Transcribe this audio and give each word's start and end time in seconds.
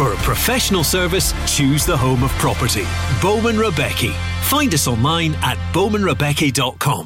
For 0.00 0.14
a 0.14 0.16
professional 0.16 0.82
service, 0.82 1.34
choose 1.46 1.84
the 1.84 1.94
home 1.94 2.22
of 2.22 2.30
property. 2.38 2.86
Bowman 3.20 3.58
Rebecca. 3.58 4.14
Find 4.44 4.72
us 4.72 4.88
online 4.88 5.34
at 5.42 5.58
bowmanrebecca.com. 5.74 7.04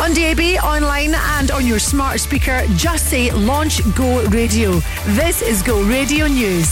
On 0.00 0.12
DAB, 0.12 0.60
online, 0.64 1.14
and 1.14 1.52
on 1.52 1.64
your 1.64 1.78
smart 1.78 2.18
speaker, 2.18 2.64
just 2.74 3.08
say 3.10 3.30
Launch 3.30 3.80
Go 3.94 4.24
Radio. 4.30 4.80
This 5.10 5.40
is 5.40 5.62
Go 5.62 5.84
Radio 5.84 6.26
News. 6.26 6.68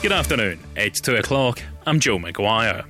Good 0.00 0.12
afternoon. 0.12 0.60
It's 0.76 1.00
2 1.00 1.16
o'clock. 1.16 1.60
I'm 1.88 1.98
Joe 1.98 2.18
McGuire. 2.18 2.84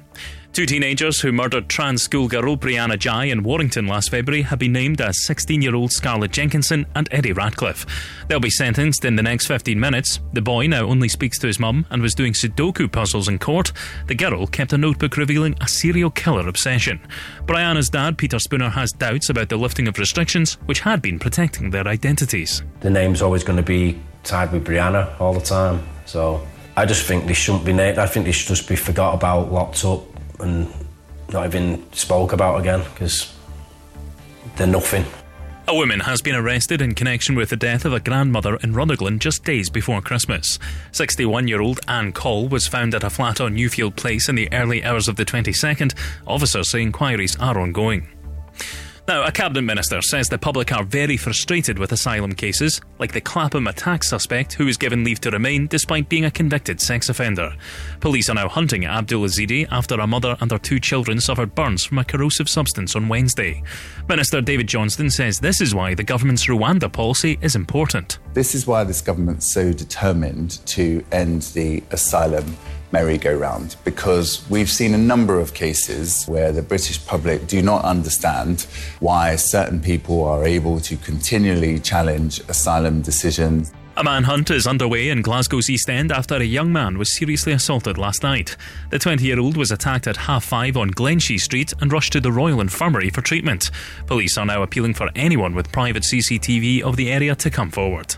Two 0.53 0.67
teenagers 0.67 1.21
who 1.21 1.31
murdered 1.31 1.69
trans 1.69 2.03
schoolgirl 2.03 2.57
Brianna 2.57 2.99
Ghey 2.99 3.31
in 3.31 3.45
Warrington 3.45 3.87
last 3.87 4.11
February 4.11 4.43
have 4.43 4.59
been 4.59 4.73
named 4.73 5.01
as 5.01 5.25
16 5.25 5.63
year 5.63 5.77
old 5.77 5.93
Scarlett 5.93 6.33
Jenkinson 6.33 6.87
and 6.97 7.09
Eddie 7.13 7.33
Ratcliffe. 7.33 7.87
They'll 8.27 8.41
be 8.41 8.51
sentenced 8.51 9.05
in 9.05 9.15
the 9.15 9.23
next 9.23 9.47
15 9.47 9.79
minutes. 9.79 10.19
The 10.33 10.43
boy 10.43 10.67
now 10.67 10.87
only 10.87 11.09
speaks 11.09 11.39
to 11.39 11.47
his 11.47 11.61
mum 11.61 11.87
and 11.91 12.03
was 12.03 12.17
doing 12.17 12.33
Sudoku 12.33 12.91
puzzles 12.91 13.29
in 13.29 13.39
court. 13.39 13.71
The 14.09 14.17
girl 14.17 14.45
kept 14.49 14.73
a 14.73 14.79
notebook 14.79 15.17
revealing 15.17 15.55
a 15.61 15.69
serial 15.69 16.11
killer 16.11 16.49
obsession. 16.49 17.01
Brianna's 17.47 17.89
dad, 17.89 18.19
Peter 18.19 18.41
Spooner, 18.41 18.71
has 18.71 18.91
doubts 18.91 19.31
about 19.31 19.51
the 19.51 19.57
lifting 19.57 19.87
of 19.87 19.99
restrictions, 19.99 20.55
which 20.67 20.81
had 20.81 21.01
been 21.01 21.21
protecting 21.21 21.71
their 21.71 21.87
identities. 21.87 22.65
The 22.81 22.91
name's 22.91 23.23
always 23.23 23.45
going 23.45 23.59
to 23.59 23.63
be 23.63 24.01
tied 24.25 24.51
with 24.51 24.67
Brianna 24.67 25.19
all 25.21 25.33
the 25.33 25.41
time, 25.41 25.87
so 26.07 26.45
I 26.77 26.87
just 26.87 27.07
think 27.07 27.27
they 27.27 27.35
shouldn't 27.35 27.65
be 27.65 27.73
named. 27.73 27.99
I 27.99 28.07
think 28.07 28.27
they 28.27 28.33
should 28.33 28.49
just 28.49 28.69
be 28.69 28.75
forgot 28.75 29.15
about, 29.15 29.53
locked 29.53 29.85
up, 29.85 30.10
and 30.43 30.73
not 31.33 31.47
even 31.47 31.85
spoke 31.93 32.33
about 32.33 32.61
again 32.61 32.83
because 32.93 33.33
they're 34.57 34.67
nothing. 34.67 35.05
A 35.69 35.75
woman 35.75 36.01
has 36.01 36.21
been 36.21 36.35
arrested 36.35 36.83
in 36.83 36.97
connection 36.97 37.37
with 37.37 37.51
the 37.51 37.57
death 37.57 37.85
of 37.85 37.93
a 37.93 38.01
grandmother 38.01 38.57
in 38.57 38.73
Rutherglen 38.73 39.21
just 39.21 39.45
days 39.45 39.71
before 39.71 40.03
Christmas. 40.03 40.59
61 40.91 41.47
year 41.47 41.61
old 41.61 41.79
Anne 41.87 42.13
Cole 42.13 42.49
was 42.49 42.67
found 42.67 42.93
at 42.93 43.05
a 43.05 43.11
flat 43.11 43.41
on 43.41 43.55
Newfield 43.55 43.95
Place 43.95 44.29
in 44.29 44.35
the 44.35 44.53
early 44.53 44.83
hours 44.83 45.07
of 45.07 45.15
the 45.15 45.25
22nd. 45.25 45.95
Officers 46.27 46.71
say 46.71 46.83
inquiries 46.83 47.37
are 47.37 47.61
ongoing. 47.61 48.09
Now, 49.11 49.25
a 49.25 49.33
cabinet 49.33 49.63
minister 49.63 50.01
says 50.03 50.29
the 50.29 50.39
public 50.39 50.71
are 50.73 50.85
very 50.85 51.17
frustrated 51.17 51.81
with 51.81 51.91
asylum 51.91 52.33
cases, 52.33 52.81
like 53.01 53.11
the 53.11 53.21
Clapham 53.21 53.67
attack 53.67 54.05
suspect 54.05 54.53
who 54.53 54.67
was 54.67 54.77
given 54.77 55.03
leave 55.03 55.21
to 55.23 55.33
remain 55.33 55.67
despite 55.67 56.09
being 56.09 56.27
a 56.27 56.31
convicted 56.31 56.81
sex 56.81 57.09
offender. 57.09 57.53
Police 57.99 58.31
are 58.31 58.37
now 58.37 58.49
hunting 58.49 58.85
Abdul 58.85 59.25
Ezedi 59.25 59.67
after 59.73 59.99
a 59.99 60.07
mother 60.07 60.37
and 60.41 60.53
her 60.53 60.59
two 60.59 60.79
children 60.79 61.21
suffered 61.21 61.57
burns 61.57 61.85
from 61.85 61.99
a 61.99 62.05
corrosive 62.05 62.49
substance 62.49 62.95
on 62.95 63.09
Wednesday. 63.09 63.65
Minister 64.09 64.41
David 64.41 64.69
Johnston 64.69 65.11
says 65.11 65.41
this 65.41 65.61
is 65.61 65.75
why 65.75 65.93
the 65.93 66.05
government's 66.05 66.47
Rwanda 66.47 66.93
policy 66.93 67.37
is 67.43 67.57
important. 67.57 68.21
This 68.33 68.55
is 68.55 68.69
why 68.69 68.85
this 68.85 69.01
government's 69.01 69.53
so 69.53 69.73
determined 69.73 70.65
to 70.67 71.05
end 71.11 71.43
the 71.55 71.83
asylum 71.91 72.57
merry-go-round 72.93 73.77
because 73.85 74.49
we've 74.51 74.71
seen 74.71 74.95
a 74.95 74.99
number 74.99 75.39
of 75.39 75.55
cases 75.55 76.25
where 76.27 76.53
the 76.53 76.63
British 76.63 77.05
public 77.07 77.47
do 77.47 77.63
not 77.63 77.85
understand 77.85 78.67
why 79.01 79.37
certain 79.37 79.81
people 79.81 80.25
are 80.25 80.45
able 80.45 80.81
to 80.81 80.97
continually 80.97 81.79
challenge 81.79 82.41
asylum 82.49 83.03
decisions. 83.03 83.73
A 83.97 84.05
manhunt 84.05 84.51
is 84.51 84.67
underway 84.67 85.11
in 85.11 85.21
Glasgow's 85.21 85.69
East 85.69 85.91
End 85.91 86.11
after 86.11 86.37
a 86.37 86.45
young 86.45 86.73
man 86.73 86.97
was 86.97 87.15
seriously 87.15 87.53
assaulted 87.53 87.99
last 87.99 88.23
night. 88.23 88.57
The 88.89 88.99
20 88.99 89.25
year 89.25 89.39
old 89.39 89.59
was 89.59 89.71
attacked 89.71 90.07
at 90.07 90.17
half 90.17 90.45
five 90.45 90.77
on 90.77 90.91
Glenshee 90.91 91.39
Street 91.39 91.75
and 91.81 91.93
rushed 91.93 92.13
to 92.15 92.21
the 92.21 92.33
Royal 92.33 92.63
Infirmary 92.63 93.11
for 93.11 93.21
treatment. 93.21 93.71
Police 94.07 94.39
are 94.39 94.47
now 94.47 94.63
appealing 94.63 94.95
for 94.95 95.11
anyone 95.15 95.55
with 95.55 95.71
private 95.71 96.05
CCTV 96.05 96.81
of 96.83 96.97
the 96.97 97.11
area 97.13 97.35
to 97.35 97.51
come 97.51 97.71
forward. 97.71 98.17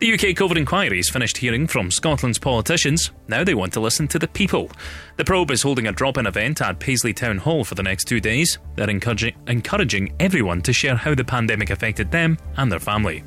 The 0.00 0.12
UK 0.12 0.36
COVID 0.36 0.56
inquiries 0.56 1.08
finished 1.08 1.36
hearing 1.36 1.66
from 1.66 1.90
Scotland's 1.90 2.38
politicians. 2.38 3.12
Now 3.28 3.44
they 3.44 3.54
want 3.54 3.72
to 3.74 3.80
listen 3.80 4.08
to 4.08 4.18
the 4.18 4.28
people. 4.28 4.70
The 5.16 5.24
probe 5.24 5.52
is 5.52 5.62
holding 5.62 5.86
a 5.86 5.92
drop 5.92 6.18
in 6.18 6.26
event 6.26 6.60
at 6.60 6.80
Paisley 6.80 7.14
Town 7.14 7.38
Hall 7.38 7.64
for 7.64 7.76
the 7.76 7.82
next 7.82 8.04
two 8.04 8.20
days. 8.20 8.58
They're 8.74 8.90
encouraging, 8.90 9.36
encouraging 9.46 10.12
everyone 10.18 10.62
to 10.62 10.72
share 10.72 10.96
how 10.96 11.14
the 11.14 11.24
pandemic 11.24 11.70
affected 11.70 12.10
them 12.10 12.38
and 12.56 12.70
their 12.70 12.80
family. 12.80 13.22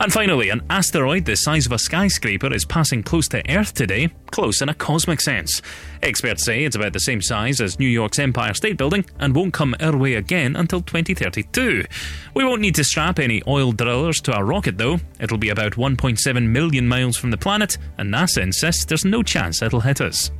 And 0.00 0.10
finally, 0.10 0.48
an 0.48 0.62
asteroid 0.70 1.26
the 1.26 1.36
size 1.36 1.66
of 1.66 1.72
a 1.72 1.78
skyscraper 1.78 2.50
is 2.54 2.64
passing 2.64 3.02
close 3.02 3.28
to 3.28 3.42
Earth 3.54 3.74
today, 3.74 4.08
close 4.30 4.62
in 4.62 4.70
a 4.70 4.74
cosmic 4.74 5.20
sense. 5.20 5.60
Experts 6.02 6.42
say 6.42 6.64
it's 6.64 6.74
about 6.74 6.94
the 6.94 7.00
same 7.00 7.20
size 7.20 7.60
as 7.60 7.78
New 7.78 7.86
York's 7.86 8.18
Empire 8.18 8.54
State 8.54 8.78
Building 8.78 9.04
and 9.18 9.34
won't 9.34 9.52
come 9.52 9.76
our 9.78 9.94
way 9.94 10.14
again 10.14 10.56
until 10.56 10.80
2032. 10.80 11.84
We 12.32 12.44
won't 12.44 12.62
need 12.62 12.76
to 12.76 12.84
strap 12.84 13.18
any 13.18 13.42
oil 13.46 13.72
drillers 13.72 14.22
to 14.22 14.32
our 14.32 14.44
rocket 14.46 14.78
though. 14.78 15.00
It'll 15.20 15.36
be 15.36 15.50
about 15.50 15.72
1.7 15.72 16.48
million 16.48 16.88
miles 16.88 17.18
from 17.18 17.30
the 17.30 17.36
planet, 17.36 17.76
and 17.98 18.10
NASA 18.10 18.40
insists 18.40 18.86
there's 18.86 19.04
no 19.04 19.22
chance 19.22 19.60
it'll 19.60 19.80
hit 19.80 20.00
us. 20.00 20.30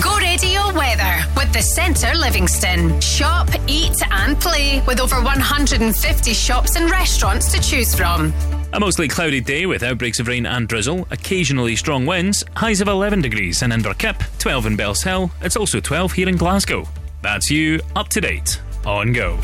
Go 0.00 0.16
Radio 0.16 0.72
Weather 0.72 1.22
with 1.36 1.52
the 1.52 1.60
Centre 1.60 2.14
Livingston. 2.14 2.98
Shop, 3.02 3.46
eat, 3.66 4.00
and 4.10 4.40
play 4.40 4.82
with 4.86 4.98
over 4.98 5.16
150 5.16 6.32
shops 6.32 6.76
and 6.76 6.90
restaurants 6.90 7.52
to 7.52 7.60
choose 7.60 7.94
from. 7.94 8.32
A 8.72 8.80
mostly 8.80 9.06
cloudy 9.06 9.42
day 9.42 9.66
with 9.66 9.82
outbreaks 9.82 10.18
of 10.18 10.28
rain 10.28 10.46
and 10.46 10.66
drizzle, 10.66 11.06
occasionally 11.10 11.76
strong 11.76 12.06
winds, 12.06 12.42
highs 12.56 12.80
of 12.80 12.88
11 12.88 13.20
degrees 13.20 13.60
in 13.60 13.70
Inverkip, 13.70 14.18
12 14.38 14.66
in 14.66 14.76
Bellshill, 14.78 15.30
it's 15.42 15.58
also 15.58 15.78
12 15.78 16.12
here 16.12 16.28
in 16.28 16.36
Glasgow. 16.36 16.88
That's 17.20 17.50
you 17.50 17.78
up 17.94 18.08
to 18.08 18.22
date 18.22 18.62
on 18.86 19.12
Go. 19.12 19.38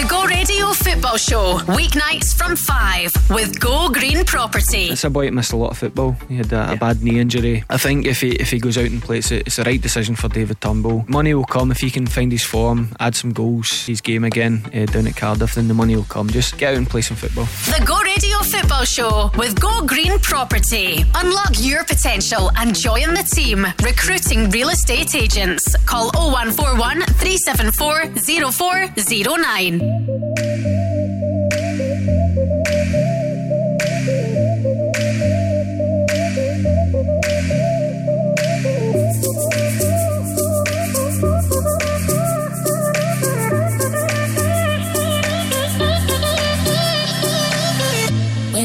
The 0.00 0.06
Go 0.06 0.24
Radio 0.24 0.72
Football 0.72 1.18
Show, 1.18 1.58
weeknights 1.76 2.34
from 2.34 2.56
5 2.56 3.12
with 3.28 3.60
Go 3.60 3.90
Green 3.90 4.24
Property. 4.24 4.84
It's 4.88 5.04
a 5.04 5.10
boy 5.10 5.26
that 5.26 5.32
missed 5.32 5.52
a 5.52 5.56
lot 5.56 5.72
of 5.72 5.78
football. 5.78 6.16
He 6.26 6.36
had 6.36 6.50
a, 6.54 6.72
a 6.72 6.76
bad 6.76 7.02
knee 7.02 7.18
injury. 7.20 7.64
I 7.68 7.76
think 7.76 8.06
if 8.06 8.22
he 8.22 8.30
if 8.30 8.50
he 8.50 8.58
goes 8.58 8.78
out 8.78 8.86
and 8.86 9.02
plays 9.02 9.30
it, 9.30 9.46
it's 9.46 9.56
the 9.56 9.62
right 9.64 9.78
decision 9.78 10.16
for 10.16 10.30
David 10.30 10.58
Turnbull. 10.62 11.04
Money 11.06 11.34
will 11.34 11.44
come 11.44 11.70
if 11.70 11.80
he 11.80 11.90
can 11.90 12.06
find 12.06 12.32
his 12.32 12.42
form, 12.42 12.96
add 12.98 13.14
some 13.14 13.34
goals, 13.34 13.84
his 13.84 14.00
game 14.00 14.24
again 14.24 14.62
uh, 14.74 14.86
down 14.86 15.06
at 15.06 15.16
Cardiff, 15.16 15.56
then 15.56 15.68
the 15.68 15.74
money 15.74 15.94
will 15.94 16.04
come. 16.04 16.30
Just 16.30 16.56
get 16.56 16.72
out 16.72 16.78
and 16.78 16.88
play 16.88 17.02
some 17.02 17.18
football. 17.18 17.44
The 17.66 17.84
Go 17.84 18.00
Radio 18.00 18.38
Football 18.38 18.84
Show 18.84 19.30
with 19.36 19.60
Go 19.60 19.84
Green 19.84 20.18
Property. 20.20 21.04
Unlock 21.14 21.56
your 21.58 21.84
potential 21.84 22.50
and 22.56 22.74
join 22.74 23.12
the 23.12 23.22
team. 23.34 23.66
Recruiting 23.84 24.48
real 24.48 24.70
estate 24.70 25.14
agents. 25.14 25.76
Call 25.84 26.10
0141 26.14 27.02
374 27.02 28.50
0409. 28.50 29.89
When 29.90 29.98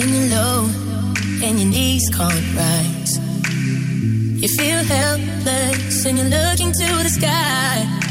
you're 0.09 0.29
low 0.29 0.69
and 1.41 1.59
your 1.59 1.69
knees 1.69 2.03
can't 2.15 2.55
rise, 2.55 3.17
you 4.41 4.47
feel 4.49 4.83
helpless 4.83 6.05
and 6.05 6.17
you're 6.19 6.29
looking 6.29 6.71
to 6.71 7.03
the 7.03 7.09
sky. 7.09 8.04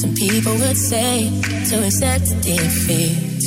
Some 0.00 0.14
people 0.14 0.52
would 0.52 0.76
say 0.76 1.28
to 1.70 1.84
accept 1.84 2.26
defeat. 2.42 3.42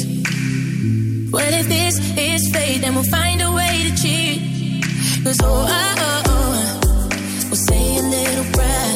What 1.31 1.47
if 1.53 1.65
this 1.69 1.95
is 2.17 2.51
fate? 2.51 2.81
Then 2.81 2.93
we'll 2.93 3.05
find 3.05 3.41
a 3.41 3.49
way 3.51 3.83
to 3.87 3.91
cheat. 3.95 4.83
Cause 5.23 5.39
oh, 5.41 5.47
oh, 5.47 5.95
oh, 5.97 6.23
oh, 6.27 7.09
we'll 7.47 7.55
say 7.55 7.95
a 7.95 8.03
little 8.03 8.47
prayer. 8.51 8.95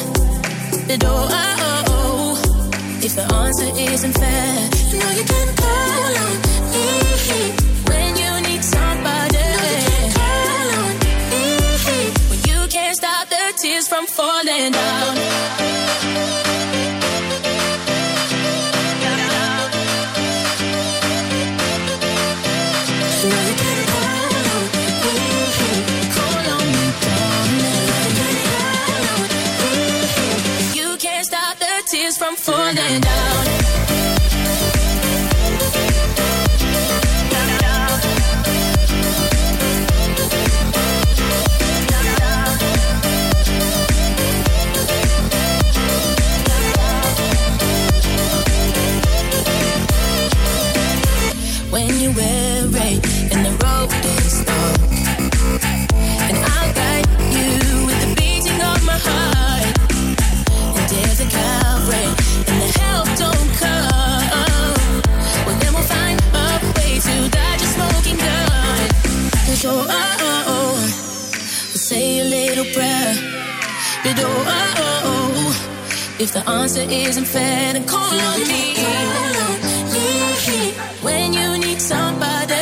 But 0.86 1.04
oh, 1.06 1.30
oh, 1.32 1.56
oh, 1.68 1.84
oh, 1.88 3.06
if 3.06 3.16
the 3.16 3.24
answer 3.24 3.72
isn't 3.94 4.16
fair, 4.20 4.70
you 4.92 5.00
know 5.00 5.12
you 5.12 5.24
can 5.24 5.48
call 5.56 6.12
on 6.26 6.36
me 6.76 6.88
when 7.88 8.10
you 8.22 8.32
need 8.50 8.64
somebody. 8.66 9.48
When 12.30 12.40
you 12.50 12.68
can't 12.68 12.98
stop 12.98 13.30
the 13.30 13.54
tears 13.62 13.88
from 13.88 14.06
falling 14.08 14.74
down. 14.74 16.45
From 32.18 32.36
falling 32.36 32.76
down. 32.76 33.35
If 76.18 76.32
the 76.32 76.50
answer 76.50 76.80
isn't 76.80 77.26
fair, 77.26 77.74
then 77.74 77.86
call 77.86 78.02
on 78.02 78.40
me. 78.48 78.74
When 81.02 81.34
you 81.34 81.58
need 81.58 81.82
somebody, 81.82 82.56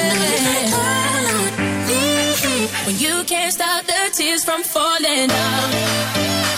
when 2.86 2.98
you 2.98 3.24
can't 3.26 3.54
stop 3.54 3.86
the 3.86 4.10
tears 4.12 4.44
from 4.44 4.64
falling 4.64 5.30
out. 5.30 6.53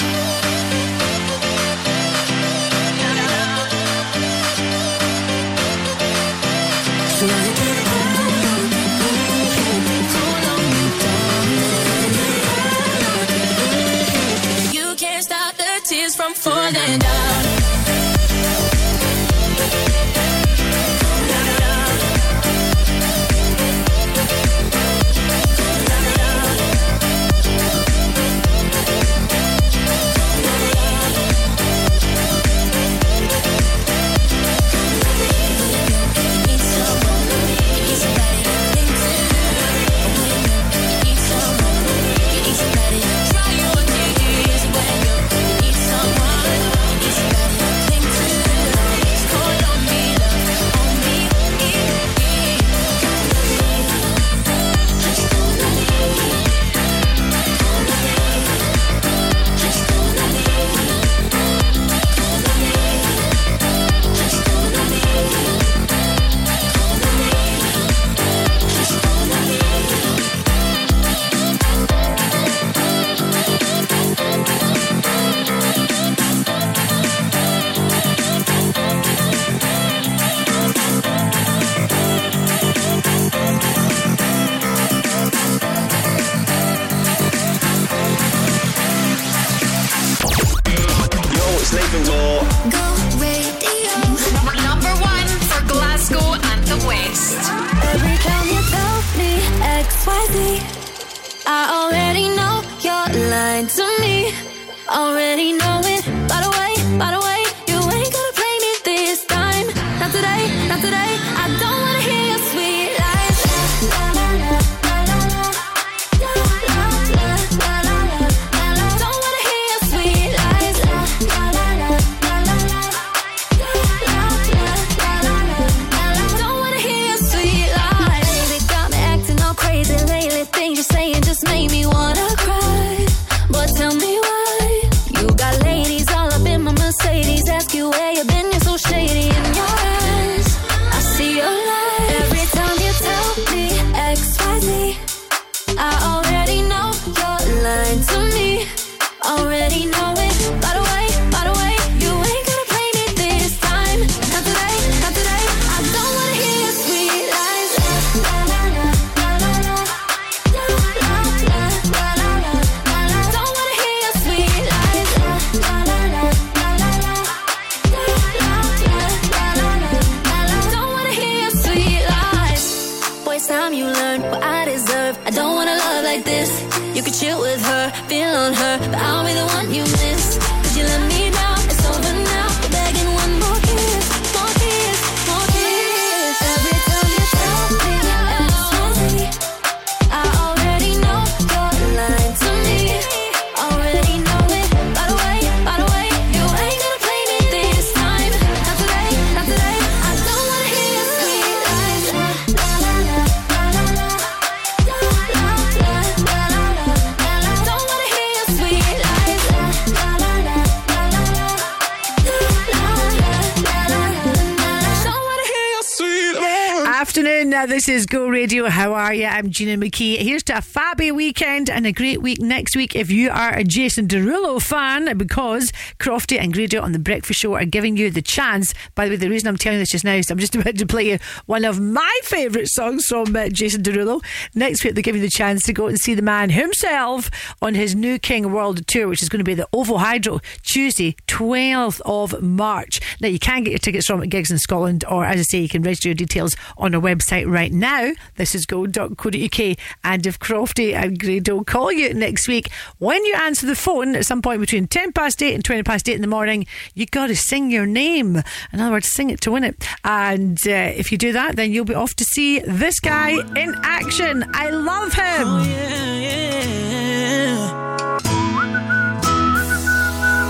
Radio. 218.45 218.69
How 218.69 218.93
are 218.93 219.11
you? 219.11 219.25
I'm 219.25 219.49
Gina 219.49 219.75
McKie. 219.75 220.19
Here's 220.19 220.43
to 220.43 220.53
a 220.53 220.61
fabby 220.61 221.11
weekend 221.11 221.67
and 221.67 221.87
a 221.87 221.91
great 221.91 222.21
week 222.21 222.39
next 222.39 222.75
week 222.75 222.95
if 222.95 223.09
you 223.09 223.31
are 223.31 223.51
a 223.55 223.63
Jason 223.63 224.07
Derulo 224.07 224.61
fan, 224.61 225.17
because 225.17 225.71
Crofty 225.99 226.39
and 226.39 226.53
Grado 226.53 226.79
on 226.83 226.91
The 226.91 226.99
Breakfast 226.99 227.39
Show 227.39 227.55
are 227.55 227.65
giving 227.65 227.97
you 227.97 228.11
the 228.11 228.21
chance. 228.21 228.75
By 228.93 229.05
the 229.05 229.13
way, 229.13 229.15
the 229.15 229.31
reason 229.31 229.47
I'm 229.47 229.57
telling 229.57 229.79
you 229.79 229.81
this 229.81 229.89
just 229.89 230.05
now 230.05 230.13
is 230.13 230.29
I'm 230.29 230.37
just 230.37 230.53
about 230.55 230.77
to 230.77 230.85
play 230.85 231.09
you 231.09 231.17
one 231.47 231.65
of 231.65 231.81
my 231.81 232.19
favourite 232.21 232.67
songs 232.67 233.07
from 233.07 233.35
uh, 233.35 233.49
Jason 233.49 233.81
Derulo. 233.81 234.23
Next 234.53 234.83
week, 234.83 234.93
they're 234.93 235.01
giving 235.01 235.23
you 235.23 235.27
the 235.27 235.35
chance 235.35 235.63
to 235.63 235.73
go 235.73 235.87
and 235.87 235.97
see 235.97 236.13
the 236.13 236.21
man 236.21 236.51
himself 236.51 237.31
on 237.63 237.73
his 237.73 237.95
Nu 237.95 238.19
King 238.19 238.51
World 238.51 238.85
Tour, 238.85 239.07
which 239.07 239.23
is 239.23 239.29
going 239.29 239.39
to 239.39 239.43
be 239.43 239.55
the 239.55 239.67
OVO 239.73 239.97
Hydro 239.97 240.39
Tuesday, 240.61 241.15
12th 241.25 241.99
of 242.05 242.43
March. 242.43 243.01
Now, 243.19 243.27
you 243.27 243.39
can 243.39 243.63
get 243.63 243.71
your 243.71 243.79
tickets 243.79 244.07
from 244.07 244.21
at 244.21 244.29
gigs 244.29 244.51
in 244.51 244.57
Scotland, 244.57 245.03
or 245.09 245.25
as 245.25 245.39
I 245.39 245.43
say, 245.43 245.59
you 245.59 245.69
can 245.69 245.81
register 245.83 246.09
your 246.09 246.15
details 246.15 246.55
on 246.77 246.93
our 246.95 247.01
website 247.01 247.49
right 247.49 247.71
now. 247.71 248.11
This 248.35 248.55
is 248.55 248.65
gold.co.uk. 248.65 249.77
And 250.03 250.25
if 250.25 250.39
Crofty 250.39 250.93
and 250.93 251.19
Grado 251.19 251.63
call 251.63 251.91
you 251.91 252.13
next 252.13 252.47
week, 252.47 252.69
when 252.99 253.23
you 253.25 253.35
answer 253.35 253.65
the 253.65 253.75
phone 253.75 254.15
at 254.15 254.25
some 254.25 254.41
point 254.41 254.59
between 254.61 254.87
10 254.87 255.13
past 255.13 255.41
8 255.41 255.53
and 255.53 255.63
20 255.63 255.83
past 255.83 256.09
8 256.09 256.15
in 256.15 256.21
the 256.21 256.27
morning, 256.27 256.65
you 256.93 257.05
got 257.05 257.27
to 257.27 257.35
sing 257.35 257.71
your 257.71 257.85
name. 257.85 258.41
In 258.71 258.79
other 258.79 258.91
words, 258.91 259.11
sing 259.11 259.29
it 259.29 259.41
to 259.41 259.51
win 259.51 259.63
it. 259.63 259.85
And 260.03 260.57
uh, 260.67 260.71
if 260.71 261.11
you 261.11 261.17
do 261.17 261.31
that, 261.33 261.55
then 261.55 261.71
you'll 261.71 261.85
be 261.85 261.93
off 261.95 262.15
to 262.15 262.23
see 262.23 262.59
this 262.59 262.99
guy 262.99 263.31
in 263.55 263.75
action. 263.83 264.43
I 264.53 264.69
love 264.69 265.13
him. 265.13 265.47
Oh, 265.47 265.63
yeah, 265.65 266.19
yeah. 266.19 267.71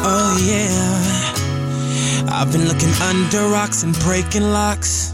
Oh, 0.07 0.45
yeah. 0.45 1.04
I've 2.27 2.51
been 2.51 2.67
looking 2.67 2.93
under 3.01 3.47
rocks 3.47 3.83
and 3.83 3.93
breaking 3.99 4.43
locks. 4.51 5.13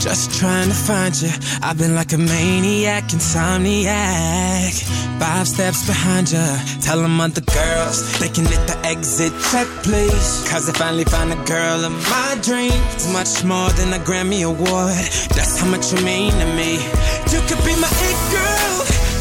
Just 0.00 0.36
trying 0.38 0.68
to 0.68 0.74
find 0.74 1.14
you. 1.20 1.30
I've 1.62 1.78
been 1.78 1.94
like 1.94 2.12
a 2.12 2.18
maniac, 2.18 3.04
insomniac. 3.04 4.72
Five 5.20 5.46
steps 5.46 5.86
behind 5.86 6.32
you. 6.32 6.44
Tell 6.80 7.00
them 7.00 7.20
other 7.20 7.40
girls 7.40 8.18
they 8.18 8.28
can 8.28 8.44
hit 8.44 8.66
the 8.66 8.76
exit 8.84 9.32
check, 9.50 9.66
please. 9.84 10.44
Cause 10.50 10.68
I 10.68 10.72
finally 10.72 11.04
found 11.04 11.32
a 11.32 11.40
girl 11.44 11.84
of 11.84 11.92
my 12.10 12.38
dreams. 12.42 13.12
Much 13.12 13.44
more 13.44 13.70
than 13.78 13.92
a 13.92 13.98
Grammy 13.98 14.42
Award. 14.44 15.06
That's 15.36 15.60
how 15.60 15.68
much 15.70 15.92
you 15.92 16.04
mean 16.04 16.32
to 16.32 16.46
me. 16.56 16.82
You 17.30 17.40
could 17.46 17.62
be 17.64 17.74
my 17.78 17.90
it 18.10 18.20
girl. 18.34 18.74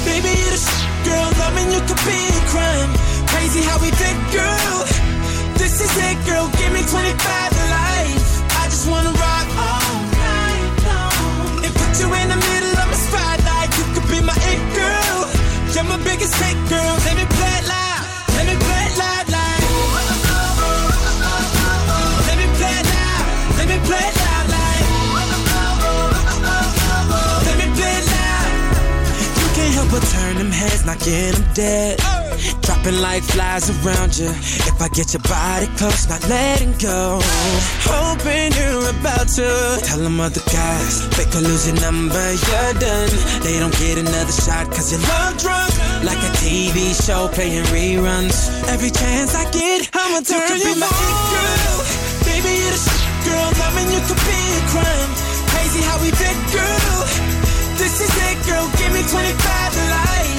Baby, 0.05 0.33
you're 0.41 0.55
the 0.55 0.61
shit 0.61 1.05
girl. 1.05 1.29
Loving 1.37 1.69
you 1.71 1.81
could 1.85 2.01
be 2.09 2.17
a 2.17 2.41
crime. 2.49 2.91
Crazy 3.27 3.61
how 3.61 3.77
we 3.79 3.91
did, 3.91 4.17
girl. 4.33 5.00
This 5.61 5.77
is 5.79 5.93
it, 6.09 6.17
girl. 6.25 6.49
Give 6.57 6.73
me 6.73 6.81
25 6.81 6.89
to 6.89 7.65
life. 7.69 8.41
I 8.57 8.65
just 8.65 8.89
wanna 8.89 9.13
rock 9.13 9.47
all 9.61 9.93
night 10.09 10.73
long. 10.89 11.61
And 11.61 11.73
put 11.77 11.91
you 12.01 12.09
in 12.17 12.27
the 12.33 12.39
middle 12.49 12.73
of 12.81 12.87
my 12.89 12.97
spotlight. 12.97 13.69
You 13.77 13.85
could 13.93 14.07
be 14.09 14.19
my 14.25 14.33
it 14.51 14.61
girl. 14.73 15.29
You're 15.69 15.85
my 15.85 16.01
biggest 16.01 16.33
hit, 16.41 16.57
girl. 16.65 16.93
Let 17.05 17.13
me 17.13 17.25
play 17.37 17.53
it 17.61 17.65
loud. 17.69 18.01
Let 18.35 18.45
me 18.49 18.55
play 18.57 18.83
it 18.89 18.95
loud, 18.97 19.25
like. 19.37 19.61
Let 22.25 22.37
me 22.41 22.47
play 22.57 22.77
loud. 22.93 23.23
Let 23.61 23.67
me 23.69 23.77
play 23.85 24.05
it 24.09 24.15
loud, 24.25 24.45
like. 24.57 24.85
Let 27.45 27.55
me 27.61 27.67
play 27.77 27.97
loud. 28.09 28.49
You 29.37 29.47
can't 29.53 29.73
help 29.77 29.89
but 29.93 30.03
turn 30.09 30.33
them 30.41 30.49
heads, 30.49 30.81
knocking 30.89 31.37
them 31.37 31.45
dead. 31.53 32.20
Dropping 32.71 33.01
like 33.01 33.23
flies 33.23 33.67
around 33.67 34.15
you. 34.17 34.31
If 34.31 34.79
I 34.79 34.87
get 34.95 35.11
your 35.11 35.19
body 35.27 35.67
close, 35.75 36.07
not 36.07 36.23
letting 36.31 36.71
go. 36.79 37.19
Hoping 37.83 38.55
you're 38.55 38.87
about 38.95 39.27
to 39.35 39.75
tell 39.83 39.99
them 39.99 40.21
other 40.23 40.39
guys. 40.47 41.03
They 41.19 41.27
could 41.27 41.43
lose 41.43 41.67
your 41.67 41.75
number, 41.83 42.15
you're 42.15 42.73
done. 42.79 43.11
They 43.43 43.59
don't 43.59 43.75
get 43.75 43.99
another 43.99 44.31
shot 44.31 44.71
cause 44.71 44.87
you're 44.87 45.03
love 45.03 45.35
drunk. 45.35 45.67
Like 46.07 46.21
a 46.23 46.31
TV 46.39 46.95
show 46.95 47.27
playing 47.35 47.67
reruns. 47.75 48.39
Every 48.71 48.89
chance 48.89 49.35
I 49.35 49.51
get, 49.51 49.91
I'ma 49.91 50.23
turn 50.23 50.39
you, 50.55 50.63
could 50.63 50.63
be 50.63 50.79
my 50.79 50.87
it 50.87 51.27
girl. 51.35 51.77
Baby, 52.23 52.51
you're 52.55 52.71
the 52.71 52.79
shit, 52.87 53.15
girl. 53.27 53.51
Loving 53.67 53.89
you 53.91 54.01
could 54.07 54.21
be 54.23 54.39
a 54.47 54.61
crime. 54.71 55.11
Crazy 55.51 55.81
how 55.83 55.99
we 55.99 56.09
did, 56.15 56.39
girl. 56.55 56.99
This 57.75 57.99
is 57.99 58.13
it, 58.31 58.37
girl. 58.47 58.63
Give 58.79 58.95
me 58.95 59.03
25 59.03 59.75
to 59.75 59.83
life. 59.91 60.30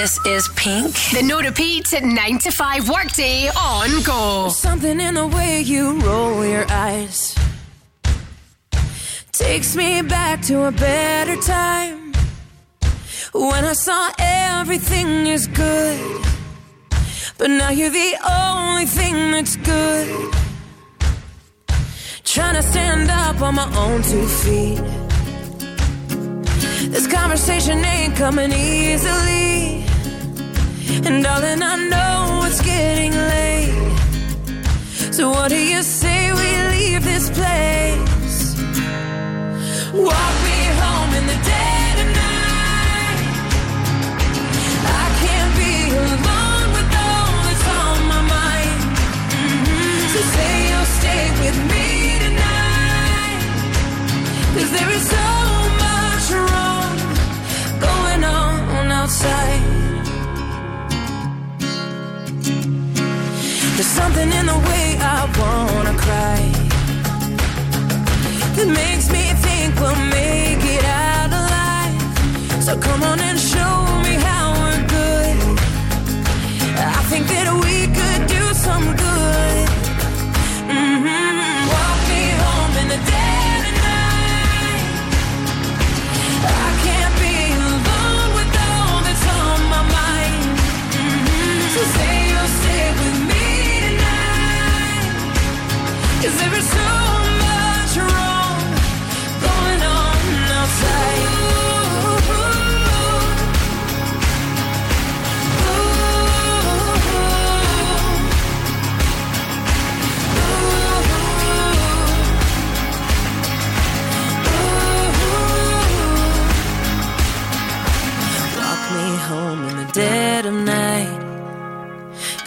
This 0.00 0.18
is 0.24 0.48
Pink. 0.56 0.94
The 1.12 1.22
no 1.22 1.42
repeat 1.42 1.92
at 1.92 2.02
9 2.02 2.38
to 2.38 2.50
5 2.50 2.88
workday 2.88 3.48
on 3.48 4.02
Go. 4.02 4.48
Something 4.48 4.98
in 4.98 5.12
the 5.12 5.26
way 5.26 5.60
you 5.60 6.00
roll 6.00 6.42
your 6.42 6.64
eyes 6.70 7.34
takes 9.32 9.76
me 9.76 10.00
back 10.00 10.40
to 10.48 10.64
a 10.64 10.72
better 10.72 11.36
time 11.42 12.14
when 13.34 13.62
I 13.66 13.74
saw 13.74 14.10
everything 14.18 15.26
is 15.26 15.46
good. 15.46 16.24
But 17.36 17.50
now 17.50 17.68
you're 17.68 17.90
the 17.90 18.14
only 18.26 18.86
thing 18.86 19.32
that's 19.32 19.56
good. 19.56 20.32
Trying 22.24 22.54
to 22.54 22.62
stand 22.62 23.10
up 23.10 23.42
on 23.42 23.54
my 23.56 23.68
own 23.76 24.00
two 24.02 24.26
feet. 24.26 24.80
This 26.90 27.06
conversation 27.06 27.84
ain't 27.84 28.16
coming 28.16 28.50
easily. 28.50 29.59
And 30.92 31.22
darling, 31.22 31.62
I 31.62 31.76
know 31.88 32.42
it's 32.46 32.60
getting 32.60 33.12
late. 33.12 33.70
So 35.14 35.30
what 35.30 35.48
do 35.48 35.56
you 35.56 35.82
say 35.82 36.32
we 36.32 36.48
leave 36.74 37.04
this 37.04 37.30
place? 37.30 38.40
Walk 39.94 40.34
me 40.48 40.58
home 40.82 41.10
in 41.18 41.24
the 41.32 41.38
dead 41.52 41.94
of 42.02 42.08
night. 42.26 43.20
I 45.02 45.06
can't 45.22 45.52
be 45.62 45.74
alone 46.04 46.66
with 46.76 46.90
all 47.06 47.32
that's 47.46 47.66
on 47.80 47.98
my 48.12 48.22
mind. 48.36 48.80
Mm-hmm. 49.30 49.98
So 50.12 50.20
say 50.34 50.52
you'll 50.70 50.92
stay 51.00 51.24
with 51.42 51.58
me 51.72 51.86
tonight. 52.26 53.40
Cause 54.54 54.70
there 54.76 54.90
is 54.98 55.04
so 55.16 55.28
much 55.86 56.26
wrong 56.50 56.92
going 57.86 58.22
on 58.24 58.90
outside. 58.90 59.79
There's 63.80 63.92
something 63.92 64.30
in 64.30 64.44
the 64.44 64.58
way 64.68 64.98
I 65.00 65.24
wanna 65.40 65.96
cry 65.96 66.40
that 68.56 68.68
makes 68.68 69.10
me 69.10 69.32
think 69.40 69.74
we'll 69.80 69.96
make 69.96 70.62
it 70.62 70.84
out 70.84 71.30
alive. 71.32 72.62
So 72.62 72.78
come 72.78 73.02
on 73.02 73.18
and 73.20 73.40
show 73.40 73.79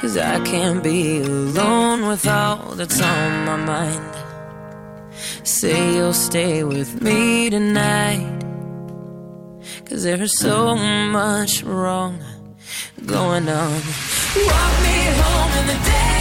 Cause 0.03 0.17
I 0.17 0.37
can't 0.41 0.83
be 0.83 1.21
alone 1.21 2.07
with 2.07 2.27
all 2.27 2.75
that's 2.75 3.01
on 3.01 3.45
my 3.45 3.55
mind. 3.55 4.15
Say 5.47 5.95
you'll 5.95 6.11
stay 6.11 6.65
with 6.65 7.01
me 7.01 7.49
tonight. 7.49 8.41
Cause 9.85 10.03
there's 10.03 10.37
so 10.37 10.75
much 10.75 11.63
wrong 11.63 12.21
going 13.05 13.47
on. 13.47 13.81
Walk 14.49 14.73
me 14.83 14.97
home 15.21 15.51
in 15.59 15.67
the 15.67 15.85
day. 15.85 16.12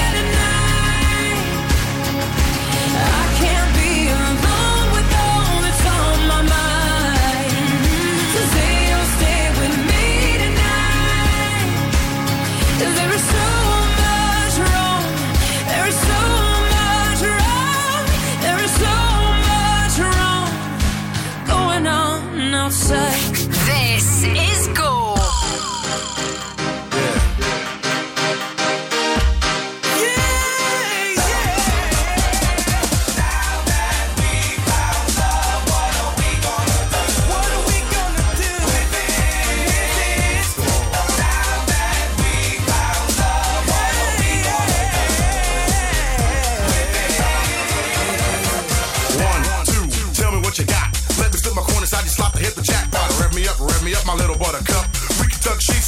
outside. 22.73 23.32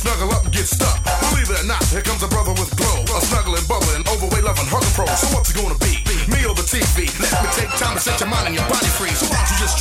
snuggle 0.04 0.36
up 0.36 0.44
and 0.44 0.52
get 0.52 0.68
stuck. 0.68 1.00
Believe 1.32 1.48
it 1.48 1.64
or 1.64 1.66
not, 1.66 1.80
here 1.88 2.04
comes 2.04 2.20
a 2.20 2.28
brother 2.28 2.52
with 2.60 2.68
glow. 2.76 3.00
A 3.16 3.20
snuggling, 3.24 3.64
bubbling, 3.64 4.04
overweight, 4.12 4.44
loving 4.44 4.68
hugger 4.68 4.92
pro. 4.92 5.08
So 5.16 5.32
what's 5.32 5.48
it 5.48 5.56
gonna 5.56 5.80
be? 5.80 6.04
Me 6.28 6.44
or 6.44 6.52
the 6.52 6.66
TV? 6.68 7.08
Let 7.24 7.32
me 7.40 7.48
take 7.56 7.72
time 7.80 7.96
to 7.96 8.02
set 8.04 8.20
your 8.20 8.28
mind 8.28 8.52
and 8.52 8.54
your 8.54 8.68
body 8.68 8.90
free. 9.00 9.16
So 9.16 9.24
why 9.32 9.40
don't 9.40 9.48
you 9.48 9.58
just 9.64 9.80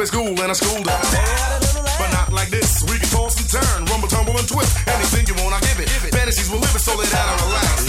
at 0.00 0.08
school 0.08 0.32
and 0.32 0.48
I 0.48 0.56
schooled 0.56 0.88
her. 0.88 0.98
But 2.00 2.10
not 2.16 2.32
like 2.32 2.48
this. 2.48 2.80
We 2.88 2.96
can 2.96 3.08
toss 3.12 3.36
and 3.36 3.44
turn, 3.44 3.84
rumble, 3.92 4.08
tumble, 4.08 4.32
and 4.32 4.48
twist. 4.48 4.72
Anything 4.88 5.28
you 5.28 5.36
want, 5.44 5.52
I 5.52 5.60
give 5.60 5.76
it. 5.76 5.88
Fantasies 6.08 6.48
will 6.48 6.60
live 6.60 6.72
it, 6.72 6.80
so 6.80 6.96
lay 6.96 7.04
out 7.12 7.28
and 7.28 7.40
relax. 7.44 7.84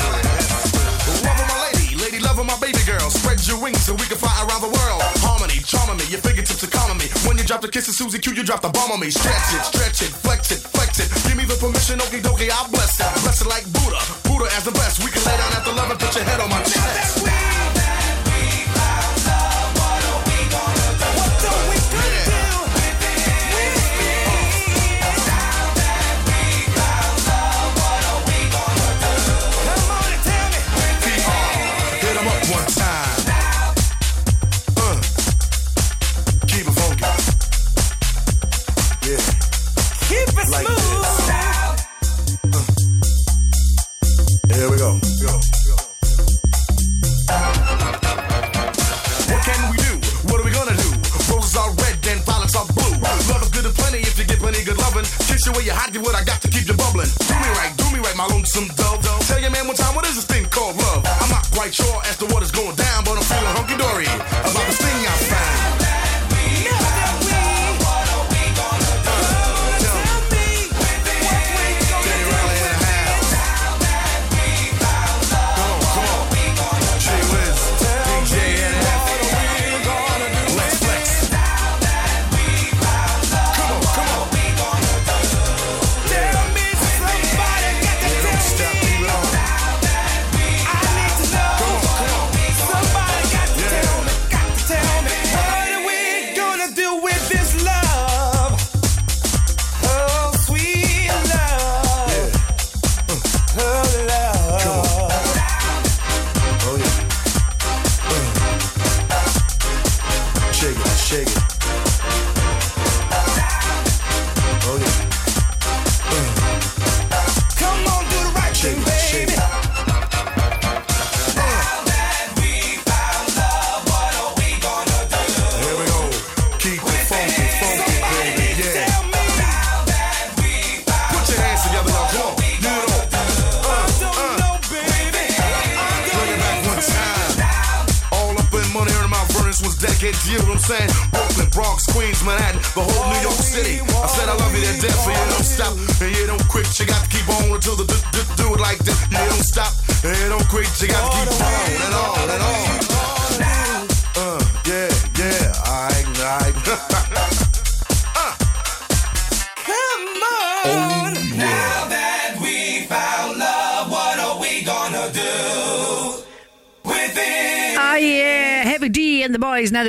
Love 1.23 1.39
of 1.39 1.47
my 1.47 1.59
lady, 1.71 1.95
lady 2.03 2.19
love 2.19 2.35
of 2.35 2.45
my 2.45 2.57
baby 2.59 2.83
girl. 2.83 3.07
Spread 3.07 3.39
your 3.47 3.63
wings 3.63 3.79
so 3.79 3.95
we 3.95 4.03
can 4.11 4.19
fly 4.19 4.33
around 4.43 4.59
the 4.59 4.71
world. 4.71 4.99
Harmony, 5.23 5.63
charm 5.63 5.95
me, 5.95 6.03
your 6.11 6.19
fingertips 6.19 6.59
are 6.67 6.73
calming 6.73 6.99
me. 6.99 7.07
When 7.23 7.39
you 7.39 7.47
drop 7.47 7.63
the 7.63 7.71
kiss 7.71 7.87
of 7.87 7.95
Susie 7.95 8.19
Q, 8.19 8.35
you 8.35 8.43
drop 8.43 8.59
the 8.59 8.69
bomb 8.69 8.91
on 8.91 8.99
me. 8.99 9.07
Stretch 9.07 9.55
it, 9.55 9.63
stretch 9.63 10.03
it, 10.03 10.11
flex 10.11 10.51
it, 10.51 10.59
flex 10.59 10.99
it. 10.99 11.07
Give 11.23 11.39
me 11.39 11.47
the 11.47 11.55
permission, 11.55 12.03
okie 12.03 12.19
dokie, 12.19 12.51
I 12.51 12.67
bless 12.75 12.99
it. 12.99 13.07
Bless 13.23 13.39
it 13.39 13.47
like 13.47 13.63
Buddha, 13.71 14.03
Buddha 14.27 14.51
as 14.51 14.67
the 14.67 14.75
best. 14.75 14.99
We 14.99 15.15
can 15.15 15.23
lay 15.23 15.37
down 15.39 15.55
at 15.55 15.63
the 15.63 15.71
love 15.71 15.87
and 15.87 15.99
put 15.99 16.11
your 16.11 16.27
head 16.27 16.43
on 16.43 16.50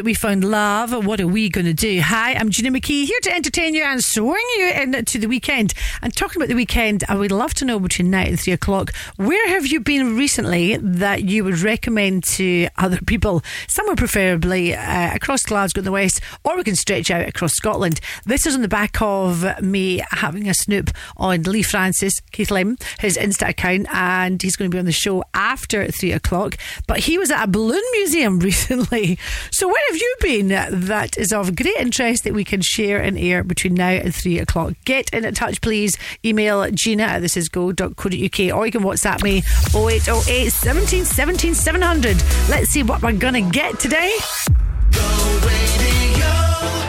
that 0.03 0.07
we 0.07 0.15
found 0.15 0.43
love, 0.43 1.07
what 1.07 1.21
are 1.21 1.29
we 1.29 1.49
going 1.49 1.65
to 1.65 1.73
do? 1.73 2.01
Hi, 2.01 2.35
I'm 2.35 2.51
Gina 2.51 2.73
McKie 2.73 3.05
here 3.05 3.21
to 3.23 3.33
entertain 3.33 3.73
you 3.73 3.85
and 3.85 4.03
swing 4.03 4.45
you 4.57 4.71
into 4.71 5.17
the 5.17 5.29
weekend. 5.29 5.75
And 6.03 6.13
talking 6.13 6.43
about 6.43 6.49
the 6.49 6.57
weekend, 6.57 7.05
I 7.09 7.15
would 7.15 7.31
love 7.31 7.55
to 7.55 7.65
know 7.65 7.79
between 7.79 8.11
now 8.11 8.23
and 8.23 8.41
three 8.41 8.53
o'clock, 8.53 8.93
where 9.15 9.42
have 9.63 9.71
you 9.71 9.79
been 9.79 10.17
recently 10.17 10.77
that 10.79 11.23
you 11.23 11.45
would 11.45 11.61
recommend 11.61 12.25
to 12.25 12.67
other 12.79 12.99
people? 13.07 13.43
Somewhere 13.69 13.95
preferably 13.95 14.75
uh, 14.75 15.15
across 15.15 15.45
Glasgow 15.45 15.79
in 15.79 15.85
the 15.85 15.93
west, 15.93 16.21
or 16.43 16.57
we 16.57 16.65
can 16.65 16.75
stretch 16.75 17.13
out 17.13 17.29
across 17.29 17.53
Scotland. 17.53 18.01
This 18.25 18.45
is 18.45 18.57
on 18.57 18.63
the 18.63 18.69
back 18.69 19.01
of 19.01 19.63
me 19.63 20.03
having 20.11 20.49
a 20.49 20.55
snoop 20.55 20.91
on 21.17 21.43
Leigh 21.43 21.63
Francis, 21.63 22.19
Keith 22.33 22.51
Lemon, 22.51 22.77
his 22.99 23.17
Insta 23.17 23.51
account, 23.51 23.87
and 23.95 24.43
he's 24.43 24.57
going 24.57 24.69
to 24.69 24.75
be 24.75 24.81
on 24.81 24.85
the 24.85 24.91
show 24.91 25.23
after 25.33 25.87
three 25.93 26.11
o'clock. 26.11 26.57
But 26.89 26.99
he 26.99 27.17
was 27.17 27.31
at 27.31 27.45
a 27.45 27.47
balloon 27.47 27.85
museum 27.93 28.39
recently. 28.41 29.17
So 29.53 29.69
where 29.69 29.85
have 29.91 29.97
you 29.97 30.17
been 30.21 30.49
that 30.49 31.17
is 31.17 31.33
of 31.33 31.55
great 31.55 31.77
interest 31.77 32.25
that 32.25 32.35
we 32.35 32.43
can 32.43 32.63
share 32.63 33.01
and 33.01 33.17
air 33.17 33.45
between 33.45 33.75
now 33.75 33.91
and 33.91 34.13
three 34.13 34.41
o'clock? 34.41 34.73
Get 34.85 35.11
in 35.13 35.33
touch, 35.35 35.61
please. 35.61 35.97
Email 36.25 36.69
Gina 36.73 37.05
at 37.05 37.23
thisisgo.co.uk 37.23 38.57
or 38.57 38.67
you 38.67 38.73
can 38.73 38.83
WhatsApp 38.83 39.23
me 39.23 39.43
0808 39.75 40.51
17 40.51 41.05
17 41.05 41.55
700. 41.55 42.17
Let's 42.49 42.71
see 42.71 42.83
what 42.83 43.03
we're 43.03 43.13
going 43.13 43.35
to 43.35 43.51
get 43.51 43.79
today. 43.79 44.17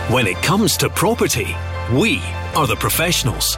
When 0.10 0.28
it 0.28 0.38
comes 0.44 0.78
to 0.78 0.90
property, 0.90 1.56
we 1.92 2.20
are 2.56 2.68
the 2.68 2.76
professionals. 2.76 3.58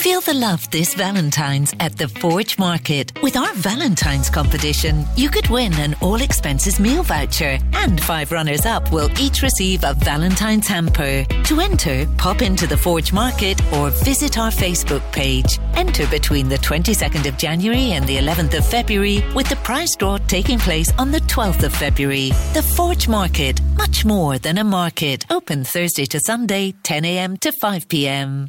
Feel 0.00 0.22
the 0.22 0.32
love 0.32 0.70
this 0.70 0.94
Valentine's 0.94 1.74
at 1.78 1.98
the 1.98 2.08
Forge 2.08 2.58
Market. 2.58 3.12
With 3.22 3.36
our 3.36 3.52
Valentine's 3.52 4.30
competition, 4.30 5.04
you 5.14 5.28
could 5.28 5.50
win 5.50 5.74
an 5.74 5.94
all 6.00 6.22
expenses 6.22 6.80
meal 6.80 7.02
voucher, 7.02 7.58
and 7.74 8.02
five 8.02 8.32
runners 8.32 8.64
up 8.64 8.90
will 8.92 9.10
each 9.20 9.42
receive 9.42 9.84
a 9.84 9.92
Valentine's 9.92 10.66
hamper. 10.66 11.26
To 11.44 11.60
enter, 11.60 12.06
pop 12.16 12.40
into 12.40 12.66
the 12.66 12.78
Forge 12.78 13.12
Market 13.12 13.60
or 13.74 13.90
visit 13.90 14.38
our 14.38 14.50
Facebook 14.50 15.02
page. 15.12 15.58
Enter 15.74 16.06
between 16.06 16.48
the 16.48 16.56
22nd 16.56 17.28
of 17.28 17.36
January 17.36 17.92
and 17.92 18.06
the 18.06 18.16
11th 18.16 18.56
of 18.56 18.66
February, 18.66 19.22
with 19.34 19.50
the 19.50 19.56
prize 19.56 19.94
draw 19.98 20.16
taking 20.16 20.58
place 20.58 20.90
on 20.96 21.10
the 21.10 21.20
12th 21.32 21.62
of 21.62 21.74
February. 21.74 22.30
The 22.54 22.66
Forge 22.74 23.06
Market, 23.06 23.60
much 23.76 24.06
more 24.06 24.38
than 24.38 24.56
a 24.56 24.64
market. 24.64 25.26
Open 25.28 25.62
Thursday 25.62 26.06
to 26.06 26.20
Sunday, 26.20 26.72
10am 26.84 27.38
to 27.40 27.52
5pm. 27.62 28.48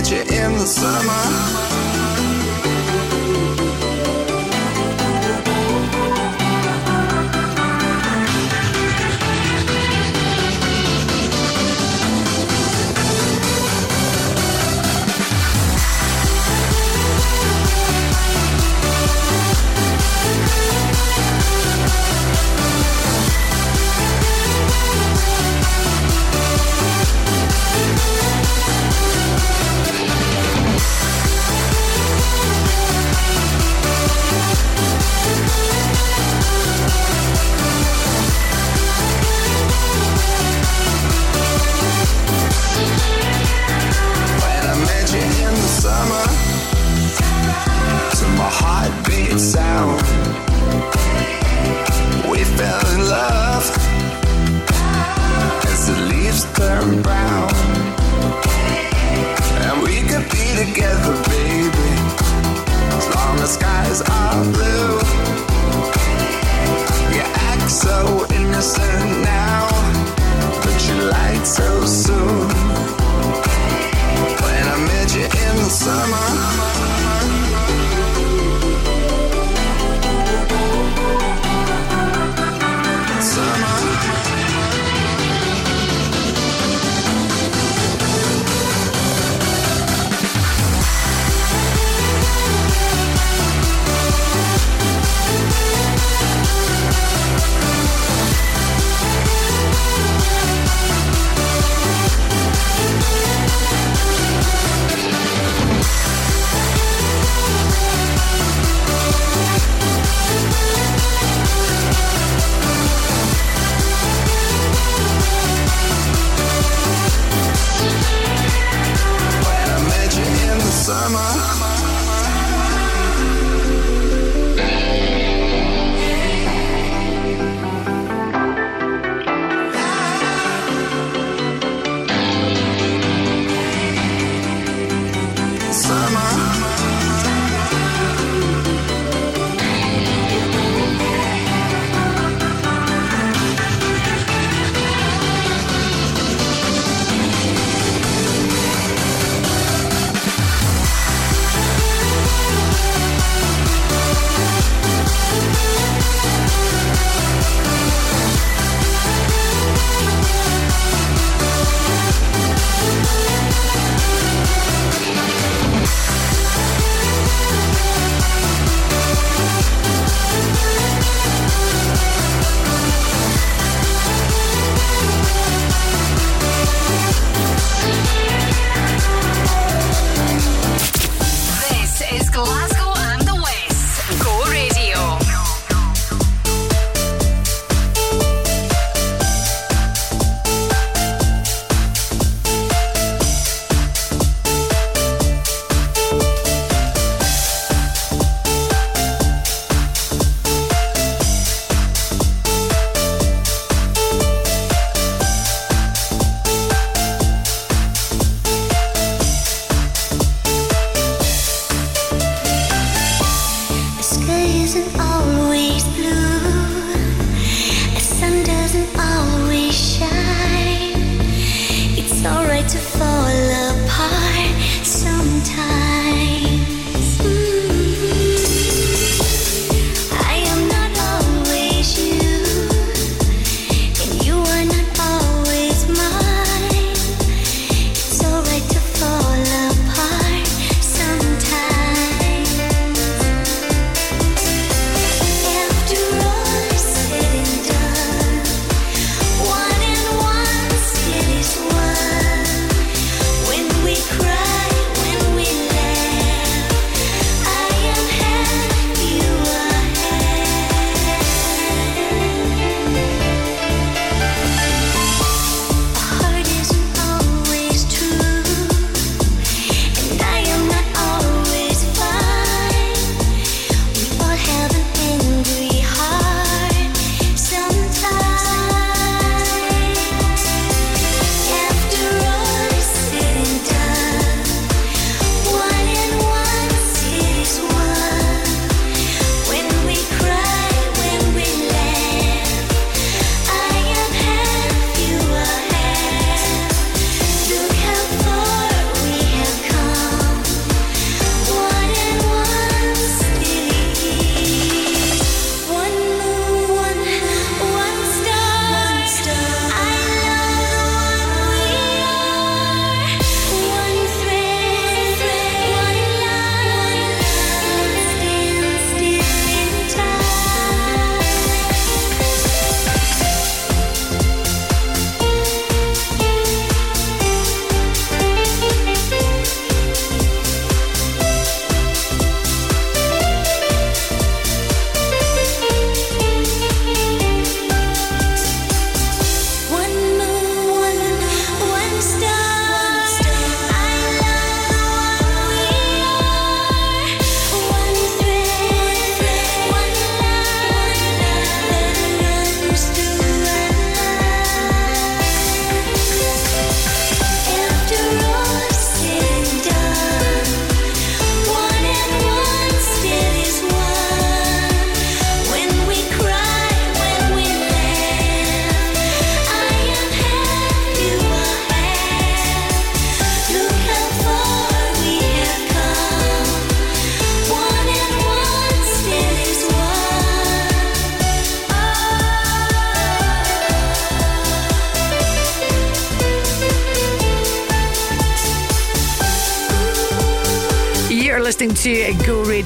met 0.00 0.12
in 0.12 0.52
the 0.52 0.66
summer. 0.66 1.69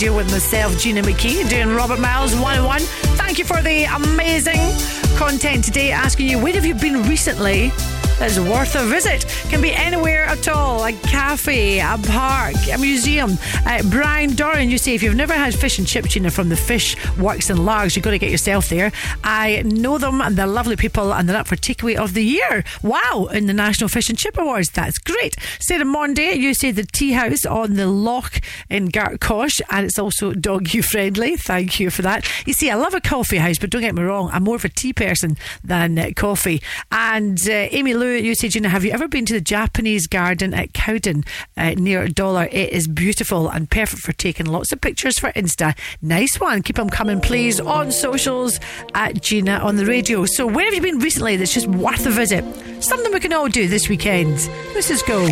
Radio 0.05 0.19
with 0.19 0.31
myself, 0.31 0.77
Gina 0.77 1.01
McKie, 1.01 1.49
doing 1.49 1.75
Robert 1.75 1.99
Miles 1.99 2.35
101. 2.35 2.81
Thank 3.17 3.39
you 3.39 3.45
for 3.47 3.63
the 3.63 3.85
amazing 3.85 4.61
content 5.17 5.65
today, 5.65 5.93
asking 5.93 6.29
you, 6.29 6.39
where 6.39 6.53
have 6.53 6.67
you 6.67 6.75
been 6.75 7.05
recently? 7.05 7.73
That's 8.19 8.39
worth 8.39 8.77
a 8.77 8.85
visit. 8.85 9.27
Can 9.51 9.61
be 9.61 9.73
anywhere 9.73 10.25
at 10.25 10.47
all 10.49 10.85
a 10.85 10.93
cafe, 10.93 11.81
a 11.81 11.99
park, 12.07 12.55
a 12.73 12.79
museum. 12.79 13.37
Uh, 13.67 13.83
Brian 13.91 14.35
Doran, 14.35 14.71
you 14.71 14.79
see, 14.79 14.95
if 14.95 15.03
you've 15.03 15.17
never 15.17 15.35
had 15.35 15.55
fish 15.55 15.79
and 15.79 15.87
chip 15.87 16.07
tuna 16.07 16.31
from 16.31 16.49
the 16.49 16.57
Fish 16.57 16.97
Works 17.19 17.51
in 17.51 17.65
Largs, 17.65 17.97
you've 17.97 18.05
got 18.05 18.13
to 18.13 18.19
get 18.19 18.31
yourself 18.31 18.69
there. 18.69 18.93
I 19.25 19.63
know 19.63 19.99
them 19.99 20.21
and 20.21 20.37
they're 20.37 20.47
lovely 20.47 20.77
people 20.77 21.13
and 21.13 21.29
they're 21.29 21.37
up 21.37 21.49
for 21.49 21.57
takeaway 21.57 21.97
of 21.97 22.15
the 22.15 22.25
year. 22.25 22.65
Wow, 22.83 23.29
in 23.33 23.47
the 23.47 23.53
National 23.53 23.89
Fish 23.89 24.09
and 24.09 24.17
Chip 24.17 24.39
Awards. 24.39 24.71
That's 24.71 24.99
great. 24.99 25.37
Sarah 25.59 25.85
Monday, 25.85 26.35
you 26.35 26.55
say 26.55 26.71
the 26.71 26.85
tea 26.85 27.13
house 27.13 27.45
on 27.45 27.75
the 27.75 27.89
loch 27.89 28.41
in 28.71 28.91
Gartcosh 28.91 29.61
and 29.71 29.87
it's 29.87 29.99
also 29.99 30.33
doggy 30.33 30.83
friendly. 30.83 31.37
Thank 31.37 31.81
you 31.81 31.91
for 31.91 32.03
that. 32.03 32.29
You 32.47 32.53
see, 32.53 32.71
I 32.71 32.75
love 32.75 32.95
a 32.95 33.01
coffee 33.01 33.39
house, 33.39 33.59
but 33.59 33.71
don't 33.71 33.83
get 33.83 33.95
me 33.95 34.03
wrong, 34.03 34.31
I'm 34.33 34.45
more 34.45 34.57
of 34.57 34.65
a 34.65 34.69
tea 34.69 34.93
person 34.93 35.37
than 35.65 35.99
uh, 35.99 36.11
coffee. 36.15 36.63
And 36.93 37.39
uh, 37.49 37.53
Amy 37.71 37.95
Lou, 38.05 38.11
you 38.11 38.35
said, 38.35 38.51
Gina, 38.51 38.69
have 38.69 38.85
you 38.85 38.91
ever 38.91 39.09
been 39.09 39.25
to 39.25 39.33
the 39.33 39.41
Japanese 39.41 40.07
garden 40.07 40.53
at 40.53 40.75
Cowden 40.75 41.25
uh, 41.57 41.71
near 41.71 42.07
Dollar? 42.07 42.51
It 42.53 42.69
is 42.69 42.87
beautiful 42.87 43.49
and 43.49 43.71
perfect 43.71 44.03
for 44.03 44.13
taking 44.13 44.45
lots 44.45 44.73
of 44.73 44.83
pictures 44.83 45.19
for 45.19 45.33
Insta. 45.33 45.75
Nice 46.03 46.39
one. 46.39 46.63
Keep 46.63 46.77
them 46.77 46.91
coming, 46.91 47.23
please, 47.23 47.61
on 47.61 47.91
socials 47.91 48.61
at 48.95 49.23
Gina 49.23 49.53
on 49.53 49.77
the 49.77 49.87
radio. 49.87 50.27
So, 50.27 50.47
where 50.47 50.67
have 50.67 50.75
you 50.75 50.83
been 50.83 50.99
recently 50.99 51.37
that's 51.37 51.55
just 51.55 51.67
worth 51.67 52.05
a 52.05 52.11
visit? 52.11 52.45
Something 52.83 53.11
we 53.11 53.21
can 53.21 53.33
all 53.33 53.49
do 53.49 53.69
this 53.69 53.89
weekend. 53.89 54.51
Let's 54.75 54.89
just 54.89 55.07
go. 55.07 55.27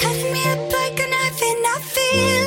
Cutting 0.00 0.32
me 0.32 0.48
up 0.48 0.72
like 0.72 0.98
a 0.98 1.10
knife 1.10 1.42
and 1.42 1.66
I 1.66 1.80
feel 1.82 2.43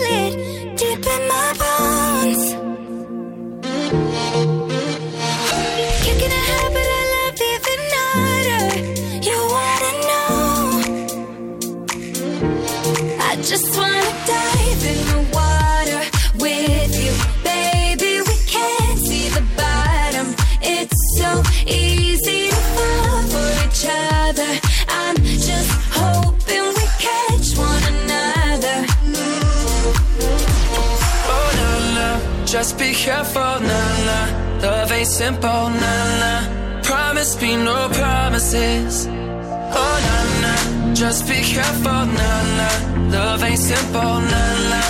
just 13.59 13.75
wanna 13.75 14.13
dive 14.27 14.83
in 14.93 15.01
the 15.13 15.21
water 15.33 16.01
with 16.43 16.93
you, 17.03 17.13
baby. 17.43 18.21
We 18.29 18.35
can't 18.45 18.99
see 18.99 19.29
the 19.29 19.41
bottom 19.57 20.27
It's 20.61 20.99
so 21.17 21.29
easy 21.65 22.49
to 22.49 22.61
fall 22.75 23.21
for 23.33 23.49
each 23.65 23.83
other 23.89 24.51
I'm 25.01 25.15
just 25.49 25.71
hoping 26.01 26.65
we 26.77 26.85
catch 27.07 27.47
one 27.57 27.83
another 27.95 28.77
Oh 31.33 31.49
no, 31.97 32.45
just 32.45 32.77
be 32.77 32.93
careful, 32.93 33.53
na 33.69 33.81
na. 34.07 34.19
Love 34.61 34.91
ain't 34.91 35.07
simple, 35.07 35.63
na 35.83 35.93
na. 36.21 36.33
Promise 36.83 37.41
me 37.41 37.55
no 37.57 37.89
promises. 37.89 39.07
Oh 39.07 39.95
na 40.07 40.17
na, 40.43 40.53
just 40.97 41.27
be 41.27 41.35
careful, 41.43 42.05
na 42.17 42.31
na. 42.57 42.69
Love 43.11 43.43
ain't 43.43 43.59
simple, 43.59 44.01
na 44.01 44.43
na. 44.71 44.81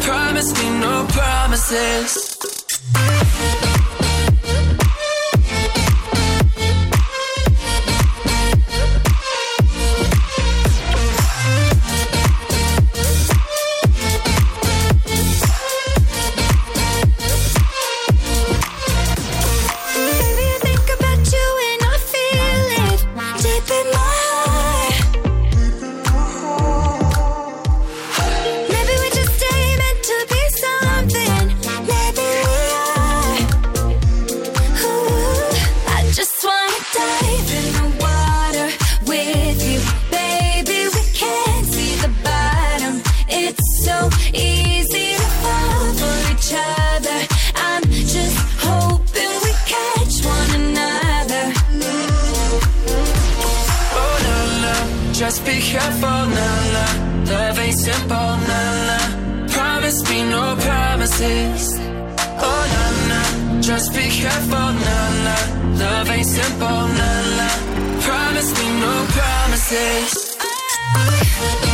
Promise 0.00 0.52
me 0.58 0.68
no 0.78 1.06
promises. 1.08 2.34
Promises. 61.24 61.78
Oh, 62.38 62.62
nah, 62.74 63.08
nah. 63.08 63.60
Just 63.60 63.94
be 63.94 64.08
careful, 64.08 64.72
nah, 64.84 65.24
nah. 65.26 65.78
Love 65.78 66.10
ain't 66.10 66.26
simple, 66.26 66.68
nah, 66.68 67.36
nah. 67.38 67.56
Promise 68.00 68.50
me 68.58 68.66
no 68.80 69.06
promises. 69.16 70.36
I 70.96 71.73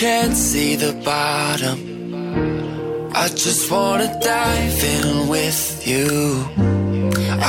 can't 0.00 0.34
see 0.34 0.76
the 0.76 0.94
bottom. 1.04 1.78
I 3.12 3.28
just 3.28 3.70
wanna 3.70 4.08
dive 4.22 4.82
in 4.96 5.28
with 5.28 5.86
you. 5.86 6.08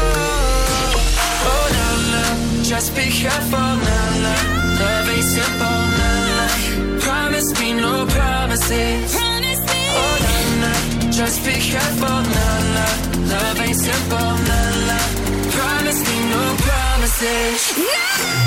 oh, 1.52 1.66
no, 1.78 1.88
no. 2.14 2.26
Just 2.64 2.96
be 2.96 3.06
careful, 3.22 3.70
no, 3.88 4.00
no. 4.26 4.36
Love 4.80 5.08
ain't 5.14 5.28
simple, 5.36 5.80
no, 6.00 6.10
no. 6.38 6.46
Promise 6.98 7.50
me 7.60 7.74
no 7.74 8.06
promises. 8.06 9.14
Oh, 9.14 10.14
no, 10.26 10.36
no. 10.64 10.74
Just 11.12 11.44
be 11.46 11.54
careful, 11.70 12.18
no, 12.36 12.48
no. 12.76 12.86
Love 13.34 13.60
ain't 13.60 13.80
simple, 13.86 14.30
no, 14.50 14.60
no. 14.90 15.00
Promise 15.56 16.00
me 16.08 16.16
no 16.34 16.42
promises. 16.66 18.13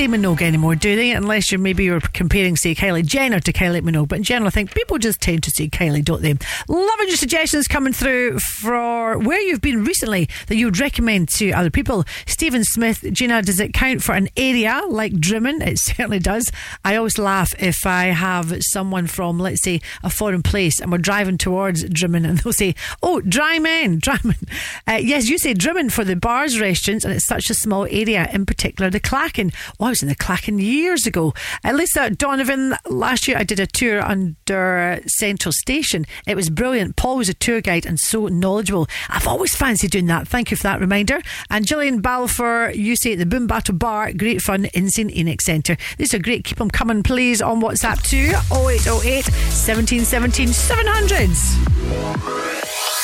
Say 0.00 0.08
Minogue 0.08 0.40
anymore, 0.40 0.76
do 0.76 0.96
they? 0.96 1.10
Unless 1.10 1.52
you're 1.52 1.58
maybe 1.58 1.84
you're 1.84 2.00
comparing, 2.00 2.56
say, 2.56 2.74
Kylie 2.74 3.04
Jenner 3.04 3.38
to 3.38 3.52
Kylie 3.52 3.82
Minogue. 3.82 4.08
But 4.08 4.16
in 4.16 4.22
general, 4.24 4.46
I 4.46 4.50
think 4.50 4.72
people 4.72 4.96
just 4.96 5.20
tend 5.20 5.42
to 5.42 5.50
see 5.50 5.68
Kylie, 5.68 6.02
don't 6.02 6.22
they? 6.22 6.34
Loving 6.68 7.08
your 7.08 7.18
suggestions 7.18 7.68
coming 7.68 7.92
through 7.92 8.38
for 9.10 9.18
where 9.18 9.40
you've 9.40 9.60
been 9.60 9.84
recently 9.84 10.28
that 10.46 10.56
you 10.56 10.66
would 10.66 10.78
recommend 10.78 11.28
to 11.28 11.50
other 11.52 11.70
people. 11.70 12.04
Stephen 12.26 12.64
Smith, 12.64 13.04
Gina, 13.12 13.42
does 13.42 13.60
it 13.60 13.72
count 13.72 14.02
for 14.02 14.14
an 14.14 14.28
area 14.36 14.82
like 14.88 15.14
Drummond? 15.14 15.62
It 15.62 15.78
certainly 15.80 16.18
does. 16.18 16.50
I 16.84 16.96
always 16.96 17.18
laugh 17.18 17.52
if 17.58 17.86
I 17.86 18.06
have 18.06 18.56
someone 18.60 19.06
from, 19.06 19.38
let's 19.38 19.62
say, 19.62 19.80
a 20.02 20.10
foreign 20.10 20.42
place 20.42 20.80
and 20.80 20.92
we're 20.92 20.98
driving 20.98 21.38
towards 21.38 21.88
Drummond 21.88 22.26
and 22.26 22.38
they'll 22.40 22.52
say, 22.52 22.74
Oh, 23.02 23.20
Drymen, 23.24 24.00
Drymen. 24.00 24.48
Uh, 24.86 25.00
yes, 25.02 25.28
you 25.28 25.38
say 25.38 25.54
Drummond 25.54 25.92
for 25.92 26.04
the 26.04 26.16
bars, 26.16 26.60
restaurants, 26.60 27.04
and 27.04 27.14
it's 27.14 27.26
such 27.26 27.50
a 27.50 27.54
small 27.54 27.86
area, 27.86 28.28
in 28.32 28.46
particular 28.46 28.90
the 28.90 29.00
Clachan. 29.00 29.52
Oh, 29.78 29.86
I 29.86 29.90
was 29.90 30.02
in 30.02 30.08
the 30.08 30.16
Clachan 30.16 30.60
years 30.60 31.06
ago. 31.06 31.34
At 31.64 31.74
least 31.74 31.96
at 31.96 32.18
Donovan, 32.18 32.74
last 32.88 33.26
year 33.26 33.36
I 33.36 33.44
did 33.44 33.60
a 33.60 33.66
tour 33.66 34.02
under 34.02 35.00
Central 35.06 35.52
Station. 35.52 36.06
It 36.26 36.36
was 36.36 36.50
brilliant. 36.50 36.96
Paul 36.96 37.16
was 37.16 37.28
a 37.28 37.34
tour 37.34 37.60
guide 37.60 37.86
and 37.86 37.98
so 37.98 38.28
knowledgeable. 38.28 38.88
I've 39.08 39.26
always 39.26 39.56
fancied 39.56 39.92
doing 39.92 40.06
that. 40.06 40.28
Thank 40.28 40.50
you 40.50 40.56
for 40.56 40.64
that 40.64 40.80
reminder. 40.80 41.20
And 41.50 41.66
Gillian 41.66 42.00
Balfour, 42.00 42.70
you 42.70 42.96
say 42.96 43.12
at 43.12 43.18
the 43.18 43.26
Boom 43.26 43.46
Battle 43.46 43.74
Bar, 43.74 44.12
great 44.12 44.42
fun 44.42 44.66
in 44.66 44.90
St 44.90 45.14
Enoch 45.16 45.40
Centre. 45.40 45.76
These 45.98 46.14
are 46.14 46.18
great. 46.18 46.44
Keep 46.44 46.58
them 46.58 46.70
coming, 46.70 47.02
please, 47.02 47.42
on 47.42 47.60
WhatsApp 47.60 48.02
too. 48.02 48.32
0808 48.52 49.30
1717 49.30 50.48
700s. 50.48 52.99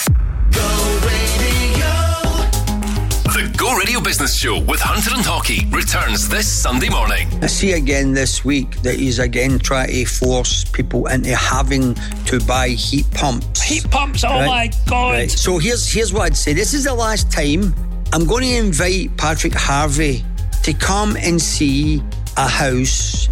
Go 3.67 3.75
Radio 3.75 4.01
Business 4.01 4.39
Show 4.39 4.61
with 4.61 4.79
Hunter 4.79 5.11
and 5.13 5.27
Hockey 5.27 5.67
returns 5.71 6.29
this 6.29 6.47
Sunday 6.47 6.89
morning. 6.89 7.27
I 7.43 7.49
see 7.49 7.73
again 7.73 8.13
this 8.13 8.45
week 8.45 8.81
that 8.83 8.95
he's 8.95 9.19
again 9.19 9.59
trying 9.59 9.89
to 9.89 10.05
force 10.05 10.63
people 10.63 11.09
into 11.09 11.35
having 11.35 11.95
to 12.27 12.39
buy 12.47 12.69
heat 12.69 13.11
pumps. 13.11 13.61
Heat 13.61 13.91
pumps, 13.91 14.23
oh 14.23 14.47
my 14.47 14.71
God. 14.89 15.15
Right. 15.15 15.29
So 15.29 15.59
here's 15.59 15.93
here's 15.93 16.13
what 16.13 16.23
I'd 16.23 16.37
say. 16.37 16.53
This 16.53 16.75
is 16.75 16.85
the 16.85 16.95
last 16.95 17.33
time 17.33 17.75
I'm 18.13 18.25
going 18.25 18.45
to 18.45 18.57
invite 18.57 19.17
Patrick 19.17 19.55
Harvey 19.55 20.25
to 20.63 20.73
come 20.73 21.17
and 21.17 21.43
see 21.43 22.01
a 22.37 22.47
house 22.47 23.29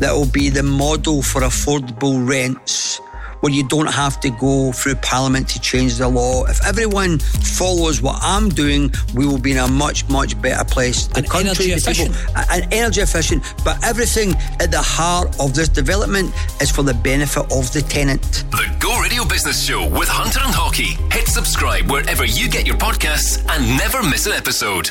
that 0.00 0.12
will 0.12 0.30
be 0.30 0.50
the 0.50 0.62
model 0.62 1.22
for 1.22 1.40
affordable 1.40 2.28
rents 2.28 3.00
where 3.40 3.52
you 3.52 3.66
don't 3.68 3.86
have 3.86 4.20
to 4.20 4.30
go 4.30 4.72
through 4.72 4.96
Parliament 4.96 5.48
to 5.50 5.60
change 5.60 5.96
the 5.96 6.08
law. 6.08 6.44
If 6.46 6.64
everyone 6.66 7.18
follows 7.18 8.00
what 8.02 8.18
I'm 8.22 8.48
doing, 8.48 8.92
we 9.14 9.26
will 9.26 9.38
be 9.38 9.52
in 9.52 9.58
a 9.58 9.68
much, 9.68 10.08
much 10.08 10.40
better 10.40 10.64
place. 10.64 11.06
The 11.06 11.18
And 11.18 11.26
energy 11.34 11.70
the 11.74 11.76
people- 11.76 12.06
efficient. 12.06 12.16
and 12.52 12.72
energy 12.72 13.00
efficient, 13.00 13.42
but 13.64 13.82
everything 13.84 14.34
at 14.60 14.70
the 14.70 14.82
heart 14.82 15.36
of 15.40 15.54
this 15.54 15.68
development 15.68 16.32
is 16.60 16.70
for 16.70 16.82
the 16.82 16.94
benefit 16.94 17.44
of 17.52 17.72
the 17.72 17.82
tenant. 17.82 18.44
The 18.50 18.66
Go 18.78 18.98
Radio 19.00 19.24
Business 19.24 19.62
Show 19.64 19.86
with 19.88 20.08
Hunter 20.08 20.40
and 20.44 20.54
Hockey. 20.54 20.98
Hit 21.12 21.28
subscribe 21.28 21.90
wherever 21.90 22.24
you 22.24 22.48
get 22.48 22.66
your 22.66 22.76
podcasts 22.76 23.38
and 23.50 23.76
never 23.76 24.02
miss 24.02 24.26
an 24.26 24.32
episode. 24.32 24.90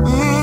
Mm, 0.00 0.39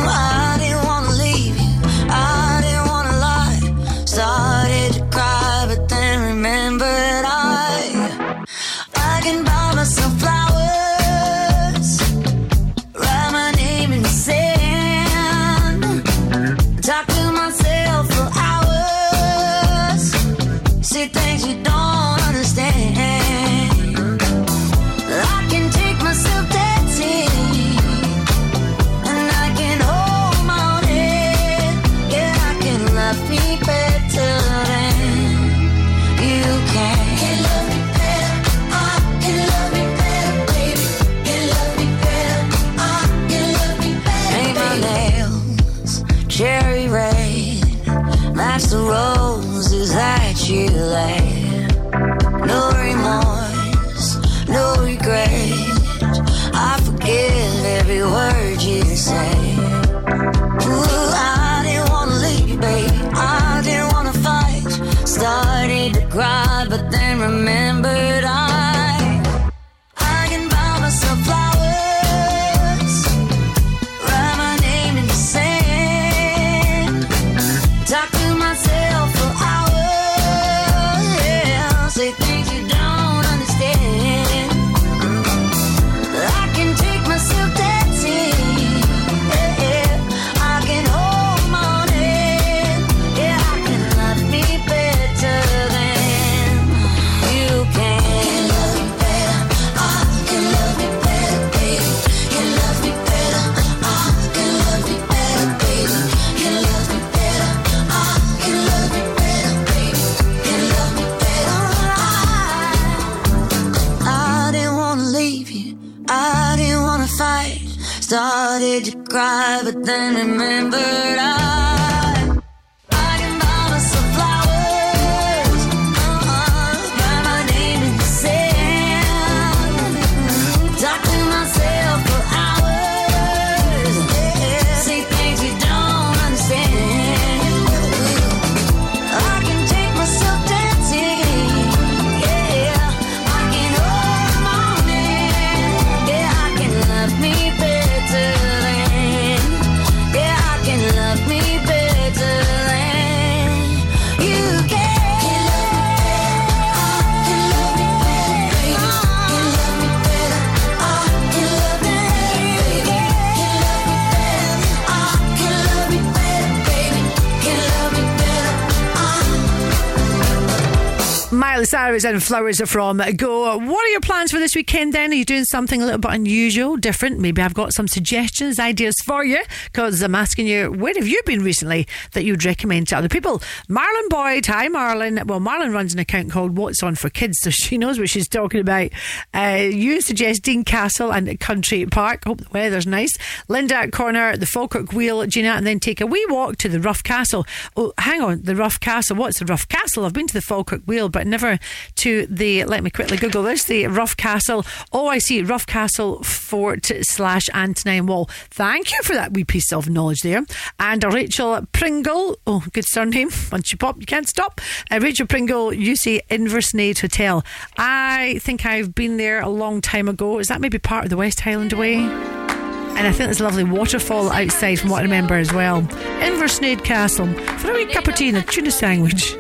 Cyrus 171.98 172.14
and 172.14 172.24
Flowers 172.24 172.62
are 172.62 172.68
from 172.68 173.02
Go. 173.16 173.58
What 173.58 173.86
are 173.86 173.90
your 173.90 174.02
plans 174.02 174.32
for 174.32 174.38
this 174.38 174.56
weekend 174.56 174.94
then? 174.94 175.12
Are 175.12 175.16
you 175.16 175.26
doing 175.26 175.46
something 175.46 175.82
a 175.82 175.86
little 175.86 176.00
bit 176.00 176.12
unusual, 176.12 176.78
different? 176.78 177.18
Maybe 177.18 177.42
I've 177.42 177.56
got 177.56 177.74
some 177.74 177.88
suggestions, 177.88 178.60
ideas 178.60 178.94
for 179.04 179.26
you 179.26 179.42
because 179.72 180.04
I'm 180.04 180.14
asking 180.14 180.46
you, 180.46 180.72
where 180.72 180.94
have 180.94 181.08
you 181.08 181.20
been 181.26 181.44
recently 181.44 181.88
that 182.18 182.24
you'd 182.24 182.44
recommend 182.44 182.88
to 182.88 182.98
other 182.98 183.08
people? 183.08 183.40
Marlon 183.70 184.10
Boyd. 184.10 184.48
Hi, 184.48 184.68
Marlon. 184.70 185.24
Well, 185.26 185.40
Marlon 185.40 185.72
runs 185.72 185.94
an 185.94 186.00
account 186.00 186.32
called 186.32 186.58
What's 186.58 186.82
On 186.82 186.96
for 186.96 187.12
Kids, 187.12 187.38
so 187.42 187.50
she 187.52 187.78
knows 187.78 188.00
what 188.00 188.10
she's 188.10 188.28
talking 188.28 188.60
about. 188.60 188.90
Uh, 189.36 189.68
you 189.70 190.02
suggest 190.02 190.42
Dean 190.42 190.64
Castle 190.64 191.14
and 191.14 191.40
Country 191.40 191.86
Park. 191.86 192.26
Hope 192.26 192.40
the 192.40 192.50
weather's 192.52 192.88
nice. 192.88 193.16
Linda 193.48 193.76
at 193.76 193.92
Corner, 193.92 194.36
the 194.36 194.48
Falkirk 194.48 194.94
Wheel, 194.94 195.26
Gina, 195.28 195.50
and 195.50 195.68
then 195.68 195.80
take 195.80 196.02
a 196.02 196.08
wee 196.08 196.26
walk 196.30 196.58
to 196.58 196.70
the 196.70 196.80
Rough 196.80 197.04
Castle. 197.04 197.46
Oh, 197.76 197.94
hang 198.00 198.22
on, 198.22 198.42
the 198.42 198.56
Rough 198.56 198.80
Castle. 198.80 199.16
What's 199.16 199.38
the 199.38 199.46
Rough 199.46 199.68
Castle? 199.68 200.04
I've 200.04 200.14
been 200.14 200.28
to 200.28 200.34
the 200.34 200.42
Falkirk 200.42 200.82
Wheel, 200.88 201.10
but 201.10 201.28
never 201.28 201.60
to 201.98 202.26
the. 202.26 202.64
Let 202.64 202.84
me 202.84 202.90
quickly 202.90 203.18
Google 203.18 203.44
this. 203.44 203.66
The 203.66 203.86
Rough 203.86 204.18
Castle. 204.18 204.66
Oh, 204.92 205.08
I 205.08 205.20
see. 205.20 205.44
Rough 205.44 205.68
Castle 205.68 206.24
Fort 206.24 206.92
slash 207.02 207.44
Antonine 207.54 208.08
Wall. 208.08 208.26
Thank 208.50 208.92
you 208.92 209.04
for 209.04 209.14
that 209.14 209.34
wee 209.34 209.44
piece 209.44 209.72
of 209.72 209.88
knowledge 209.88 210.22
there. 210.22 210.44
And 210.80 211.04
Rachel 211.04 211.62
Pringle. 211.74 212.07
Pringle, 212.08 212.40
oh, 212.48 212.64
good 212.72 212.86
surname. 212.86 213.30
Once 213.52 213.70
you 213.70 213.78
pop, 213.78 213.98
you 214.00 214.06
can't 214.06 214.30
stop. 214.30 214.62
Uh, 214.90 214.98
Rachel 215.02 215.28
Pringle, 215.28 215.72
UC 215.72 216.22
Inversnaid 216.30 217.00
Hotel. 217.00 217.44
I 217.78 218.40
think 218.42 218.66
I've 218.66 218.96
been 218.96 219.18
there 219.18 219.42
a 219.42 219.50
long 219.50 219.82
time 219.82 220.08
ago. 220.08 220.40
Is 220.40 220.48
that 220.48 220.62
maybe 220.62 220.80
part 220.80 221.04
of 221.04 221.10
the 221.10 221.18
West 221.18 221.42
Highland 221.42 221.74
Way? 221.74 221.96
And 221.96 223.00
I 223.00 223.12
think 223.12 223.26
there's 223.26 223.42
a 223.42 223.44
lovely 223.44 223.66
waterfall 223.66 224.32
outside, 224.32 224.80
from 224.80 224.90
what 224.90 225.00
I 225.00 225.02
remember 225.02 225.34
as 225.34 225.52
well. 225.52 225.82
Inversnaid 225.82 226.86
Castle 226.86 227.28
for 227.58 227.72
a 227.72 227.74
wee 227.74 227.86
cup 227.88 228.08
of 228.08 228.16
tea 228.16 228.30
and 228.30 228.38
a 228.38 228.42
tuna 228.42 228.72
sandwich. 228.72 229.36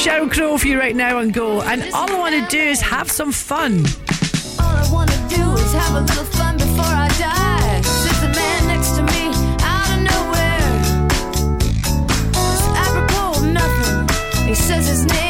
Sheryl 0.00 0.32
Crow 0.32 0.56
for 0.56 0.68
you 0.68 0.78
right 0.78 0.96
now 0.96 1.18
and 1.18 1.34
go. 1.34 1.60
And 1.60 1.82
all 1.92 2.10
I 2.10 2.18
want 2.18 2.34
to 2.34 2.46
do 2.48 2.62
is 2.62 2.80
have 2.80 3.10
some 3.10 3.30
fun. 3.30 3.84
All 4.58 4.74
I 4.74 4.88
want 4.90 5.10
to 5.10 5.18
do 5.28 5.52
is 5.52 5.72
have 5.74 5.96
a 5.96 6.00
little 6.00 6.24
fun. 6.24 6.47
says 14.68 14.86
his 14.86 15.06
name. 15.06 15.27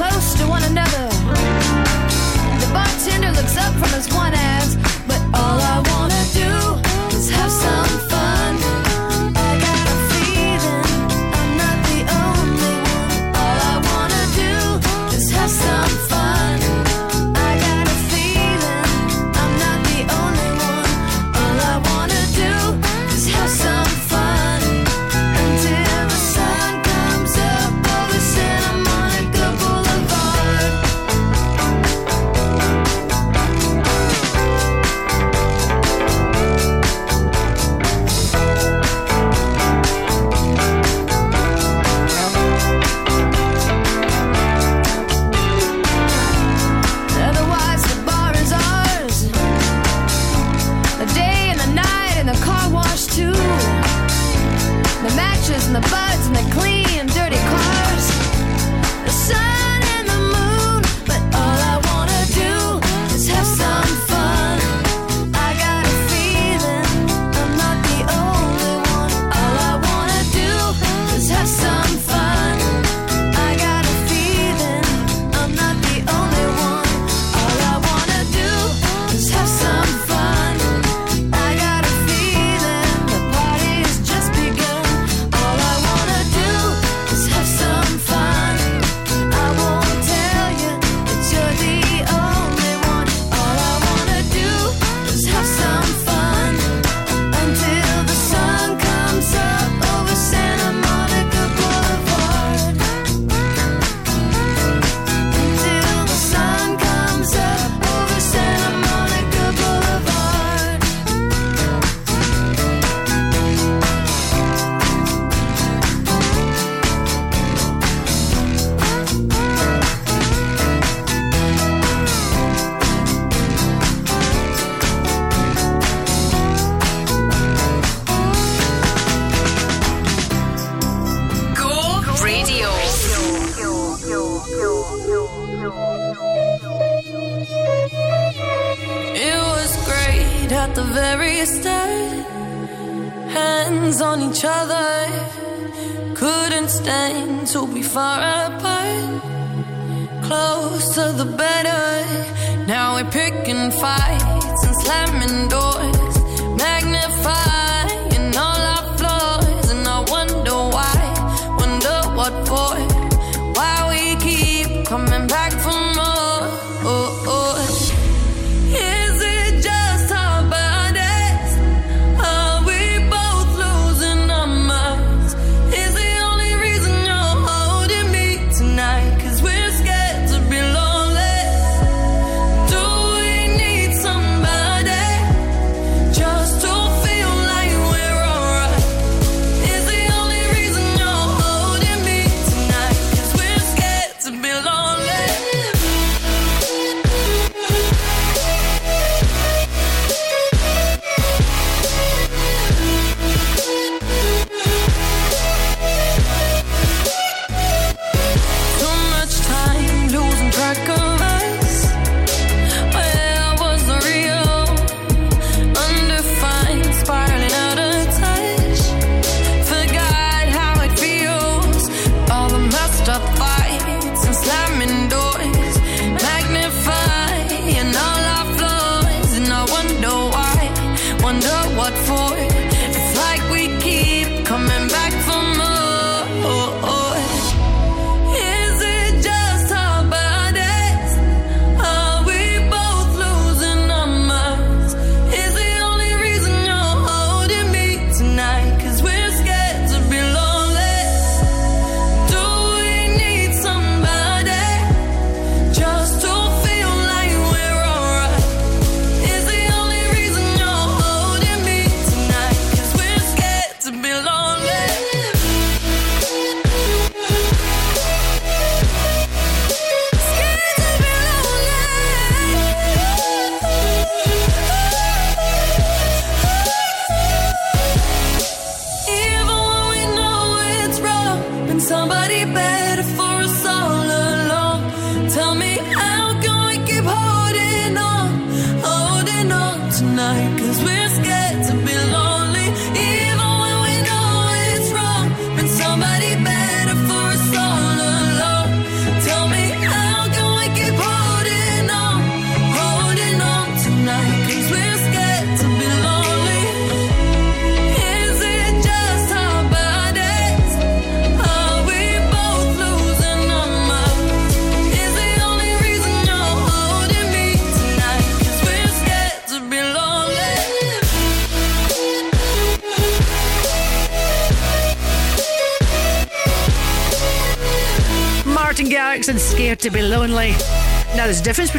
close 0.00 0.32
to 0.32 0.46
one 0.46 0.62
another. 0.62 1.08
The 2.62 2.70
bartender 2.72 3.32
looks 3.32 3.56
up 3.58 3.74
from 3.74 3.90
his 3.90 4.08
one 4.14 4.32
ass. 4.32 4.49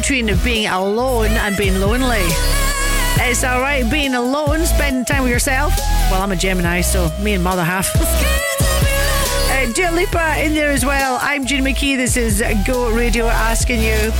Between 0.02 0.36
being 0.42 0.66
alone 0.66 1.30
and 1.30 1.56
being 1.56 1.78
lonely. 1.78 2.24
It's 3.20 3.44
alright 3.44 3.88
being 3.88 4.14
alone, 4.14 4.66
spending 4.66 5.04
time 5.04 5.22
with 5.22 5.30
yourself. 5.30 5.72
Well, 6.10 6.20
I'm 6.20 6.32
a 6.32 6.36
Gemini, 6.36 6.80
so 6.80 7.08
me 7.20 7.34
and 7.34 7.44
mother 7.44 7.62
half. 7.62 7.88
Uh, 7.94 9.72
Dua 9.72 9.92
Lipa 9.92 10.44
in 10.44 10.54
there 10.54 10.70
as 10.70 10.84
well. 10.84 11.20
I'm 11.22 11.46
Gina 11.46 11.62
McKie. 11.62 11.96
This 11.96 12.16
is 12.16 12.42
Go 12.66 12.90
Radio 12.90 13.26
asking 13.28 13.80
you, 13.80 14.10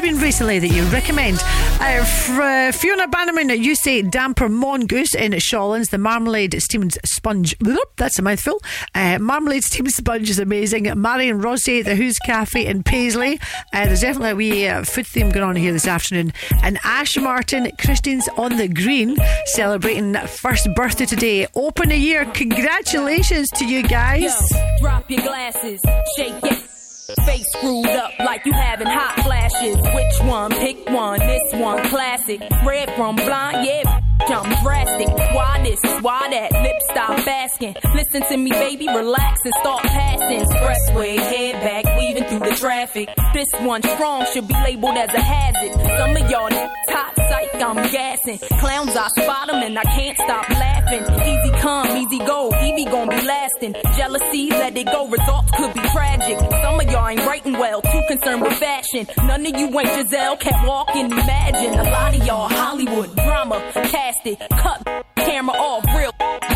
been 0.00 0.18
recently 0.18 0.58
that 0.58 0.68
you 0.68 0.84
recommend? 0.84 1.38
Uh, 1.80 2.04
for, 2.04 2.42
uh, 2.42 2.72
Fiona 2.72 3.08
Bannerman, 3.08 3.50
you 3.50 3.74
say 3.74 4.02
Damper 4.02 4.48
Mongoose 4.48 5.14
in 5.14 5.32
Shawlands. 5.32 5.90
The 5.90 5.98
marmalade 5.98 6.60
steamed 6.62 6.98
sponge. 7.04 7.56
That's 7.96 8.18
a 8.18 8.22
mouthful. 8.22 8.60
Uh, 8.94 9.18
marmalade 9.18 9.64
steamed 9.64 9.92
sponge 9.92 10.28
is 10.28 10.38
amazing. 10.38 10.90
Marion 11.00 11.40
Rossi, 11.40 11.82
the 11.82 11.94
Who's 11.94 12.18
Cafe 12.18 12.66
in 12.66 12.82
Paisley. 12.82 13.38
Uh, 13.72 13.86
there's 13.86 14.00
definitely 14.00 14.30
a 14.30 14.36
wee 14.36 14.68
uh, 14.68 14.82
food 14.84 15.06
theme 15.06 15.30
going 15.30 15.44
on 15.44 15.56
here 15.56 15.72
this 15.72 15.86
afternoon. 15.86 16.32
And 16.62 16.78
Ash 16.84 17.16
Martin, 17.16 17.70
Christine's 17.78 18.28
on 18.36 18.56
the 18.56 18.68
Green, 18.68 19.16
celebrating 19.46 20.14
first 20.26 20.68
birthday 20.74 21.06
today. 21.06 21.46
Open 21.54 21.90
a 21.92 21.96
year. 21.96 22.24
Congratulations 22.26 23.48
to 23.50 23.64
you 23.64 23.82
guys. 23.82 24.22
Yo, 24.22 24.58
drop 24.80 25.10
your 25.10 25.22
glasses, 25.22 25.80
shake 26.16 26.42
it. 26.44 26.75
Face 27.14 27.46
screwed 27.52 27.86
up 27.86 28.10
like 28.18 28.44
you 28.44 28.52
having 28.52 28.88
hot 28.88 29.20
flashes. 29.22 29.76
Which 29.76 30.28
one? 30.28 30.50
Pick 30.50 30.88
one. 30.90 31.20
This 31.20 31.42
one 31.52 31.88
classic. 31.88 32.40
Red 32.64 32.90
from 32.96 33.14
blind, 33.14 33.64
yeah. 33.64 34.05
I'm 34.20 34.62
drastic. 34.62 35.08
Why 35.34 35.62
this? 35.62 35.80
Why 36.02 36.28
that? 36.30 36.52
Lip 36.62 36.76
stop 36.90 37.26
asking. 37.26 37.76
Listen 37.94 38.22
to 38.28 38.36
me, 38.36 38.50
baby. 38.50 38.88
Relax 38.88 39.40
and 39.44 39.54
start 39.60 39.82
passing. 39.84 40.44
Expressway, 40.44 41.16
head 41.18 41.54
back, 41.62 41.98
weaving 41.98 42.24
through 42.24 42.48
the 42.50 42.56
traffic. 42.56 43.08
This 43.34 43.46
one 43.60 43.82
strong 43.82 44.26
should 44.32 44.48
be 44.48 44.54
labeled 44.64 44.96
as 44.96 45.12
a 45.14 45.20
hazard. 45.20 45.72
Some 45.98 46.16
of 46.16 46.30
y'all 46.30 46.50
top 46.88 47.14
psych, 47.28 47.54
I'm 47.54 47.76
gassing. 47.90 48.38
Clowns, 48.58 48.96
I 48.96 49.08
spot 49.08 49.52
'em 49.52 49.62
and 49.62 49.78
I 49.78 49.84
can't 49.84 50.16
stop 50.18 50.48
laughing. 50.50 51.02
Easy 51.22 51.50
come, 51.60 51.96
easy 51.96 52.18
go. 52.18 52.50
Evie 52.62 52.84
gon' 52.84 53.08
be 53.08 53.20
lasting. 53.22 53.74
Jealousy, 53.96 54.50
let 54.50 54.76
it 54.76 54.86
go. 54.86 55.06
Results 55.06 55.50
could 55.56 55.72
be 55.74 55.80
tragic. 55.94 56.38
Some 56.62 56.80
of 56.80 56.90
y'all 56.90 57.08
ain't 57.08 57.24
writing 57.26 57.58
well, 57.58 57.82
too 57.82 58.02
concerned 58.08 58.42
with 58.42 58.54
fashion. 58.54 59.06
None 59.24 59.46
of 59.46 59.56
you 59.56 59.66
ain't 59.78 59.88
Giselle, 59.96 60.36
can't 60.36 60.66
walk 60.66 60.94
and 60.94 61.12
imagine. 61.12 61.78
A 61.78 61.84
lot 61.90 62.16
of 62.16 62.24
y'all 62.26 62.48
Hollywood 62.48 63.14
drama, 63.16 63.60
cast 63.72 64.05
cut 64.14 65.04
camera 65.16 65.56
off, 65.56 65.84
real 65.86 66.12
blasted. 66.18 66.54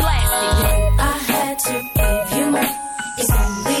I 0.99 1.17
had 1.27 1.59
to 1.59 1.73
give 1.95 2.37
you 2.37 2.51
more. 2.51 2.63
It's 3.17 3.31
only 3.31 3.80